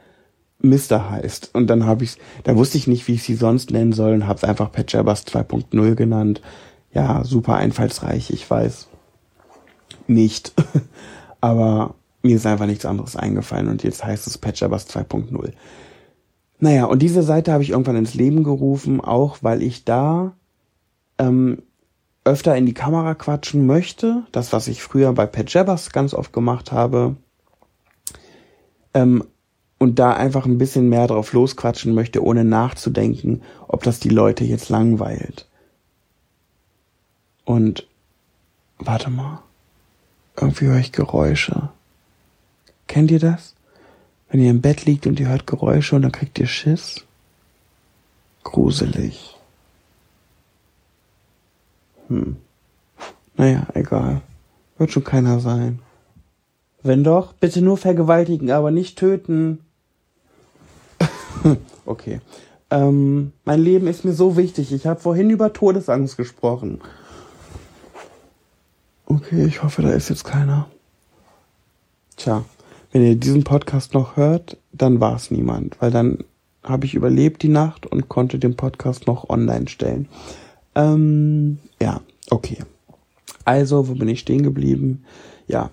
Mister 0.60 1.10
heißt. 1.10 1.50
Und 1.52 1.68
dann 1.68 1.84
habe 1.84 2.04
ich, 2.04 2.16
da 2.44 2.56
wusste 2.56 2.78
ich 2.78 2.86
nicht, 2.86 3.06
wie 3.06 3.14
ich 3.14 3.22
sie 3.22 3.34
sonst 3.34 3.70
nennen 3.70 3.92
soll 3.92 4.14
und 4.14 4.26
habe 4.26 4.38
es 4.38 4.44
einfach 4.44 4.72
Patchabas 4.72 5.26
2.0 5.26 5.94
genannt. 5.94 6.40
Ja, 6.94 7.22
super 7.24 7.56
einfallsreich, 7.56 8.30
ich 8.30 8.48
weiß. 8.48 8.88
Nicht. 10.06 10.54
Aber 11.40 11.96
mir 12.22 12.36
ist 12.36 12.46
einfach 12.46 12.66
nichts 12.66 12.86
anderes 12.86 13.16
eingefallen 13.16 13.68
und 13.68 13.82
jetzt 13.82 14.04
heißt 14.04 14.26
es 14.26 14.38
Patchabas 14.38 14.88
2.0. 14.88 15.52
Naja, 16.60 16.86
und 16.86 17.02
diese 17.02 17.22
Seite 17.22 17.52
habe 17.52 17.62
ich 17.62 17.70
irgendwann 17.70 17.96
ins 17.96 18.14
Leben 18.14 18.42
gerufen, 18.42 19.00
auch 19.02 19.38
weil 19.42 19.62
ich 19.62 19.84
da 19.84 20.32
ähm, 21.18 21.62
öfter 22.24 22.56
in 22.56 22.66
die 22.66 22.74
Kamera 22.74 23.14
quatschen 23.14 23.66
möchte. 23.66 24.22
Das, 24.32 24.52
was 24.52 24.68
ich 24.68 24.82
früher 24.82 25.12
bei 25.12 25.26
Pat 25.26 25.52
Jabbers 25.52 25.90
ganz 25.90 26.14
oft 26.14 26.32
gemacht 26.32 26.72
habe. 26.72 27.16
Ähm, 28.94 29.24
und 29.78 29.98
da 29.98 30.12
einfach 30.12 30.46
ein 30.46 30.58
bisschen 30.58 30.88
mehr 30.88 31.08
drauf 31.08 31.32
losquatschen 31.32 31.92
möchte, 31.92 32.22
ohne 32.22 32.44
nachzudenken, 32.44 33.42
ob 33.66 33.82
das 33.82 33.98
die 33.98 34.10
Leute 34.10 34.44
jetzt 34.44 34.68
langweilt. 34.68 35.48
Und 37.44 37.88
warte 38.78 39.10
mal. 39.10 39.42
Irgendwie 40.40 40.66
höre 40.66 40.78
ich 40.78 40.92
Geräusche. 40.92 41.70
Kennt 42.86 43.10
ihr 43.10 43.18
das? 43.18 43.54
Wenn 44.30 44.40
ihr 44.40 44.50
im 44.50 44.60
Bett 44.60 44.84
liegt 44.86 45.06
und 45.06 45.18
ihr 45.20 45.28
hört 45.28 45.46
Geräusche 45.46 45.96
und 45.96 46.02
dann 46.02 46.12
kriegt 46.12 46.38
ihr 46.38 46.46
Schiss? 46.46 47.04
Gruselig. 48.44 49.36
Hm. 52.08 52.36
Naja, 53.36 53.66
egal. 53.74 54.22
Wird 54.78 54.92
schon 54.92 55.04
keiner 55.04 55.40
sein. 55.40 55.80
Wenn 56.82 57.04
doch, 57.04 57.32
bitte 57.32 57.62
nur 57.62 57.76
vergewaltigen, 57.76 58.50
aber 58.50 58.70
nicht 58.70 58.98
töten. 58.98 59.60
okay. 61.86 62.20
Ähm, 62.70 63.32
mein 63.44 63.60
Leben 63.60 63.86
ist 63.86 64.04
mir 64.04 64.12
so 64.14 64.36
wichtig. 64.36 64.72
Ich 64.72 64.86
habe 64.86 65.00
vorhin 65.00 65.30
über 65.30 65.52
Todesangst 65.52 66.16
gesprochen. 66.16 66.80
Okay, 69.06 69.44
ich 69.44 69.62
hoffe, 69.62 69.82
da 69.82 69.90
ist 69.90 70.08
jetzt 70.08 70.24
keiner. 70.24 70.68
Tja, 72.16 72.44
wenn 72.92 73.02
ihr 73.04 73.16
diesen 73.16 73.44
Podcast 73.44 73.94
noch 73.94 74.16
hört, 74.16 74.56
dann 74.72 75.00
war 75.00 75.16
es 75.16 75.30
niemand, 75.30 75.80
weil 75.80 75.90
dann 75.90 76.18
habe 76.62 76.86
ich 76.86 76.94
überlebt 76.94 77.42
die 77.42 77.48
Nacht 77.48 77.86
und 77.86 78.08
konnte 78.08 78.38
den 78.38 78.56
Podcast 78.56 79.06
noch 79.06 79.28
online 79.28 79.68
stellen. 79.68 80.08
Ähm, 80.74 81.58
ja, 81.80 82.00
okay. 82.30 82.58
Also, 83.44 83.88
wo 83.88 83.94
bin 83.94 84.08
ich 84.08 84.20
stehen 84.20 84.42
geblieben? 84.42 85.04
Ja, 85.46 85.70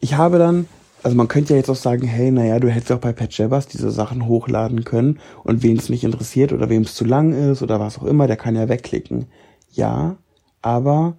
ich 0.00 0.14
habe 0.14 0.38
dann, 0.38 0.66
also 1.02 1.16
man 1.16 1.28
könnte 1.28 1.52
ja 1.52 1.58
jetzt 1.58 1.70
auch 1.70 1.76
sagen, 1.76 2.06
hey, 2.06 2.30
naja, 2.30 2.58
du 2.58 2.68
hättest 2.70 2.92
auch 2.92 2.98
bei 2.98 3.12
Pat 3.12 3.36
Jabbers 3.36 3.66
diese 3.66 3.90
Sachen 3.90 4.26
hochladen 4.26 4.84
können 4.84 5.20
und 5.44 5.62
wen 5.62 5.76
es 5.76 5.88
nicht 5.88 6.04
interessiert 6.04 6.52
oder 6.52 6.68
wem 6.70 6.82
es 6.82 6.94
zu 6.94 7.04
lang 7.04 7.32
ist 7.32 7.62
oder 7.62 7.78
was 7.80 7.98
auch 7.98 8.04
immer, 8.04 8.26
der 8.26 8.36
kann 8.36 8.56
ja 8.56 8.68
wegklicken. 8.68 9.26
Ja, 9.72 10.16
aber 10.62 11.16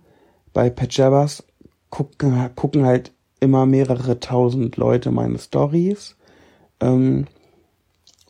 bei 0.53 0.69
Pat 0.69 0.93
Jabbers 0.95 1.43
gucken, 1.89 2.49
gucken 2.55 2.85
halt 2.85 3.11
immer 3.39 3.65
mehrere 3.65 4.19
tausend 4.19 4.77
Leute 4.77 5.11
meine 5.11 5.37
Stories. 5.37 6.15
Ähm, 6.79 7.27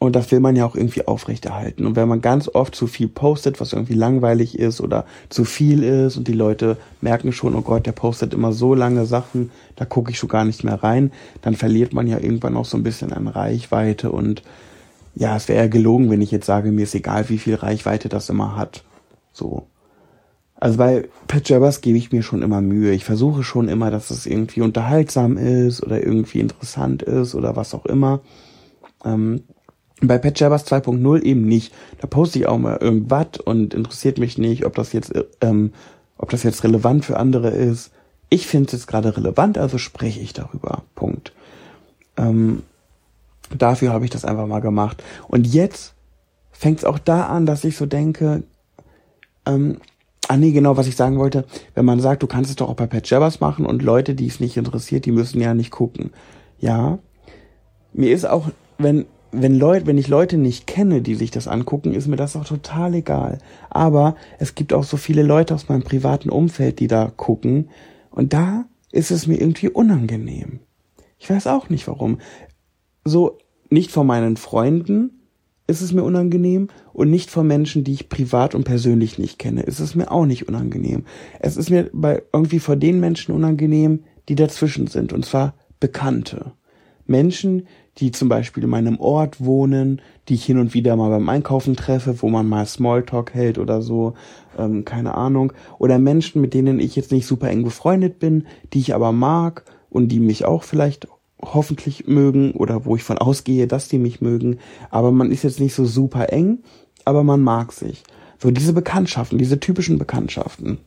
und 0.02 0.16
das 0.16 0.32
will 0.32 0.39
man 0.39 0.56
ja 0.56 0.66
auch 0.66 0.74
irgendwie 0.74 1.08
aufrechterhalten. 1.08 1.86
Und 1.86 1.95
wenn 1.95 2.08
man 2.08 2.22
ganz 2.22 2.49
oft 2.49 2.74
zu 2.74 2.88
viel 2.88 3.08
postet, 3.08 3.62
was 3.62 3.72
irgendwie 3.72 3.93
langweilig 3.93 4.58
ist 4.58 4.82
oder 4.82 5.06
zu 5.30 5.45
viel 5.45 5.84
ist 5.84 6.18
und 6.18 6.28
die 6.28 6.34
Leute 6.34 6.78
merken 7.02 7.32
schon, 7.32 7.54
oh 7.54 7.62
Gott, 7.62 7.86
der 7.86 7.91
postet 7.91 8.34
immer 8.34 8.52
so 8.52 8.74
lange 8.74 9.06
Sachen, 9.06 9.52
da 9.76 9.86
gucke 9.86 10.10
ich 10.10 10.18
schon 10.18 10.28
gar 10.28 10.43
nicht 10.43 10.64
mehr 10.64 10.82
rein, 10.82 11.12
dann 11.43 11.54
verliert 11.54 11.93
man 11.93 12.08
ja 12.08 12.18
irgendwann 12.18 12.58
auch 12.58 12.66
so 12.66 12.78
ein 12.78 12.84
bisschen 12.84 13.14
an 13.14 13.28
Reichweite. 13.28 14.12
Und 14.12 14.41
ja, 15.14 15.36
es 15.36 15.47
wäre 15.47 15.66
ja 15.66 15.68
gelogen, 15.68 16.10
wenn 16.10 16.22
ich 16.22 16.32
jetzt 16.32 16.47
sage, 16.47 16.72
mir 16.72 16.82
ist 16.82 16.95
egal, 16.95 17.30
wie 17.30 17.38
viel 17.38 17.54
Reichweite 17.54 18.10
das 18.10 18.28
immer 18.28 18.58
hat. 18.58 18.84
So. 19.34 19.68
Also 20.56 20.80
bei 20.80 21.10
Pat 21.28 21.47
Jabbers 21.47 21.82
gebe 21.82 21.99
ich 21.99 22.12
mir 22.12 22.24
schon 22.24 22.41
immer 22.41 22.62
Mühe. 22.62 22.91
Ich 22.91 23.06
versuche 23.06 23.43
schon 23.43 23.68
immer, 23.70 23.91
dass 23.91 24.10
es 24.10 24.26
irgendwie 24.26 24.62
unterhaltsam 24.62 25.38
ist 25.38 25.84
oder 25.84 26.04
irgendwie 26.04 26.39
interessant 26.39 27.04
ist 27.04 27.36
oder 27.36 27.56
was 27.56 27.76
auch 27.76 27.86
immer. 27.86 28.22
Ähm, 29.06 29.43
bei 30.02 30.18
Pat 30.18 30.39
Jabbers 30.39 30.66
2.0 30.68 31.22
eben 31.22 31.43
nicht. 31.43 31.74
Da 31.99 32.08
poste 32.08 32.39
ich 32.39 32.47
auch 32.47 32.58
mal 32.58 32.78
irgendwas 32.78 33.39
und 33.43 33.74
interessiert 33.74 34.18
mich 34.18 34.38
nicht, 34.38 34.66
ob 34.66 34.76
das 34.76 34.93
jetzt, 34.93 35.14
ähm, 35.41 35.74
ob 36.18 36.30
das 36.30 36.43
jetzt 36.43 36.64
relevant 36.64 37.06
für 37.06 37.18
andere 37.18 37.49
ist. 37.49 37.91
Ich 38.30 38.47
finde 38.47 38.68
es 38.68 38.72
jetzt 38.74 38.88
gerade 38.88 39.16
relevant, 39.16 39.58
also 39.58 39.78
spreche 39.78 40.20
ich 40.20 40.34
darüber. 40.34 40.84
Punkt. 40.95 41.34
Ähm, 42.18 42.64
dafür 43.56 43.91
habe 43.91 44.06
ich 44.06 44.12
das 44.12 44.26
einfach 44.26 44.47
mal 44.47 44.60
gemacht. 44.60 45.04
Und 45.28 45.47
jetzt 45.47 45.93
fängt 46.52 46.80
es 46.80 46.86
auch 46.86 46.99
da 46.99 47.28
an, 47.28 47.45
dass 47.45 47.64
ich 47.64 47.78
so 47.78 47.86
denke, 47.86 48.43
ähm, 49.45 49.78
ah 50.28 50.38
nee, 50.38 50.52
genau, 50.52 50.78
was 50.78 50.88
ich 50.88 50.95
sagen 50.95 51.20
wollte, 51.20 51.45
wenn 51.76 51.86
man 51.86 51.99
sagt, 51.99 52.24
du 52.24 52.28
kannst 52.28 52.49
es 52.49 52.56
doch 52.56 52.70
auch 52.70 52.76
bei 52.76 52.88
Pat 52.88 53.10
Jabbers 53.10 53.39
machen 53.39 53.66
und 53.66 53.82
Leute, 53.82 54.16
die 54.16 54.28
es 54.28 54.39
nicht 54.39 54.58
interessiert, 54.58 55.06
die 55.06 55.12
müssen 55.12 55.41
ja 55.41 55.54
nicht 55.54 55.72
gucken. 55.72 56.12
Ja, 56.60 56.99
mir 57.93 58.12
ist 58.12 58.26
auch, 58.26 58.49
wenn 58.78 59.06
wenn 59.32 59.58
Leute, 59.58 59.88
wenn 59.88 59.98
ich 59.98 60.08
Leute 60.08 60.38
nicht 60.38 60.68
kenne, 60.68 61.02
die 61.02 61.16
sich 61.16 61.32
das 61.32 61.48
angucken, 61.48 61.94
ist 61.94 62.08
mir 62.08 62.18
das 62.18 62.36
auch 62.36 62.46
total 62.46 62.94
egal. 62.96 63.38
Aber 63.70 64.16
es 64.40 64.56
gibt 64.56 64.74
auch 64.74 64.84
so 64.84 64.98
viele 64.98 65.24
Leute 65.24 65.56
aus 65.56 65.70
meinem 65.70 65.84
privaten 65.84 66.30
Umfeld, 66.30 66.80
die 66.80 66.88
da 66.88 67.12
gucken. 67.16 67.70
Und 68.10 68.34
da 68.34 68.66
ist 68.92 69.12
es 69.12 69.28
mir 69.28 69.40
irgendwie 69.40 69.70
unangenehm. 69.70 70.60
Ich 71.18 71.30
weiß 71.30 71.48
auch 71.48 71.70
nicht 71.70 71.88
warum. 71.88 72.20
So, 73.06 73.38
nicht 73.70 73.92
von 73.92 74.06
meinen 74.06 74.38
Freunden 74.38 75.22
ist 75.68 75.82
es 75.82 75.94
mir 75.94 76.04
unangenehm 76.04 76.68
und 76.92 77.10
nicht 77.10 77.32
von 77.32 77.48
Menschen, 77.48 77.84
die 77.84 77.94
ich 77.94 78.10
privat 78.10 78.54
und 78.56 78.66
persönlich 78.66 79.18
nicht 79.18 79.40
kenne, 79.40 79.64
ist 79.64 79.80
es 79.80 79.96
mir 79.96 80.12
auch 80.12 80.26
nicht 80.26 80.50
unangenehm. 80.50 81.06
Es 81.40 81.56
ist 81.56 81.70
mir 81.70 81.90
bei 81.94 82.22
irgendwie 82.34 82.60
vor 82.60 82.76
den 82.76 83.00
Menschen 83.00 83.34
unangenehm, 83.34 84.04
die 84.28 84.36
dazwischen 84.36 84.88
sind, 84.88 85.14
und 85.14 85.26
zwar 85.26 85.56
Bekannte. 85.80 86.54
Menschen, 87.06 87.68
die 88.02 88.12
zum 88.12 88.30
Beispiel 88.30 88.64
in 88.64 88.70
meinem 88.70 88.99
Ort 88.99 89.43
wohnen, 89.43 90.02
die 90.28 90.34
ich 90.34 90.43
hin 90.43 90.58
und 90.58 90.74
wieder 90.74 90.95
mal 90.95 91.10
beim 91.10 91.30
Einkaufen 91.30 91.76
treffe, 91.76 92.22
wo 92.22 92.30
man 92.30 92.49
mal 92.49 92.66
Smalltalk 92.66 93.34
hält 93.34 93.60
oder 93.60 93.82
so, 93.82 94.16
ähm, 94.58 94.84
keine 94.86 95.14
Ahnung. 95.14 95.54
Oder 95.78 95.99
Menschen, 95.99 96.41
mit 96.41 96.54
denen 96.54 96.80
ich 96.80 96.95
jetzt 96.95 97.12
nicht 97.12 97.28
super 97.28 97.49
eng 97.49 97.64
befreundet 97.64 98.20
bin, 98.20 98.47
die 98.74 98.80
ich 98.80 98.95
aber 98.95 99.12
mag 99.12 99.64
und 99.89 100.10
die 100.10 100.20
mich 100.20 100.45
auch 100.45 100.64
vielleicht 100.64 101.08
hoffentlich 101.41 102.08
mögen 102.08 102.52
oder 102.54 102.86
wo 102.86 102.95
ich 102.95 103.04
von 103.04 103.20
ausgehe, 103.20 103.68
dass 103.68 103.88
die 103.88 103.99
mich 103.99 104.20
mögen. 104.20 104.58
Aber 104.89 105.12
man 105.12 105.32
ist 105.32 105.43
jetzt 105.43 105.60
nicht 105.60 105.76
so 105.76 105.86
super 105.86 106.34
eng, 106.34 106.60
aber 107.06 107.24
man 107.24 107.41
mag 107.41 107.72
sich. 107.72 108.04
So 108.39 108.49
diese 108.49 108.74
Bekanntschaften, 108.74 109.38
diese 109.38 109.60
typischen 109.60 109.99
Bekanntschaften, 109.99 110.80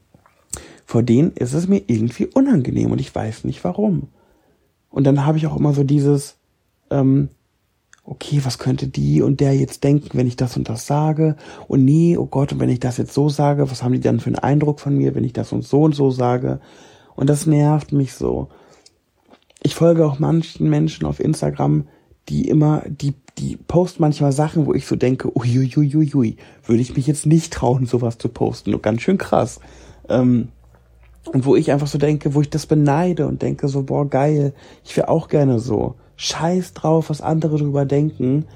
vor 0.84 1.04
denen 1.04 1.32
ist 1.32 1.54
es 1.54 1.68
mir 1.68 1.82
irgendwie 1.86 2.26
unangenehm 2.26 2.90
und 2.90 3.00
ich 3.00 3.14
weiß 3.14 3.44
nicht 3.44 3.62
warum. 3.62 4.08
Und 4.90 5.04
dann 5.04 5.24
habe 5.24 5.38
ich 5.38 5.46
auch 5.46 5.56
immer 5.56 5.72
so 5.72 5.84
dieses, 5.84 6.36
ähm, 6.90 7.28
okay, 8.04 8.40
was 8.44 8.58
könnte 8.58 8.86
die 8.86 9.22
und 9.22 9.40
der 9.40 9.54
jetzt 9.54 9.82
denken, 9.82 10.10
wenn 10.12 10.26
ich 10.26 10.36
das 10.36 10.56
und 10.56 10.68
das 10.68 10.86
sage? 10.86 11.36
Und 11.68 11.84
nee, 11.84 12.16
oh 12.16 12.26
Gott, 12.26 12.52
und 12.52 12.60
wenn 12.60 12.68
ich 12.68 12.80
das 12.80 12.98
jetzt 12.98 13.14
so 13.14 13.28
sage, 13.28 13.70
was 13.70 13.82
haben 13.82 13.92
die 13.92 14.00
dann 14.00 14.20
für 14.20 14.26
einen 14.26 14.38
Eindruck 14.38 14.80
von 14.80 14.96
mir, 14.96 15.14
wenn 15.14 15.24
ich 15.24 15.32
das 15.32 15.52
und 15.52 15.64
so 15.64 15.82
und 15.82 15.94
so 15.94 16.10
sage? 16.10 16.60
Und 17.16 17.30
das 17.30 17.46
nervt 17.46 17.92
mich 17.92 18.14
so. 18.14 18.48
Ich 19.62 19.74
folge 19.74 20.04
auch 20.04 20.18
manchen 20.18 20.68
Menschen 20.68 21.06
auf 21.06 21.20
Instagram, 21.20 21.86
die 22.28 22.48
immer, 22.48 22.82
die, 22.86 23.14
die 23.38 23.56
posten 23.56 24.02
manchmal 24.02 24.32
Sachen, 24.32 24.66
wo 24.66 24.74
ich 24.74 24.86
so 24.86 24.96
denke, 24.96 25.34
uiuiuiui, 25.34 26.36
würde 26.64 26.82
ich 26.82 26.96
mich 26.96 27.06
jetzt 27.06 27.26
nicht 27.26 27.52
trauen, 27.52 27.86
sowas 27.86 28.18
zu 28.18 28.28
posten. 28.28 28.74
Und 28.74 28.82
ganz 28.82 29.00
schön 29.02 29.18
krass. 29.18 29.60
Ähm, 30.08 30.48
und 31.32 31.46
wo 31.46 31.56
ich 31.56 31.72
einfach 31.72 31.86
so 31.86 31.96
denke, 31.96 32.34
wo 32.34 32.42
ich 32.42 32.50
das 32.50 32.66
beneide 32.66 33.26
und 33.26 33.40
denke 33.40 33.68
so, 33.68 33.82
boah, 33.84 34.08
geil, 34.08 34.52
ich 34.84 34.94
wäre 34.96 35.08
auch 35.08 35.28
gerne 35.28 35.58
so. 35.58 35.94
Scheiß 36.16 36.74
drauf, 36.74 37.10
was 37.10 37.20
andere 37.20 37.58
drüber 37.58 37.84
denken. 37.84 38.46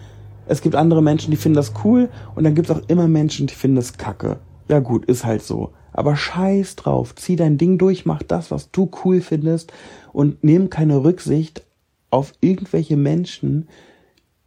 Es 0.47 0.63
gibt 0.63 0.75
andere 0.75 1.03
Menschen, 1.03 1.31
die 1.31 1.37
finden 1.37 1.57
das 1.57 1.73
cool 1.85 2.09
und 2.35 2.45
dann 2.45 2.55
gibt 2.55 2.71
es 2.71 2.77
auch 2.77 2.83
immer 2.89 3.09
Menschen, 3.09 3.47
die 3.47 3.55
finden 3.55 3.77
das 3.77 3.99
kacke. 3.99 4.39
Ja 4.69 4.81
gut, 4.81 5.05
ist 5.07 5.25
halt 5.25 5.43
so. 5.43 5.73
Aber 5.93 6.17
scheiß 6.17 6.77
drauf, 6.77 7.15
zieh 7.15 7.37
dein 7.37 7.59
Ding 7.59 7.79
durch, 7.79 8.07
mach 8.07 8.23
das, 8.23 8.51
was 8.51 8.71
du 8.71 8.91
cool 9.05 9.21
findest 9.21 9.73
und 10.13 10.43
nimm 10.45 10.71
keine 10.71 11.03
Rücksicht 11.03 11.65
auf 12.11 12.33
irgendwelche 12.41 12.97
Menschen, 12.97 13.69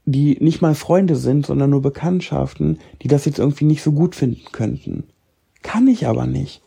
die 0.06 0.38
nicht 0.40 0.62
mal 0.62 0.76
Freunde 0.76 1.16
sind, 1.16 1.46
sondern 1.46 1.70
nur 1.70 1.82
Bekanntschaften, 1.82 2.80
die 3.02 3.08
das 3.08 3.26
jetzt 3.26 3.40
irgendwie 3.40 3.66
nicht 3.66 3.84
so 3.84 3.92
gut 3.92 4.16
finden 4.16 4.46
könnten. 4.52 5.04
Kann 5.62 5.88
ich 5.88 6.08
aber 6.08 6.26
nicht. 6.26 6.62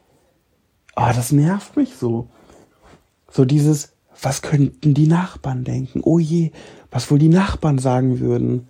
Ah, 0.95 1.11
oh, 1.11 1.13
das 1.15 1.33
nervt 1.33 1.77
mich 1.77 1.95
so. 1.97 2.29
So 3.31 3.45
dieses, 3.45 3.94
was 4.21 4.43
könnten 4.43 4.95
die 4.95 5.07
Nachbarn 5.07 5.65
denken? 5.65 6.01
Oh 6.03 6.19
je, 6.19 6.53
was 6.91 7.11
wohl 7.11 7.19
die 7.19 7.29
Nachbarn 7.29 7.79
sagen 7.79 8.21
würden. 8.21 8.69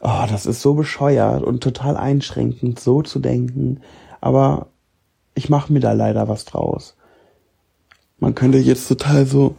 Oh, 0.00 0.24
das 0.28 0.46
ist 0.46 0.62
so 0.62 0.74
bescheuert 0.74 1.42
und 1.42 1.62
total 1.62 1.96
einschränkend, 1.96 2.80
so 2.80 3.02
zu 3.02 3.18
denken. 3.18 3.80
Aber 4.20 4.68
ich 5.34 5.48
mache 5.48 5.72
mir 5.72 5.80
da 5.80 5.92
leider 5.92 6.28
was 6.28 6.44
draus. 6.44 6.96
Man 8.18 8.34
könnte 8.34 8.58
jetzt 8.58 8.88
total 8.88 9.26
so, 9.26 9.54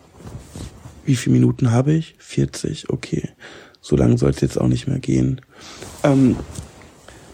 wie 1.06 1.16
viele 1.16 1.34
Minuten 1.34 1.72
habe 1.72 1.94
ich? 1.94 2.16
40, 2.20 2.90
okay. 2.90 3.30
So 3.82 3.96
lange 3.96 4.18
soll 4.18 4.30
es 4.32 4.42
jetzt 4.42 4.60
auch 4.60 4.68
nicht 4.68 4.88
mehr 4.88 5.00
gehen. 5.00 5.42
Ähm, 6.04 6.36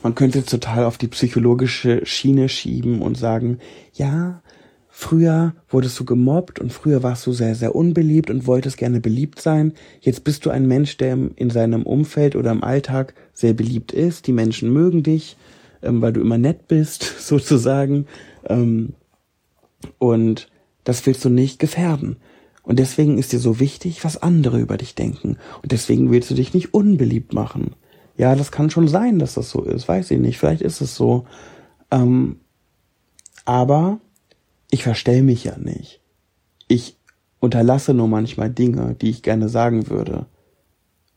man 0.03 0.15
könnte 0.15 0.45
total 0.45 0.85
auf 0.85 0.97
die 0.97 1.09
psychologische 1.09 2.05
Schiene 2.05 2.47
schieben 2.47 3.01
und 3.01 3.17
sagen, 3.17 3.59
ja, 3.93 4.41
früher 4.99 5.53
wurdest 5.69 5.99
du 5.99 6.05
gemobbt 6.05 6.59
und 6.59 6.73
früher 6.73 7.03
warst 7.03 7.27
du 7.27 7.31
sehr, 7.31 7.53
sehr 7.53 7.75
unbeliebt 7.75 8.31
und 8.31 8.47
wolltest 8.47 8.77
gerne 8.77 8.99
beliebt 8.99 9.39
sein. 9.39 9.73
Jetzt 10.01 10.23
bist 10.23 10.43
du 10.43 10.49
ein 10.49 10.67
Mensch, 10.67 10.97
der 10.97 11.15
in 11.35 11.51
seinem 11.51 11.83
Umfeld 11.83 12.35
oder 12.35 12.49
im 12.49 12.63
Alltag 12.63 13.13
sehr 13.31 13.53
beliebt 13.53 13.91
ist. 13.91 14.25
Die 14.25 14.33
Menschen 14.33 14.73
mögen 14.73 15.03
dich, 15.03 15.37
ähm, 15.83 16.01
weil 16.01 16.13
du 16.13 16.19
immer 16.19 16.39
nett 16.39 16.67
bist, 16.67 17.03
sozusagen. 17.19 18.07
Ähm, 18.49 18.93
und 19.99 20.49
das 20.83 21.05
willst 21.05 21.23
du 21.23 21.29
nicht 21.29 21.59
gefährden. 21.59 22.17
Und 22.63 22.79
deswegen 22.79 23.19
ist 23.19 23.31
dir 23.31 23.39
so 23.39 23.59
wichtig, 23.59 24.03
was 24.03 24.23
andere 24.23 24.59
über 24.59 24.77
dich 24.77 24.95
denken. 24.95 25.37
Und 25.61 25.73
deswegen 25.73 26.09
willst 26.09 26.31
du 26.31 26.33
dich 26.33 26.55
nicht 26.55 26.73
unbeliebt 26.73 27.33
machen. 27.33 27.75
Ja, 28.17 28.35
das 28.35 28.51
kann 28.51 28.71
schon 28.71 28.87
sein, 28.87 29.19
dass 29.19 29.35
das 29.35 29.51
so 29.51 29.61
ist. 29.61 29.87
Weiß 29.87 30.09
ich 30.09 30.19
nicht. 30.19 30.39
Vielleicht 30.39 30.63
ist 30.63 30.81
es 30.81 30.95
so. 30.95 31.25
Ähm, 31.91 32.37
aber 33.45 33.99
ich 34.69 34.83
verstell 34.83 35.23
mich 35.23 35.43
ja 35.43 35.57
nicht. 35.57 36.01
Ich 36.67 36.97
unterlasse 37.39 37.93
nur 37.93 38.07
manchmal 38.07 38.49
Dinge, 38.49 38.95
die 38.95 39.09
ich 39.09 39.23
gerne 39.23 39.49
sagen 39.49 39.89
würde. 39.89 40.25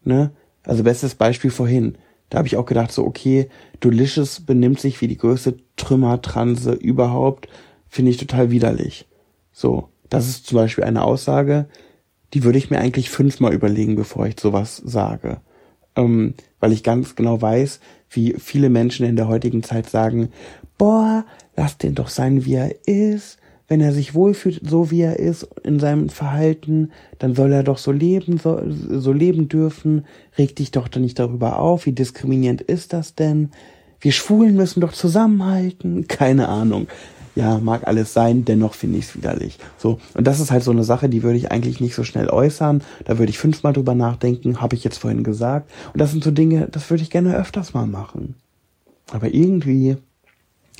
Ne? 0.04 0.32
Also 0.62 0.84
bestes 0.84 1.14
Beispiel 1.14 1.50
vorhin. 1.50 1.98
Da 2.28 2.38
habe 2.38 2.46
ich 2.46 2.56
auch 2.56 2.66
gedacht, 2.66 2.92
so, 2.92 3.04
okay, 3.04 3.48
Delicious 3.82 4.40
benimmt 4.40 4.80
sich 4.80 5.00
wie 5.00 5.08
die 5.08 5.16
größte 5.16 5.56
Trümmertranse 5.76 6.72
überhaupt. 6.72 7.48
Finde 7.88 8.12
ich 8.12 8.18
total 8.18 8.50
widerlich. 8.50 9.08
So. 9.52 9.88
Das 10.10 10.28
ist 10.28 10.46
zum 10.46 10.56
Beispiel 10.56 10.84
eine 10.84 11.04
Aussage, 11.04 11.68
die 12.34 12.42
würde 12.44 12.58
ich 12.58 12.70
mir 12.70 12.80
eigentlich 12.80 13.10
fünfmal 13.10 13.54
überlegen, 13.54 13.96
bevor 13.96 14.26
ich 14.26 14.38
sowas 14.38 14.76
sage. 14.76 15.40
Ähm, 15.96 16.34
weil 16.58 16.72
ich 16.72 16.82
ganz 16.82 17.14
genau 17.14 17.40
weiß, 17.40 17.80
wie 18.10 18.34
viele 18.38 18.70
Menschen 18.70 19.06
in 19.06 19.16
der 19.16 19.28
heutigen 19.28 19.62
Zeit 19.62 19.88
sagen, 19.88 20.30
boah, 20.78 21.24
lass 21.56 21.78
den 21.78 21.94
doch 21.94 22.08
sein, 22.08 22.44
wie 22.44 22.54
er 22.54 22.86
ist. 22.86 23.38
Wenn 23.70 23.80
er 23.80 23.92
sich 23.92 24.14
wohlfühlt, 24.14 24.60
so 24.68 24.90
wie 24.90 25.00
er 25.00 25.18
ist, 25.18 25.48
in 25.64 25.80
seinem 25.80 26.10
Verhalten, 26.10 26.90
dann 27.18 27.34
soll 27.34 27.52
er 27.52 27.62
doch 27.62 27.78
so 27.78 27.92
leben, 27.92 28.36
so, 28.36 28.60
so 28.66 29.12
leben 29.12 29.48
dürfen. 29.48 30.04
Reg 30.36 30.54
dich 30.56 30.72
doch 30.72 30.88
dann 30.88 31.02
nicht 31.02 31.18
darüber 31.18 31.58
auf. 31.58 31.86
Wie 31.86 31.92
diskriminierend 31.92 32.60
ist 32.60 32.92
das 32.92 33.14
denn? 33.14 33.50
Wir 34.00 34.12
Schwulen 34.12 34.56
müssen 34.56 34.80
doch 34.82 34.92
zusammenhalten. 34.92 36.06
Keine 36.08 36.48
Ahnung 36.48 36.88
ja, 37.34 37.58
mag 37.58 37.86
alles 37.86 38.12
sein, 38.12 38.44
dennoch 38.44 38.74
finde 38.74 38.98
ich 38.98 39.06
es 39.06 39.16
widerlich. 39.16 39.58
So, 39.78 39.98
und 40.14 40.26
das 40.26 40.40
ist 40.40 40.50
halt 40.50 40.62
so 40.62 40.70
eine 40.70 40.84
Sache, 40.84 41.08
die 41.08 41.22
würde 41.22 41.38
ich 41.38 41.50
eigentlich 41.50 41.80
nicht 41.80 41.94
so 41.94 42.04
schnell 42.04 42.28
äußern. 42.28 42.82
Da 43.04 43.18
würde 43.18 43.30
ich 43.30 43.38
fünfmal 43.38 43.72
drüber 43.72 43.94
nachdenken, 43.94 44.60
habe 44.60 44.76
ich 44.76 44.84
jetzt 44.84 44.98
vorhin 44.98 45.24
gesagt. 45.24 45.70
Und 45.92 46.00
das 46.00 46.10
sind 46.10 46.24
so 46.24 46.30
Dinge, 46.30 46.68
das 46.70 46.90
würde 46.90 47.02
ich 47.02 47.10
gerne 47.10 47.36
öfters 47.36 47.72
mal 47.72 47.86
machen. 47.86 48.34
Aber 49.12 49.32
irgendwie 49.32 49.96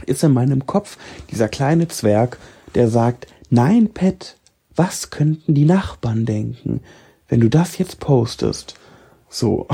ist 0.07 0.25
in 0.25 0.33
meinem 0.33 0.67
Kopf 0.67 0.97
dieser 1.31 1.49
kleine 1.49 1.89
Zwerg, 1.89 2.39
der 2.75 2.89
sagt, 2.89 3.27
nein, 3.51 3.91
Pet, 3.93 4.37
was 4.75 5.11
könnten 5.11 5.55
die 5.55 5.65
Nachbarn 5.65 6.25
denken, 6.27 6.81
wenn 7.29 7.41
du 7.41 7.49
das 7.49 7.79
jetzt 7.79 8.01
postest? 8.01 8.75
So. 9.29 9.67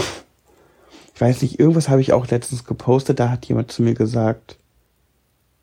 Ich 1.14 1.20
weiß 1.20 1.40
nicht, 1.40 1.58
irgendwas 1.58 1.88
habe 1.88 2.02
ich 2.02 2.12
auch 2.12 2.26
letztens 2.28 2.64
gepostet, 2.64 3.20
da 3.20 3.30
hat 3.30 3.46
jemand 3.46 3.72
zu 3.72 3.82
mir 3.82 3.94
gesagt, 3.94 4.58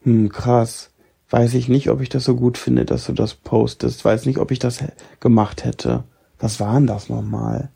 hm, 0.01 0.29
krass 0.29 0.89
weiß 1.34 1.55
ich 1.55 1.67
nicht, 1.67 1.89
ob 1.89 1.99
ich 1.99 2.09
das 2.09 2.25
so 2.25 2.36
gut 2.36 2.59
finde, 2.59 2.86
dass 2.86 3.07
du 3.07 3.11
das 3.11 3.34
postest. 3.34 4.05
Weiß 4.05 4.27
nicht, 4.27 4.38
ob 4.38 4.51
ich 4.51 4.59
das 4.59 4.84
gemacht 5.19 5.65
hätte. 5.65 6.03
Was 6.38 6.59
war 6.59 6.75
denn 6.75 6.86
das 6.86 7.09
nochmal? 7.09 7.69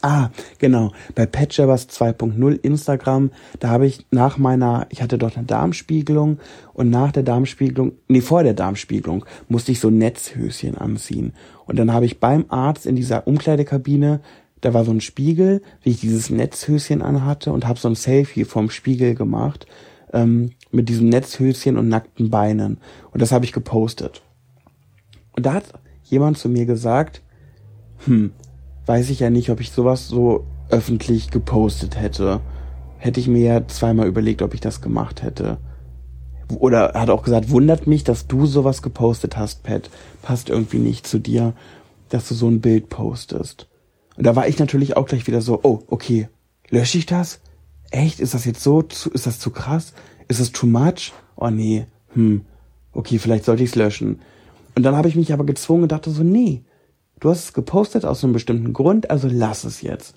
Ah, 0.00 0.30
genau. 0.58 0.92
Bei 1.16 1.26
Patchabers 1.26 1.88
2.0 1.88 2.60
Instagram, 2.62 3.32
da 3.58 3.70
habe 3.70 3.86
ich 3.86 4.06
nach 4.10 4.38
meiner, 4.38 4.86
ich 4.90 5.02
hatte 5.02 5.18
dort 5.18 5.36
eine 5.36 5.46
Darmspiegelung 5.46 6.38
und 6.72 6.90
nach 6.90 7.10
der 7.10 7.24
Darmspiegelung, 7.24 7.92
nee, 8.06 8.20
vor 8.20 8.44
der 8.44 8.54
Darmspiegelung 8.54 9.24
musste 9.48 9.72
ich 9.72 9.80
so 9.80 9.90
Netzhöschen 9.90 10.78
anziehen. 10.78 11.32
Und 11.66 11.78
dann 11.78 11.92
habe 11.92 12.06
ich 12.06 12.20
beim 12.20 12.44
Arzt 12.48 12.86
in 12.86 12.94
dieser 12.94 13.26
Umkleidekabine, 13.26 14.20
da 14.60 14.74
war 14.74 14.84
so 14.84 14.92
ein 14.92 15.00
Spiegel, 15.00 15.62
wie 15.82 15.90
ich 15.90 16.00
dieses 16.00 16.30
Netzhöschen 16.30 17.02
anhatte 17.02 17.52
und 17.52 17.66
habe 17.66 17.78
so 17.78 17.88
ein 17.88 17.94
Selfie 17.94 18.44
vom 18.44 18.70
Spiegel 18.70 19.14
gemacht 19.14 19.66
ähm, 20.12 20.50
mit 20.70 20.88
diesem 20.88 21.08
Netzhöschen 21.08 21.76
und 21.76 21.88
nackten 21.88 22.30
Beinen. 22.30 22.78
Und 23.10 23.20
das 23.20 23.32
habe 23.32 23.44
ich 23.44 23.52
gepostet. 23.52 24.22
Und 25.32 25.46
da 25.46 25.54
hat 25.54 25.64
jemand 26.04 26.38
zu 26.38 26.48
mir 26.48 26.66
gesagt, 26.66 27.22
hm, 28.04 28.32
weiß 28.88 29.10
ich 29.10 29.20
ja 29.20 29.30
nicht, 29.30 29.50
ob 29.50 29.60
ich 29.60 29.70
sowas 29.70 30.08
so 30.08 30.46
öffentlich 30.70 31.30
gepostet 31.30 32.00
hätte. 32.00 32.40
Hätte 32.98 33.20
ich 33.20 33.28
mir 33.28 33.42
ja 33.42 33.68
zweimal 33.68 34.08
überlegt, 34.08 34.42
ob 34.42 34.54
ich 34.54 34.60
das 34.60 34.80
gemacht 34.80 35.22
hätte. 35.22 35.58
Oder 36.58 36.94
hat 36.94 37.10
auch 37.10 37.22
gesagt, 37.22 37.50
wundert 37.50 37.86
mich, 37.86 38.04
dass 38.04 38.26
du 38.26 38.46
sowas 38.46 38.82
gepostet 38.82 39.36
hast, 39.36 39.62
Pat. 39.62 39.90
Passt 40.22 40.48
irgendwie 40.48 40.78
nicht 40.78 41.06
zu 41.06 41.18
dir, 41.18 41.52
dass 42.08 42.26
du 42.28 42.34
so 42.34 42.48
ein 42.48 42.60
Bild 42.60 42.88
postest. 42.88 43.68
Und 44.16 44.26
da 44.26 44.34
war 44.34 44.48
ich 44.48 44.58
natürlich 44.58 44.96
auch 44.96 45.06
gleich 45.06 45.26
wieder 45.26 45.42
so, 45.42 45.60
oh, 45.62 45.82
okay, 45.88 46.28
lösche 46.70 46.98
ich 46.98 47.06
das? 47.06 47.40
echt, 47.90 48.20
ist 48.20 48.34
das 48.34 48.44
jetzt 48.44 48.62
so, 48.62 48.82
zu, 48.82 49.10
ist 49.10 49.26
das 49.26 49.38
zu 49.38 49.50
krass? 49.50 49.92
Ist 50.28 50.40
das 50.40 50.52
too 50.52 50.66
much? 50.66 51.12
Oh 51.36 51.50
nee, 51.50 51.86
hm, 52.14 52.42
okay, 52.92 53.18
vielleicht 53.18 53.44
sollte 53.44 53.62
ich 53.62 53.70
es 53.70 53.76
löschen. 53.76 54.20
Und 54.74 54.82
dann 54.82 54.96
habe 54.96 55.08
ich 55.08 55.16
mich 55.16 55.32
aber 55.32 55.44
gezwungen 55.44 55.84
und 55.84 55.92
dachte 55.92 56.10
so, 56.10 56.22
nee, 56.22 56.62
du 57.20 57.30
hast 57.30 57.44
es 57.44 57.52
gepostet 57.52 58.04
aus 58.04 58.22
einem 58.22 58.32
bestimmten 58.32 58.72
Grund, 58.72 59.10
also 59.10 59.28
lass 59.30 59.64
es 59.64 59.82
jetzt. 59.82 60.14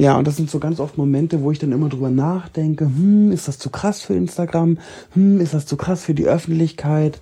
Ja, 0.00 0.18
und 0.18 0.26
das 0.26 0.36
sind 0.36 0.50
so 0.50 0.58
ganz 0.58 0.80
oft 0.80 0.98
Momente, 0.98 1.42
wo 1.42 1.52
ich 1.52 1.60
dann 1.60 1.70
immer 1.70 1.88
drüber 1.88 2.10
nachdenke, 2.10 2.86
hm, 2.86 3.30
ist 3.30 3.46
das 3.46 3.58
zu 3.58 3.70
krass 3.70 4.02
für 4.02 4.14
Instagram? 4.14 4.78
Hm, 5.12 5.40
ist 5.40 5.54
das 5.54 5.66
zu 5.66 5.76
krass 5.76 6.04
für 6.04 6.14
die 6.14 6.26
Öffentlichkeit? 6.26 7.20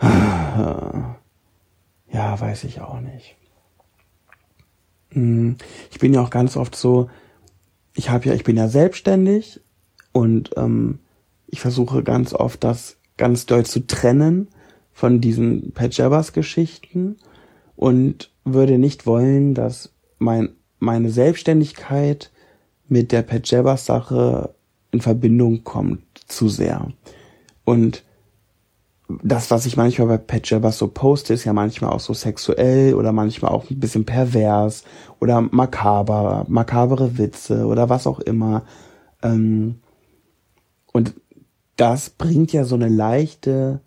Ja, 2.12 2.40
weiß 2.40 2.64
ich 2.64 2.80
auch 2.80 3.00
nicht. 3.00 3.36
Hm, 5.10 5.56
ich 5.92 6.00
bin 6.00 6.12
ja 6.12 6.20
auch 6.20 6.30
ganz 6.30 6.56
oft 6.56 6.74
so, 6.74 7.08
ich 7.94 8.10
habe 8.10 8.26
ja, 8.26 8.34
ich 8.34 8.42
bin 8.42 8.56
ja 8.56 8.66
selbstständig 8.66 9.60
und 10.10 10.50
ähm, 10.56 10.98
ich 11.46 11.60
versuche 11.60 12.02
ganz 12.02 12.34
oft 12.34 12.64
das 12.64 12.96
ganz 13.16 13.46
doll 13.46 13.64
zu 13.64 13.86
trennen 13.86 14.48
von 14.92 15.20
diesen 15.20 15.72
Pajamas-Geschichten 15.72 17.16
und 17.80 18.30
würde 18.44 18.76
nicht 18.76 19.06
wollen, 19.06 19.54
dass 19.54 19.94
mein, 20.18 20.50
meine 20.80 21.08
Selbstständigkeit 21.08 22.30
mit 22.88 23.10
der 23.10 23.22
Pajamas-Sache 23.22 24.54
in 24.90 25.00
Verbindung 25.00 25.64
kommt 25.64 26.02
zu 26.26 26.50
sehr. 26.50 26.92
Und 27.64 28.04
das, 29.22 29.50
was 29.50 29.64
ich 29.64 29.78
manchmal 29.78 30.08
bei 30.08 30.18
Pat 30.18 30.50
Jabbers 30.50 30.76
so 30.76 30.88
poste, 30.88 31.32
ist 31.32 31.44
ja 31.44 31.54
manchmal 31.54 31.90
auch 31.90 32.00
so 32.00 32.12
sexuell 32.12 32.92
oder 32.92 33.12
manchmal 33.12 33.50
auch 33.50 33.70
ein 33.70 33.80
bisschen 33.80 34.04
pervers 34.04 34.84
oder 35.18 35.40
makaber, 35.40 36.44
makabere 36.48 37.16
Witze 37.16 37.64
oder 37.64 37.88
was 37.88 38.06
auch 38.06 38.20
immer. 38.20 38.66
Ähm, 39.22 39.76
und 40.92 41.14
das 41.76 42.10
bringt 42.10 42.52
ja 42.52 42.64
so 42.64 42.74
eine 42.74 42.90
leichte 42.90 43.80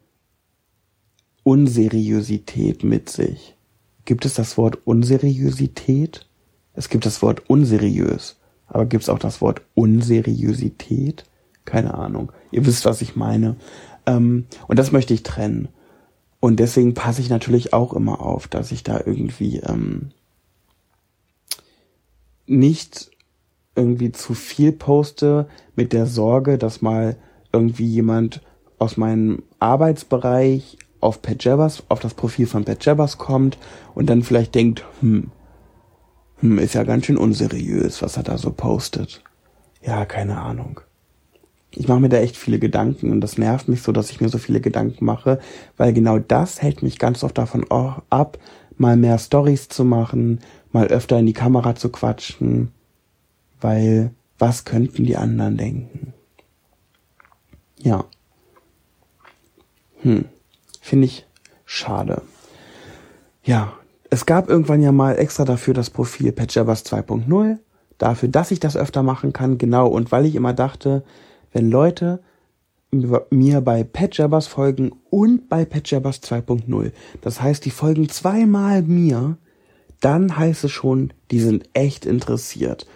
Unseriosität 1.44 2.84
mit 2.84 3.10
sich. 3.10 3.56
Gibt 4.06 4.26
es 4.26 4.34
das 4.34 4.58
Wort 4.58 4.80
Unseriosität? 4.86 6.28
Es 6.74 6.89
gibt 6.89 7.06
das 7.06 7.22
Wort 7.22 7.49
unseriös. 7.49 8.39
Aber 8.68 8.86
gibt 8.86 9.04
es 9.04 9.10
auch 9.10 9.20
das 9.20 9.41
Wort 9.41 9.62
Unseriosität? 9.76 11.26
Keine 11.66 11.93
Ahnung. 11.93 12.32
Ihr 12.51 12.66
wisst, 12.66 12.86
was 12.86 13.01
ich 13.01 13.16
meine. 13.16 13.56
Ähm, 14.06 14.45
und 14.68 14.80
das 14.80 14.91
möchte 14.91 15.14
ich 15.14 15.24
trennen. 15.24 15.70
Und 16.39 16.60
deswegen 16.60 16.93
passe 16.93 17.22
ich 17.22 17.30
natürlich 17.30 17.72
auch 17.72 17.93
immer 17.93 18.20
auf, 18.20 18.47
dass 18.47 18.72
ich 18.72 18.84
da 18.84 18.99
irgendwie 19.06 19.60
ähm, 19.60 20.10
nicht 22.45 23.12
irgendwie 23.76 24.12
zu 24.12 24.34
viel 24.34 24.72
poste 24.72 25.47
mit 25.76 25.93
der 25.93 26.06
Sorge, 26.06 26.58
dass 26.58 26.82
mal 26.82 27.16
irgendwie 27.54 27.88
jemand 27.88 28.41
aus 28.78 28.97
meinem 28.97 29.43
Arbeitsbereich 29.60 30.78
auf 31.04 31.22
Pat 31.22 31.43
Jabbers, 31.43 31.84
auf 31.89 31.99
das 31.99 32.14
Profil 32.14 32.47
von 32.47 32.66
Pat 32.66 32.84
Jabbers 32.86 33.18
kommt 33.18 33.58
und 33.93 34.10
dann 34.10 34.24
vielleicht 34.24 34.56
denkt, 34.56 34.84
hm, 35.01 35.32
hm, 36.39 36.60
ist 36.60 36.74
ja 36.74 36.84
ganz 36.84 37.06
schön 37.06 37.18
unseriös, 37.18 38.01
was 38.01 38.18
er 38.18 38.24
da 38.24 38.38
so 38.38 38.51
postet. 38.51 39.24
Ja, 39.82 40.06
keine 40.06 40.39
Ahnung. 40.41 40.82
Ich 41.72 41.88
mache 41.88 41.99
mir 41.99 42.10
da 42.10 42.18
echt 42.18 42.38
viele 42.38 42.60
Gedanken 42.60 43.12
und 43.12 43.22
das 43.22 43.38
nervt 43.38 43.68
mich 43.68 43.82
so, 43.82 43.91
dass 43.91 44.12
ich 44.12 44.22
mir 44.22 44.30
so 44.30 44.38
viele 44.38 44.62
Gedanken 44.62 45.06
mache, 45.06 45.39
weil 45.76 45.91
genau 45.93 46.20
das 46.20 46.62
hält 46.62 46.84
mich 46.84 46.99
ganz 46.99 47.24
oft 47.24 47.38
davon 47.38 47.66
ab, 47.70 48.38
mal 48.78 48.95
mehr 48.95 49.18
Stories 49.18 49.70
zu 49.70 49.84
machen, 49.84 50.39
mal 50.72 50.88
öfter 50.88 51.18
in 51.20 51.26
die 51.26 51.34
Kamera 51.34 51.76
zu 51.76 51.89
quatschen, 51.89 52.72
weil 53.60 54.12
was 54.38 54.66
könnten 54.66 55.06
die 55.06 55.18
anderen 55.18 55.58
denken? 55.58 56.14
Ja. 57.80 58.06
Hm. 60.01 60.26
Finde 60.84 61.05
ich 61.05 61.25
schade. 61.63 62.23
Ja, 63.41 63.71
es 64.09 64.25
gab 64.25 64.49
irgendwann 64.49 64.84
ja 64.84 64.91
mal 64.91 65.13
extra 65.17 65.45
dafür 65.45 65.73
das 65.73 65.89
Profil 65.89 66.34
Patchabas 66.34 66.86
2.0, 66.86 67.57
dafür, 67.97 68.27
dass 68.27 68.51
ich 68.51 68.59
das 68.59 68.75
öfter 68.75 69.01
machen 69.01 69.31
kann, 69.31 69.57
genau, 69.57 69.88
und 69.88 70.11
weil 70.11 70.25
ich 70.25 70.36
immer 70.36 70.51
dachte, 70.51 71.05
wenn 71.53 71.71
Leute 71.71 72.21
mir 72.91 73.61
bei 73.61 73.86
Patchabas 73.86 74.47
folgen 74.47 74.91
und 75.09 75.47
bei 75.47 75.63
Patchabas 75.63 76.21
2.0, 76.21 76.91
das 77.21 77.41
heißt, 77.41 77.63
die 77.63 77.71
folgen 77.71 78.09
zweimal 78.09 78.81
mir, 78.81 79.38
dann 80.01 80.38
heißt 80.38 80.65
es 80.65 80.71
schon, 80.73 81.13
die 81.31 81.39
sind 81.39 81.63
echt 81.71 82.05
interessiert. 82.05 82.88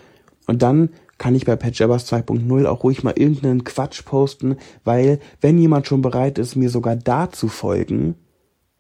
Und 0.46 0.62
dann 0.62 0.90
kann 1.18 1.36
ich 1.36 1.46
bei 1.46 1.56
Patchabas 1.56 2.12
2.0 2.12 2.66
auch 2.66 2.84
ruhig 2.84 3.04
mal 3.04 3.14
irgendeinen 3.16 3.64
Quatsch 3.64 4.04
posten, 4.06 4.58
weil 4.84 5.20
wenn 5.42 5.58
jemand 5.58 5.88
schon 5.88 6.02
bereit 6.02 6.38
ist, 6.38 6.56
mir 6.56 6.70
sogar 6.70 6.96
da 6.96 7.32
zu 7.32 7.48
folgen 7.48 8.16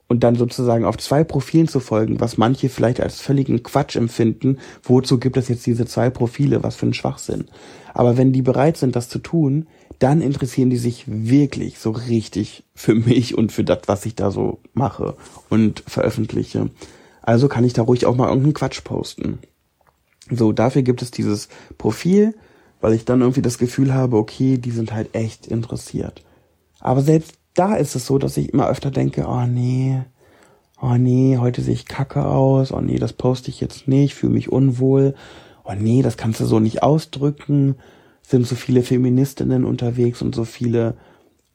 und 0.07 0.23
dann 0.23 0.35
sozusagen 0.35 0.85
auf 0.85 0.97
zwei 0.97 1.23
Profilen 1.23 1.67
zu 1.67 1.79
folgen, 1.79 2.19
was 2.19 2.38
manche 2.38 2.69
vielleicht 2.69 3.01
als 3.01 3.19
völligen 3.19 3.63
Quatsch 3.63 3.95
empfinden, 3.95 4.57
wozu 4.83 5.19
gibt 5.19 5.38
es 5.38 5.47
jetzt 5.47 5.65
diese 5.65 5.85
zwei 5.85 6.09
Profile, 6.09 6.63
was 6.63 6.75
für 6.75 6.85
ein 6.85 6.93
Schwachsinn. 6.93 7.45
Aber 7.93 8.17
wenn 8.17 8.31
die 8.31 8.41
bereit 8.41 8.77
sind, 8.77 8.95
das 8.95 9.09
zu 9.09 9.19
tun, 9.19 9.67
dann 9.99 10.21
interessieren 10.21 10.69
die 10.69 10.77
sich 10.77 11.05
wirklich 11.07 11.79
so 11.79 11.91
richtig 11.91 12.63
für 12.75 12.93
mich 12.93 13.38
und 13.38 13.51
für 13.51 13.63
das, 13.63 13.79
was 13.88 14.05
ich 14.05 14.15
da 14.15 14.31
so 14.31 14.59
mache 14.73 15.15
und 15.49 15.83
veröffentliche. 15.88 16.69
Also 17.21 17.47
kann 17.47 17.63
ich 17.63 17.73
da 17.73 17.81
ruhig 17.81 18.05
auch 18.05 18.15
mal 18.15 18.27
irgendeinen 18.27 18.53
Quatsch 18.53 18.83
posten. 18.83 19.39
So, 20.30 20.51
dafür 20.51 20.82
gibt 20.82 21.01
es 21.01 21.11
dieses 21.11 21.49
Profil, 21.78 22.36
weil 22.82 22.93
ich 22.93 23.05
dann 23.05 23.21
irgendwie 23.21 23.41
das 23.41 23.57
Gefühl 23.57 23.93
habe, 23.93 24.17
okay, 24.17 24.57
die 24.57 24.71
sind 24.71 24.93
halt 24.93 25.15
echt 25.15 25.47
interessiert. 25.47 26.23
Aber 26.80 27.01
selbst 27.01 27.34
da 27.53 27.75
ist 27.75 27.95
es 27.95 28.05
so, 28.05 28.17
dass 28.17 28.38
ich 28.38 28.53
immer 28.53 28.69
öfter 28.69 28.91
denke, 28.91 29.25
oh 29.28 29.45
nee, 29.45 30.01
oh 30.82 30.95
nee, 30.95 31.38
heute 31.38 31.61
sehe 31.61 31.73
ich 31.73 31.86
kacke 31.86 32.25
aus, 32.25 32.71
oh 32.71 32.82
nee, 32.82 32.99
das 32.99 33.13
poste 33.13 33.49
ich 33.49 33.59
jetzt 33.59 33.88
nicht, 33.88 34.13
fühle 34.13 34.34
mich 34.34 34.51
unwohl, 34.51 35.15
oh 35.63 35.73
nee, 35.73 36.01
das 36.01 36.17
kannst 36.17 36.39
du 36.39 36.45
so 36.45 36.59
nicht 36.59 36.84
ausdrücken, 36.84 37.75
sind 38.21 38.45
so 38.45 38.55
viele 38.55 38.84
Feministinnen 38.84 39.65
unterwegs 39.65 40.21
und 40.21 40.36
so 40.36 40.43
viele 40.43 40.95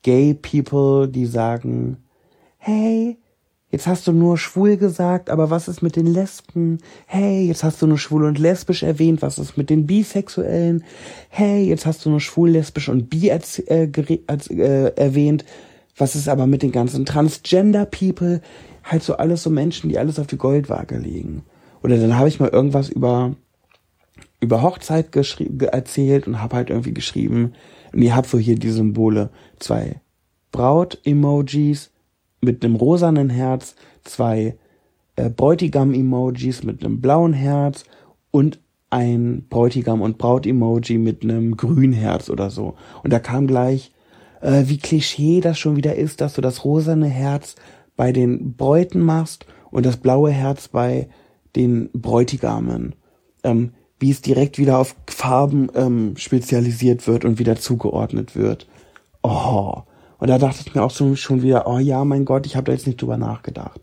Gay 0.02 0.34
People, 0.34 1.08
die 1.08 1.26
sagen, 1.26 1.98
hey, 2.58 3.16
Jetzt 3.72 3.86
hast 3.86 4.06
du 4.06 4.12
nur 4.12 4.36
schwul 4.36 4.76
gesagt, 4.76 5.30
aber 5.30 5.48
was 5.48 5.66
ist 5.66 5.80
mit 5.80 5.96
den 5.96 6.04
Lesben? 6.06 6.76
Hey, 7.06 7.46
jetzt 7.46 7.64
hast 7.64 7.80
du 7.80 7.86
nur 7.86 7.96
schwul 7.96 8.24
und 8.24 8.38
lesbisch 8.38 8.82
erwähnt, 8.82 9.22
was 9.22 9.38
ist 9.38 9.56
mit 9.56 9.70
den 9.70 9.86
Bisexuellen? 9.86 10.84
Hey, 11.30 11.64
jetzt 11.64 11.86
hast 11.86 12.04
du 12.04 12.10
nur 12.10 12.20
schwul, 12.20 12.50
lesbisch 12.50 12.90
und 12.90 13.08
bi 13.08 13.30
äh, 13.30 13.38
äh, 13.38 14.92
erwähnt. 14.94 15.46
Was 15.96 16.14
ist 16.14 16.28
aber 16.28 16.46
mit 16.46 16.62
den 16.62 16.70
ganzen 16.70 17.06
Transgender 17.06 17.86
People? 17.86 18.42
Halt 18.84 19.02
so 19.04 19.16
alles 19.16 19.42
so 19.42 19.48
Menschen, 19.48 19.88
die 19.88 19.98
alles 19.98 20.18
auf 20.18 20.26
die 20.26 20.36
Goldwaage 20.36 20.98
legen. 20.98 21.42
Oder 21.82 21.96
dann 21.96 22.18
habe 22.18 22.28
ich 22.28 22.40
mal 22.40 22.50
irgendwas 22.50 22.90
über 22.90 23.34
über 24.40 24.60
Hochzeit 24.60 25.16
erzählt 25.16 26.26
und 26.26 26.42
habe 26.42 26.56
halt 26.56 26.68
irgendwie 26.68 26.92
geschrieben, 26.92 27.54
und 27.94 28.02
ihr 28.02 28.14
habt 28.14 28.28
so 28.28 28.38
hier 28.38 28.56
die 28.56 28.70
Symbole, 28.70 29.30
zwei 29.60 30.00
Braut-Emojis, 30.50 31.91
mit 32.42 32.64
einem 32.64 32.76
rosanen 32.76 33.30
Herz, 33.30 33.76
zwei 34.04 34.56
äh, 35.16 35.30
Bräutigam-Emojis 35.30 36.64
mit 36.64 36.84
einem 36.84 37.00
blauen 37.00 37.32
Herz 37.32 37.84
und 38.30 38.60
ein 38.90 39.46
Bräutigam- 39.48 40.02
und 40.02 40.18
Braut-Emoji 40.18 40.98
mit 40.98 41.22
einem 41.22 41.56
grünen 41.56 41.94
Herz 41.94 42.28
oder 42.28 42.50
so. 42.50 42.74
Und 43.02 43.12
da 43.12 43.18
kam 43.20 43.46
gleich, 43.46 43.92
äh, 44.42 44.64
wie 44.66 44.78
Klischee 44.78 45.40
das 45.40 45.58
schon 45.58 45.76
wieder 45.76 45.94
ist, 45.94 46.20
dass 46.20 46.34
du 46.34 46.42
das 46.42 46.64
rosane 46.64 47.06
Herz 47.06 47.54
bei 47.96 48.12
den 48.12 48.54
Bräuten 48.54 49.00
machst 49.00 49.46
und 49.70 49.86
das 49.86 49.96
blaue 49.96 50.30
Herz 50.30 50.68
bei 50.68 51.08
den 51.56 51.88
Bräutigamen. 51.92 52.94
Ähm, 53.44 53.72
wie 53.98 54.10
es 54.10 54.20
direkt 54.20 54.58
wieder 54.58 54.78
auf 54.78 54.96
Farben 55.08 55.68
ähm, 55.74 56.14
spezialisiert 56.16 57.06
wird 57.06 57.24
und 57.24 57.38
wieder 57.38 57.56
zugeordnet 57.56 58.34
wird. 58.34 58.66
Oh, 59.22 59.82
und 60.22 60.28
da 60.28 60.38
dachte 60.38 60.62
ich 60.64 60.72
mir 60.72 60.84
auch 60.84 60.92
schon 60.92 61.42
wieder, 61.42 61.66
oh 61.66 61.80
ja, 61.80 62.04
mein 62.04 62.24
Gott, 62.24 62.46
ich 62.46 62.54
habe 62.54 62.66
da 62.66 62.72
jetzt 62.72 62.86
nicht 62.86 63.02
drüber 63.02 63.16
nachgedacht. 63.16 63.80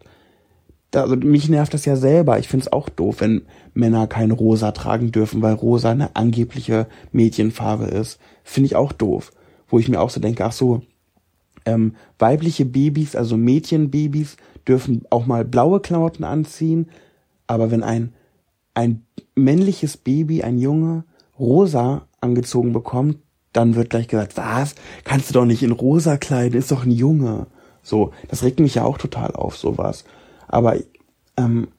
Da, 0.89 1.01
also 1.01 1.17
mich 1.17 1.49
nervt 1.49 1.73
das 1.73 1.83
ja 1.83 1.97
selber. 1.97 2.39
Ich 2.39 2.47
finde 2.47 2.65
es 2.65 2.71
auch 2.71 2.87
doof, 2.87 3.17
wenn 3.19 3.41
Männer 3.73 4.07
kein 4.07 4.31
Rosa 4.31 4.71
tragen 4.71 5.11
dürfen, 5.11 5.41
weil 5.41 5.55
Rosa 5.55 5.91
eine 5.91 6.15
angebliche 6.15 6.87
Mädchenfarbe 7.11 7.87
ist. 7.87 8.21
Finde 8.45 8.67
ich 8.67 8.77
auch 8.77 8.93
doof. 8.93 9.33
Wo 9.67 9.79
ich 9.79 9.89
mir 9.89 9.99
auch 9.99 10.09
so 10.09 10.21
denke, 10.21 10.45
ach 10.45 10.53
so, 10.53 10.83
ähm, 11.65 11.95
weibliche 12.19 12.63
Babys, 12.63 13.17
also 13.17 13.35
Mädchenbabys, 13.35 14.37
dürfen 14.65 15.03
auch 15.09 15.25
mal 15.25 15.43
blaue 15.43 15.81
Klamotten 15.81 16.23
anziehen. 16.23 16.87
Aber 17.47 17.69
wenn 17.69 17.83
ein, 17.83 18.13
ein 18.75 19.03
männliches 19.35 19.97
Baby, 19.97 20.41
ein 20.43 20.57
Junge, 20.57 21.03
rosa 21.37 22.07
angezogen 22.21 22.71
bekommt, 22.71 23.17
dann 23.53 23.75
wird 23.75 23.89
gleich 23.89 24.07
gesagt, 24.07 24.37
was? 24.37 24.75
Kannst 25.03 25.29
du 25.29 25.33
doch 25.33 25.45
nicht 25.45 25.63
in 25.63 25.71
rosa 25.71 26.17
kleiden, 26.17 26.57
ist 26.57 26.71
doch 26.71 26.85
ein 26.85 26.91
Junge. 26.91 27.47
So, 27.81 28.11
das 28.27 28.43
regt 28.43 28.59
mich 28.59 28.75
ja 28.75 28.83
auch 28.83 28.97
total 28.97 29.31
auf, 29.31 29.57
sowas. 29.57 30.03
Aber, 30.47 30.77
ähm, 31.37 31.69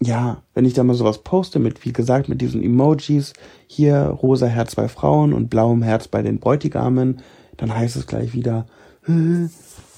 ja, 0.00 0.42
wenn 0.54 0.64
ich 0.64 0.74
da 0.74 0.82
mal 0.82 0.94
sowas 0.94 1.18
poste 1.18 1.58
mit, 1.58 1.84
wie 1.84 1.92
gesagt, 1.92 2.28
mit 2.28 2.40
diesen 2.40 2.62
Emojis, 2.62 3.32
hier 3.66 3.98
rosa 4.06 4.46
Herz 4.46 4.74
bei 4.74 4.88
Frauen 4.88 5.32
und 5.32 5.50
blauem 5.50 5.82
Herz 5.82 6.08
bei 6.08 6.22
den 6.22 6.40
Bräutigamen, 6.40 7.20
dann 7.56 7.74
heißt 7.74 7.96
es 7.96 8.06
gleich 8.06 8.32
wieder, 8.34 8.66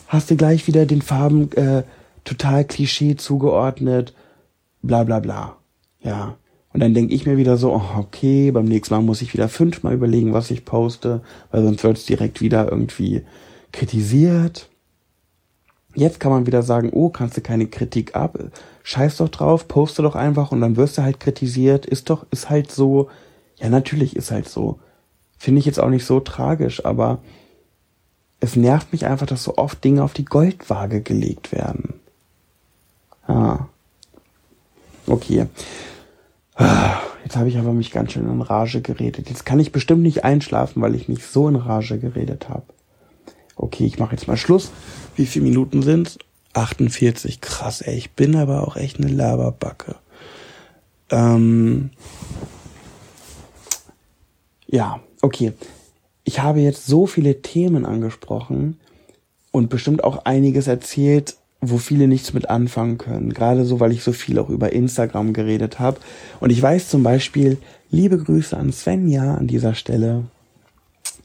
hast 0.09 0.31
du 0.31 0.37
gleich 0.37 0.67
wieder 0.67 0.87
den 0.87 1.03
Farben 1.03 1.51
äh, 1.53 1.83
total 2.25 2.64
Klischee 2.64 3.17
zugeordnet, 3.17 4.14
bla 4.83 5.05
bla 5.05 5.21
bla. 5.21 5.57
Ja, 6.01 6.37
und 6.77 6.81
dann 6.81 6.93
denke 6.93 7.14
ich 7.14 7.24
mir 7.24 7.39
wieder 7.39 7.57
so, 7.57 7.72
oh, 7.72 7.99
okay, 7.99 8.51
beim 8.51 8.66
nächsten 8.66 8.93
Mal 8.93 9.01
muss 9.01 9.22
ich 9.22 9.33
wieder 9.33 9.49
fünfmal 9.49 9.95
überlegen, 9.95 10.35
was 10.35 10.51
ich 10.51 10.66
poste, 10.66 11.22
weil 11.51 11.62
sonst 11.62 11.83
wird 11.83 11.97
es 11.97 12.05
direkt 12.05 12.43
wieder 12.43 12.70
irgendwie 12.70 13.22
kritisiert. 13.72 14.68
Jetzt 15.95 16.20
kann 16.20 16.33
man 16.33 16.47
wieder 16.47 16.61
sagen, 16.61 16.91
oh, 16.93 17.09
kannst 17.09 17.39
du 17.39 17.41
keine 17.41 17.66
Kritik 17.66 18.14
ab, 18.14 18.39
scheiß 18.83 19.16
doch 19.16 19.31
drauf, 19.31 19.68
poste 19.68 20.03
doch 20.03 20.16
einfach 20.16 20.53
und 20.53 20.61
dann 20.61 20.77
wirst 20.77 20.99
du 20.99 21.03
halt 21.03 21.18
kritisiert, 21.18 21.87
ist 21.87 22.11
doch, 22.11 22.27
ist 22.31 22.51
halt 22.51 22.70
so, 22.70 23.09
ja, 23.57 23.70
natürlich 23.70 24.14
ist 24.14 24.31
halt 24.31 24.47
so. 24.47 24.79
Finde 25.39 25.61
ich 25.61 25.64
jetzt 25.64 25.81
auch 25.81 25.89
nicht 25.89 26.05
so 26.05 26.20
tragisch, 26.20 26.85
aber 26.85 27.20
es 28.39 28.55
nervt 28.55 28.93
mich 28.93 29.07
einfach, 29.07 29.24
dass 29.24 29.45
so 29.45 29.57
oft 29.57 29.83
Dinge 29.83 30.05
auf 30.05 30.12
die 30.12 30.27
Goldwaage 30.27 31.01
gelegt 31.01 31.53
werden. 31.53 31.95
Ah. 33.27 33.61
Okay. 35.07 35.47
Jetzt 36.59 37.37
habe 37.37 37.49
ich 37.49 37.59
aber 37.59 37.73
mich 37.73 37.91
ganz 37.91 38.13
schön 38.13 38.27
in 38.27 38.41
Rage 38.41 38.81
geredet. 38.81 39.29
Jetzt 39.29 39.45
kann 39.45 39.59
ich 39.59 39.73
bestimmt 39.73 40.03
nicht 40.03 40.25
einschlafen, 40.25 40.81
weil 40.81 40.95
ich 40.95 41.09
mich 41.09 41.27
so 41.27 41.49
in 41.49 41.57
Rage 41.57 41.99
geredet 41.99 42.49
habe. 42.49 42.65
Okay, 43.57 43.85
ich 43.85 43.99
mache 43.99 44.13
jetzt 44.13 44.29
mal 44.29 44.37
Schluss. 44.37 44.71
Wie 45.17 45.27
viele 45.27 45.47
Minuten 45.47 45.83
sind's? 45.83 46.19
48. 46.55 47.41
Krass, 47.41 47.81
ey. 47.81 47.97
Ich 47.97 48.13
bin 48.13 48.37
aber 48.37 48.67
auch 48.67 48.77
echt 48.77 48.99
eine 48.99 49.09
Laberbacke. 49.09 49.97
Ähm 51.11 51.91
ja, 54.67 55.01
okay. 55.23 55.53
Ich 56.25 56.41
habe 56.41 56.61
jetzt 56.61 56.87
so 56.87 57.07
viele 57.07 57.43
Themen 57.43 57.85
angesprochen 57.87 58.79
und 59.53 59.69
bestimmt 59.69 60.05
auch 60.05 60.25
einiges 60.25 60.67
erzählt, 60.67 61.37
wo 61.71 61.79
viele 61.79 62.09
nichts 62.09 62.33
mit 62.33 62.51
anfangen 62.51 62.99
können. 62.99 63.33
Gerade 63.33 63.64
so, 63.64 63.81
weil 63.81 63.93
ich 63.93 64.03
so 64.03 64.12
viel 64.12 64.39
auch 64.39 64.49
über 64.49 64.73
Instagram 64.73 65.33
geredet 65.33 65.79
habe. 65.79 65.99
Und 66.41 66.51
ich 66.51 66.61
weiß 66.61 66.89
zum 66.89 67.03
Beispiel, 67.03 67.59
liebe 67.91 68.19
Grüße 68.19 68.57
an 68.57 68.73
Svenja 68.73 69.35
an 69.35 69.47
dieser 69.47 69.75
Stelle. 69.75 70.25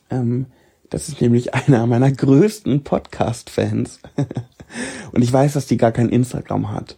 Ähm, 0.10 0.46
das 0.89 1.08
ist 1.08 1.22
nämlich 1.22 1.54
einer 1.56 1.88
meiner 1.88 2.12
größten 2.12 2.84
Podcast-Fans. 2.84 4.00
Und 5.12 5.22
ich 5.22 5.32
weiß, 5.34 5.54
dass 5.54 5.66
die 5.66 5.78
gar 5.78 5.92
kein 5.92 6.10
Instagram 6.10 6.72
hat. 6.72 6.98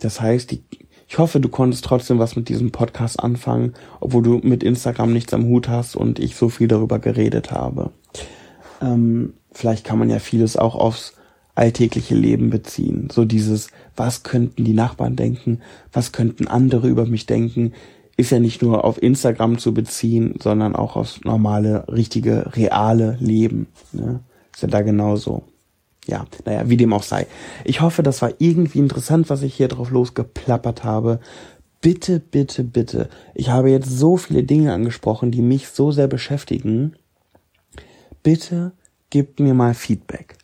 Das 0.00 0.20
heißt, 0.20 0.50
die, 0.50 0.62
ich 1.08 1.18
hoffe, 1.18 1.40
du 1.40 1.48
konntest 1.48 1.84
trotzdem 1.84 2.18
was 2.18 2.36
mit 2.36 2.48
diesem 2.48 2.70
Podcast 2.70 3.20
anfangen, 3.20 3.74
obwohl 4.00 4.22
du 4.22 4.40
mit 4.42 4.62
Instagram 4.62 5.12
nichts 5.12 5.32
am 5.34 5.44
Hut 5.46 5.68
hast 5.68 5.96
und 5.96 6.18
ich 6.18 6.36
so 6.36 6.48
viel 6.48 6.68
darüber 6.68 6.98
geredet 6.98 7.50
habe. 7.50 7.90
Ähm, 8.80 9.34
vielleicht 9.52 9.84
kann 9.84 9.98
man 9.98 10.10
ja 10.10 10.18
vieles 10.18 10.56
auch 10.56 10.74
aufs 10.74 11.14
alltägliche 11.58 12.14
Leben 12.14 12.50
beziehen. 12.50 13.08
So 13.10 13.24
dieses, 13.24 13.68
was 13.96 14.22
könnten 14.22 14.64
die 14.64 14.74
Nachbarn 14.74 15.16
denken, 15.16 15.60
was 15.92 16.12
könnten 16.12 16.46
andere 16.46 16.88
über 16.88 17.04
mich 17.04 17.26
denken, 17.26 17.72
ist 18.16 18.30
ja 18.30 18.38
nicht 18.38 18.62
nur 18.62 18.84
auf 18.84 19.02
Instagram 19.02 19.58
zu 19.58 19.74
beziehen, 19.74 20.36
sondern 20.40 20.76
auch 20.76 20.96
aufs 20.96 21.20
normale, 21.24 21.84
richtige, 21.88 22.54
reale 22.56 23.16
Leben. 23.20 23.66
Ne? 23.92 24.20
Ist 24.52 24.62
ja 24.62 24.68
da 24.68 24.82
genauso. 24.82 25.42
Ja, 26.06 26.26
naja, 26.44 26.68
wie 26.70 26.76
dem 26.76 26.92
auch 26.92 27.02
sei. 27.02 27.26
Ich 27.64 27.80
hoffe, 27.80 28.02
das 28.02 28.22
war 28.22 28.32
irgendwie 28.38 28.78
interessant, 28.78 29.28
was 29.28 29.42
ich 29.42 29.54
hier 29.54 29.68
drauf 29.68 29.90
losgeplappert 29.90 30.84
habe. 30.84 31.20
Bitte, 31.80 32.18
bitte, 32.18 32.64
bitte. 32.64 33.08
Ich 33.34 33.50
habe 33.50 33.70
jetzt 33.70 33.90
so 33.90 34.16
viele 34.16 34.42
Dinge 34.42 34.72
angesprochen, 34.72 35.30
die 35.30 35.42
mich 35.42 35.68
so 35.68 35.90
sehr 35.90 36.08
beschäftigen. 36.08 36.94
Bitte 38.22 38.72
gebt 39.10 39.38
mir 39.38 39.54
mal 39.54 39.74
Feedback 39.74 40.37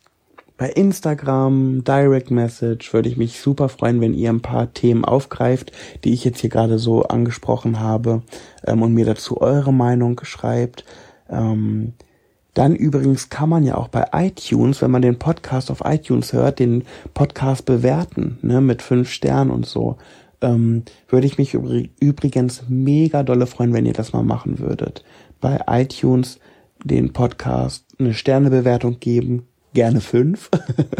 bei 0.57 0.69
Instagram, 0.69 1.83
Direct 1.83 2.31
Message 2.31 2.93
würde 2.93 3.09
ich 3.09 3.17
mich 3.17 3.39
super 3.39 3.67
freuen, 3.67 3.99
wenn 3.99 4.13
ihr 4.13 4.29
ein 4.29 4.41
paar 4.41 4.73
Themen 4.73 5.03
aufgreift, 5.03 5.71
die 6.03 6.13
ich 6.13 6.23
jetzt 6.23 6.39
hier 6.39 6.49
gerade 6.49 6.79
so 6.79 7.03
angesprochen 7.03 7.79
habe 7.79 8.21
ähm, 8.65 8.81
und 8.81 8.93
mir 8.93 9.05
dazu 9.05 9.41
eure 9.41 9.73
Meinung 9.73 10.21
schreibt. 10.23 10.85
Ähm, 11.29 11.93
dann 12.53 12.73
übrigens 12.73 13.29
kann 13.29 13.49
man 13.49 13.65
ja 13.65 13.75
auch 13.75 13.89
bei 13.89 14.05
iTunes, 14.13 14.81
wenn 14.81 14.91
man 14.91 15.01
den 15.01 15.19
Podcast 15.19 15.69
auf 15.69 15.81
iTunes 15.83 16.31
hört, 16.31 16.59
den 16.59 16.85
Podcast 17.13 17.65
bewerten, 17.65 18.37
ne, 18.41 18.61
mit 18.61 18.81
fünf 18.81 19.09
Sternen 19.09 19.51
und 19.51 19.65
so. 19.65 19.97
Ähm, 20.41 20.83
würde 21.09 21.27
ich 21.27 21.37
mich 21.37 21.53
übrigens 21.53 22.63
mega 22.69 23.23
dolle 23.23 23.45
freuen, 23.45 23.73
wenn 23.73 23.85
ihr 23.85 23.93
das 23.93 24.13
mal 24.13 24.23
machen 24.23 24.59
würdet. 24.59 25.03
Bei 25.41 25.59
iTunes 25.67 26.39
den 26.81 27.11
Podcast 27.11 27.85
eine 27.99 28.13
Sternebewertung 28.13 29.01
geben, 29.01 29.47
gerne 29.75 30.01
fünf. 30.01 30.49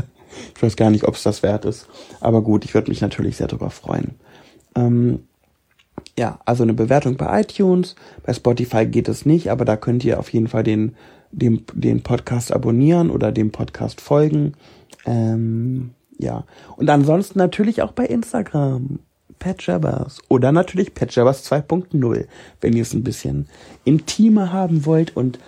ich 0.55 0.61
weiß 0.61 0.75
gar 0.75 0.91
nicht, 0.91 1.05
ob 1.05 1.15
es 1.15 1.23
das 1.23 1.41
wert 1.41 1.65
ist. 1.65 1.87
Aber 2.19 2.43
gut, 2.43 2.63
ich 2.63 2.75
würde 2.75 2.91
mich 2.91 3.01
natürlich 3.01 3.37
sehr 3.37 3.47
darüber 3.47 3.71
freuen. 3.71 4.11
Ähm, 4.75 5.23
ja, 6.17 6.39
also 6.45 6.63
eine 6.63 6.73
Bewertung 6.73 7.17
bei 7.17 7.41
iTunes. 7.41 7.95
Bei 8.23 8.33
Spotify 8.33 8.85
geht 8.85 9.09
es 9.09 9.25
nicht, 9.25 9.49
aber 9.49 9.65
da 9.65 9.75
könnt 9.75 10.05
ihr 10.05 10.19
auf 10.19 10.31
jeden 10.31 10.47
Fall 10.47 10.63
den, 10.63 10.95
den, 11.31 11.65
den 11.73 12.03
Podcast 12.03 12.53
abonnieren 12.53 13.09
oder 13.09 13.31
dem 13.31 13.51
Podcast 13.51 13.99
folgen. 13.99 14.53
Ähm, 15.05 15.91
ja. 16.17 16.45
Und 16.77 16.89
ansonsten 16.89 17.39
natürlich 17.39 17.81
auch 17.81 17.91
bei 17.91 18.05
Instagram. 18.05 18.99
Pat 19.39 19.65
Jabbers. 19.65 20.21
Oder 20.29 20.51
natürlich 20.51 20.93
Pat 20.93 21.13
Jabbers 21.13 21.49
2.0, 21.51 22.25
wenn 22.61 22.73
ihr 22.73 22.81
es 22.81 22.93
ein 22.93 23.03
bisschen 23.03 23.47
intimer 23.83 24.53
haben 24.53 24.85
wollt 24.85 25.15
und 25.15 25.39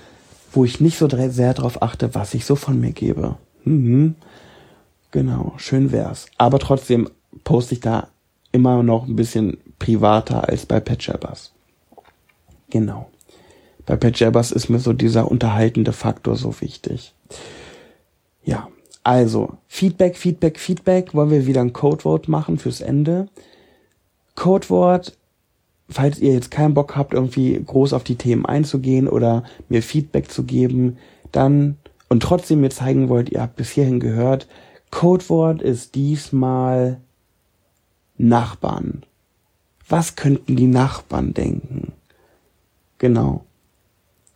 wo 0.52 0.66
ich 0.66 0.80
nicht 0.80 0.98
so 0.98 1.08
sehr 1.10 1.54
darauf 1.54 1.82
achte, 1.82 2.16
was 2.16 2.34
ich 2.34 2.46
so 2.46 2.56
von 2.56 2.80
mir 2.80 2.92
gebe. 2.92 3.36
Mhm. 3.64 4.16
Genau, 5.12 5.54
schön 5.58 5.92
wär's. 5.92 6.28
Aber 6.38 6.60
trotzdem 6.60 7.10
poste 7.44 7.76
ich 7.76 7.80
da 7.80 8.08
immer 8.52 8.84
noch 8.84 9.08
ein 9.08 9.16
bisschen 9.16 9.58
privater 9.80 10.48
als 10.50 10.66
bei 10.66 10.80
Pat 10.80 11.06
Jabbers. 11.06 11.54
Genau. 12.70 13.10
Bei 13.86 13.96
Pat 13.96 14.20
Jabbers 14.20 14.52
ist 14.52 14.70
mir 14.70 14.80
so 14.80 14.94
dieser 14.94 15.32
unterhaltende 15.32 15.94
Faktor 15.94 16.36
so 16.36 16.60
wichtig. 16.60 17.14
Ja, 18.44 18.68
also 19.04 19.54
Feedback, 19.68 20.18
Feedback, 20.18 20.60
Feedback. 20.60 21.14
Wollen 21.14 21.32
wir 21.32 21.46
wieder 21.46 21.62
ein 21.62 21.74
Codewort 21.74 22.28
machen 22.28 22.58
fürs 22.58 22.82
Ende? 22.82 23.30
Codewort 24.36 25.18
falls 25.90 26.20
ihr 26.20 26.34
jetzt 26.34 26.52
keinen 26.52 26.74
Bock 26.74 26.96
habt, 26.96 27.14
irgendwie 27.14 27.62
groß 27.64 27.94
auf 27.94 28.04
die 28.04 28.16
Themen 28.16 28.46
einzugehen 28.46 29.08
oder 29.08 29.44
mir 29.70 29.82
Feedback 29.82 30.32
zu 30.32 30.44
geben, 30.44 30.98
dann 31.32 31.78
und 32.10 32.24
trotzdem 32.24 32.62
mir 32.62 32.70
zeigen 32.70 33.10
wollt, 33.10 33.30
ihr 33.30 33.42
habt 33.42 33.56
bis 33.58 33.72
hierhin 33.72 34.00
gehört, 34.00 34.48
Codewort 34.92 35.62
ist 35.62 35.96
diesmal 35.96 37.02
Nachbarn. 38.18 39.04
Was 39.90 40.16
könnten 40.16 40.56
die 40.56 40.68
Nachbarn 40.68 41.34
denken? 41.34 41.94
Genau. 42.98 43.44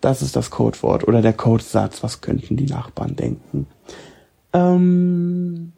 Das 0.01 0.21
ist 0.21 0.35
das 0.35 0.49
Codewort 0.49 1.07
oder 1.07 1.21
der 1.21 1.33
Codesatz. 1.33 2.03
Was 2.03 2.21
könnten 2.21 2.57
die 2.57 2.65
Nachbarn 2.65 3.15
denken? 3.15 3.67
Ähm, 4.53 5.73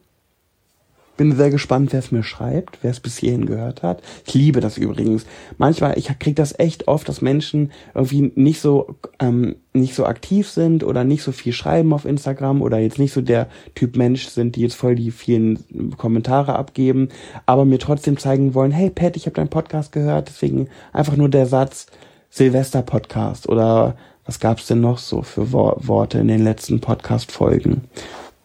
bin 1.16 1.36
sehr 1.36 1.50
gespannt, 1.50 1.92
wer 1.92 2.00
es 2.00 2.12
mir 2.12 2.22
schreibt, 2.22 2.78
wer 2.82 2.90
es 2.90 3.00
bis 3.00 3.18
hierhin 3.18 3.46
gehört 3.46 3.82
hat. 3.82 4.02
Ich 4.26 4.34
liebe 4.34 4.60
das 4.60 4.78
übrigens. 4.78 5.26
Manchmal, 5.58 5.96
ich 5.98 6.06
kriege 6.18 6.34
das 6.34 6.58
echt 6.58 6.88
oft, 6.88 7.08
dass 7.08 7.22
Menschen 7.22 7.70
irgendwie 7.94 8.32
nicht 8.34 8.60
so 8.60 8.96
ähm, 9.20 9.56
nicht 9.72 9.94
so 9.94 10.06
aktiv 10.06 10.48
sind 10.48 10.84
oder 10.84 11.04
nicht 11.04 11.22
so 11.22 11.32
viel 11.32 11.52
schreiben 11.52 11.92
auf 11.92 12.04
Instagram 12.04 12.62
oder 12.62 12.78
jetzt 12.78 12.98
nicht 12.98 13.12
so 13.12 13.20
der 13.20 13.48
Typ 13.74 13.96
Mensch 13.96 14.28
sind, 14.28 14.56
die 14.56 14.62
jetzt 14.62 14.76
voll 14.76 14.94
die 14.94 15.10
vielen 15.10 15.96
Kommentare 15.96 16.56
abgeben, 16.56 17.08
aber 17.46 17.64
mir 17.64 17.78
trotzdem 17.78 18.16
zeigen 18.16 18.54
wollen, 18.54 18.70
hey 18.70 18.90
Pat, 18.90 19.16
ich 19.16 19.26
habe 19.26 19.34
deinen 19.34 19.48
Podcast 19.48 19.92
gehört, 19.92 20.28
deswegen 20.28 20.68
einfach 20.92 21.16
nur 21.16 21.28
der 21.28 21.46
Satz 21.46 21.86
Silvester 22.30 22.82
Podcast 22.82 23.48
oder 23.48 23.96
was 24.24 24.40
gab's 24.40 24.66
denn 24.66 24.80
noch 24.80 24.98
so 24.98 25.22
für 25.22 25.52
Worte 25.52 26.18
in 26.18 26.28
den 26.28 26.42
letzten 26.42 26.80
Podcast 26.80 27.30
Folgen? 27.30 27.82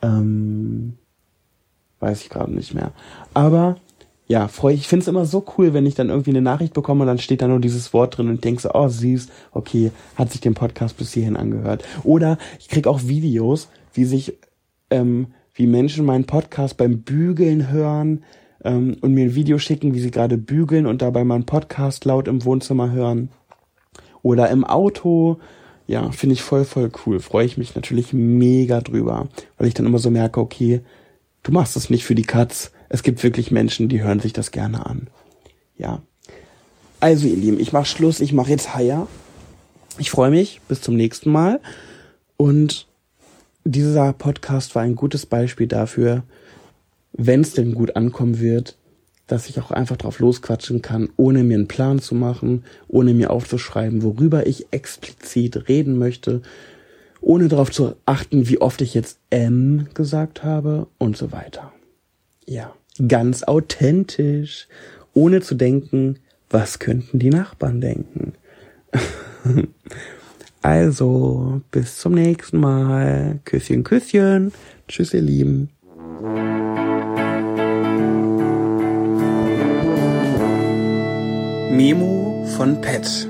Ähm 0.02 0.98
Weiß 2.00 2.22
ich 2.22 2.30
gerade 2.30 2.54
nicht 2.54 2.74
mehr. 2.74 2.92
Aber 3.34 3.78
ja, 4.30 4.48
freu, 4.48 4.72
ich 4.72 4.88
finde 4.88 5.02
es 5.02 5.08
immer 5.08 5.26
so 5.26 5.44
cool, 5.58 5.74
wenn 5.74 5.88
ich 5.88 5.96
dann 5.96 6.10
irgendwie 6.10 6.30
eine 6.30 6.42
Nachricht 6.42 6.76
bekomme 6.76 7.02
und 7.02 7.08
dann 7.08 7.18
steht 7.18 7.42
da 7.42 7.48
nur 7.48 7.60
dieses 7.60 7.94
Wort 7.94 8.16
drin 8.16 8.30
und 8.30 8.44
denkst 8.44 8.62
so, 8.62 8.70
oh 8.74 8.88
süß, 8.88 9.28
okay, 9.52 9.92
hat 10.16 10.32
sich 10.32 10.40
den 10.40 10.54
Podcast 10.54 10.98
bis 10.98 11.14
hierhin 11.14 11.36
angehört. 11.36 11.84
Oder 12.04 12.38
ich 12.60 12.68
krieg 12.68 12.86
auch 12.86 13.02
Videos, 13.06 13.70
wie 13.94 14.06
sich, 14.06 14.38
ähm, 14.92 15.28
wie 15.56 15.66
Menschen 15.66 16.06
meinen 16.06 16.26
Podcast 16.26 16.78
beim 16.78 17.02
Bügeln 17.02 17.72
hören 17.72 18.24
ähm, 18.64 18.98
und 19.02 19.16
mir 19.16 19.26
ein 19.26 19.36
Video 19.36 19.58
schicken, 19.58 19.96
wie 19.96 20.00
sie 20.00 20.12
gerade 20.12 20.38
bügeln 20.38 20.86
und 20.86 21.02
dabei 21.02 21.24
meinen 21.24 21.48
Podcast 21.48 22.06
laut 22.06 22.28
im 22.28 22.46
Wohnzimmer 22.46 22.92
hören. 22.92 23.30
Oder 24.22 24.50
im 24.52 24.64
Auto. 24.64 25.40
Ja, 25.88 26.12
finde 26.12 26.34
ich 26.34 26.44
voll, 26.44 26.66
voll 26.66 26.92
cool. 27.06 27.20
Freue 27.20 27.48
ich 27.48 27.58
mich 27.58 27.74
natürlich 27.74 28.14
mega 28.14 28.80
drüber, 28.82 29.28
weil 29.58 29.68
ich 29.68 29.74
dann 29.74 29.88
immer 29.88 29.98
so 29.98 30.12
merke, 30.12 30.40
okay, 30.40 30.82
du 31.44 31.52
machst 31.52 31.76
es 31.76 31.90
nicht 31.90 32.04
für 32.04 32.16
die 32.16 32.24
Katz. 32.24 32.72
Es 32.90 33.04
gibt 33.04 33.24
wirklich 33.24 33.52
Menschen, 33.52 33.90
die 33.90 34.02
hören 34.02 34.20
sich 34.20 34.34
das 34.34 34.52
gerne 34.52 34.86
an. 34.86 35.08
Ja. 35.78 36.02
Also 37.00 37.28
ihr 37.28 37.38
Lieben, 37.38 37.60
ich 37.60 37.72
mach 37.72 37.86
Schluss, 37.86 38.20
ich 38.20 38.34
mache 38.34 38.50
jetzt 38.50 38.76
Haier. 38.76 39.08
Ich 39.98 40.12
freue 40.12 40.32
mich, 40.32 40.62
bis 40.68 40.82
zum 40.82 40.96
nächsten 40.96 41.32
Mal. 41.32 41.60
Und 42.38 42.88
dieser 43.64 44.14
Podcast 44.14 44.76
war 44.76 44.84
ein 44.84 44.96
gutes 44.96 45.26
Beispiel 45.26 45.68
dafür, 45.68 46.24
wenn 47.14 47.42
es 47.42 47.54
denn 47.54 47.74
gut 47.74 47.96
ankommen 47.96 48.40
wird, 48.40 48.78
dass 49.28 49.48
ich 49.48 49.60
auch 49.60 49.72
einfach 49.72 49.98
drauf 49.98 50.20
losquatschen 50.20 50.82
kann, 50.82 51.10
ohne 51.16 51.44
mir 51.44 51.56
einen 51.56 51.68
Plan 51.68 52.00
zu 52.00 52.16
machen, 52.16 52.64
ohne 52.88 53.14
mir 53.14 53.30
aufzuschreiben, 53.30 54.02
worüber 54.02 54.48
ich 54.48 54.68
explizit 54.72 55.70
reden 55.70 55.98
möchte, 55.98 56.42
ohne 57.22 57.48
darauf 57.48 57.72
zu 57.72 57.96
achten, 58.06 58.48
wie 58.48 58.62
oft 58.62 58.82
ich 58.82 58.94
jetzt 58.94 59.20
M 59.30 59.88
gesagt 59.94 60.44
habe 60.44 60.88
und 60.98 61.18
so 61.18 61.32
weiter. 61.32 61.72
Ja, 62.46 62.74
ganz 63.08 63.44
authentisch, 63.44 64.68
ohne 65.14 65.42
zu 65.42 65.56
denken, 65.56 66.20
was 66.50 66.80
könnten 66.80 67.20
die 67.20 67.30
Nachbarn 67.30 67.82
denken. 67.82 68.34
also, 70.62 71.62
bis 71.72 71.98
zum 71.98 72.14
nächsten 72.14 72.60
Mal. 72.60 73.40
Küsschen, 73.46 73.84
Küsschen. 73.84 74.52
Tschüss, 74.88 75.14
ihr 75.14 75.22
Lieben. 75.22 75.70
Memo 81.72 82.46
von 82.58 82.82
Pet. 82.82 83.28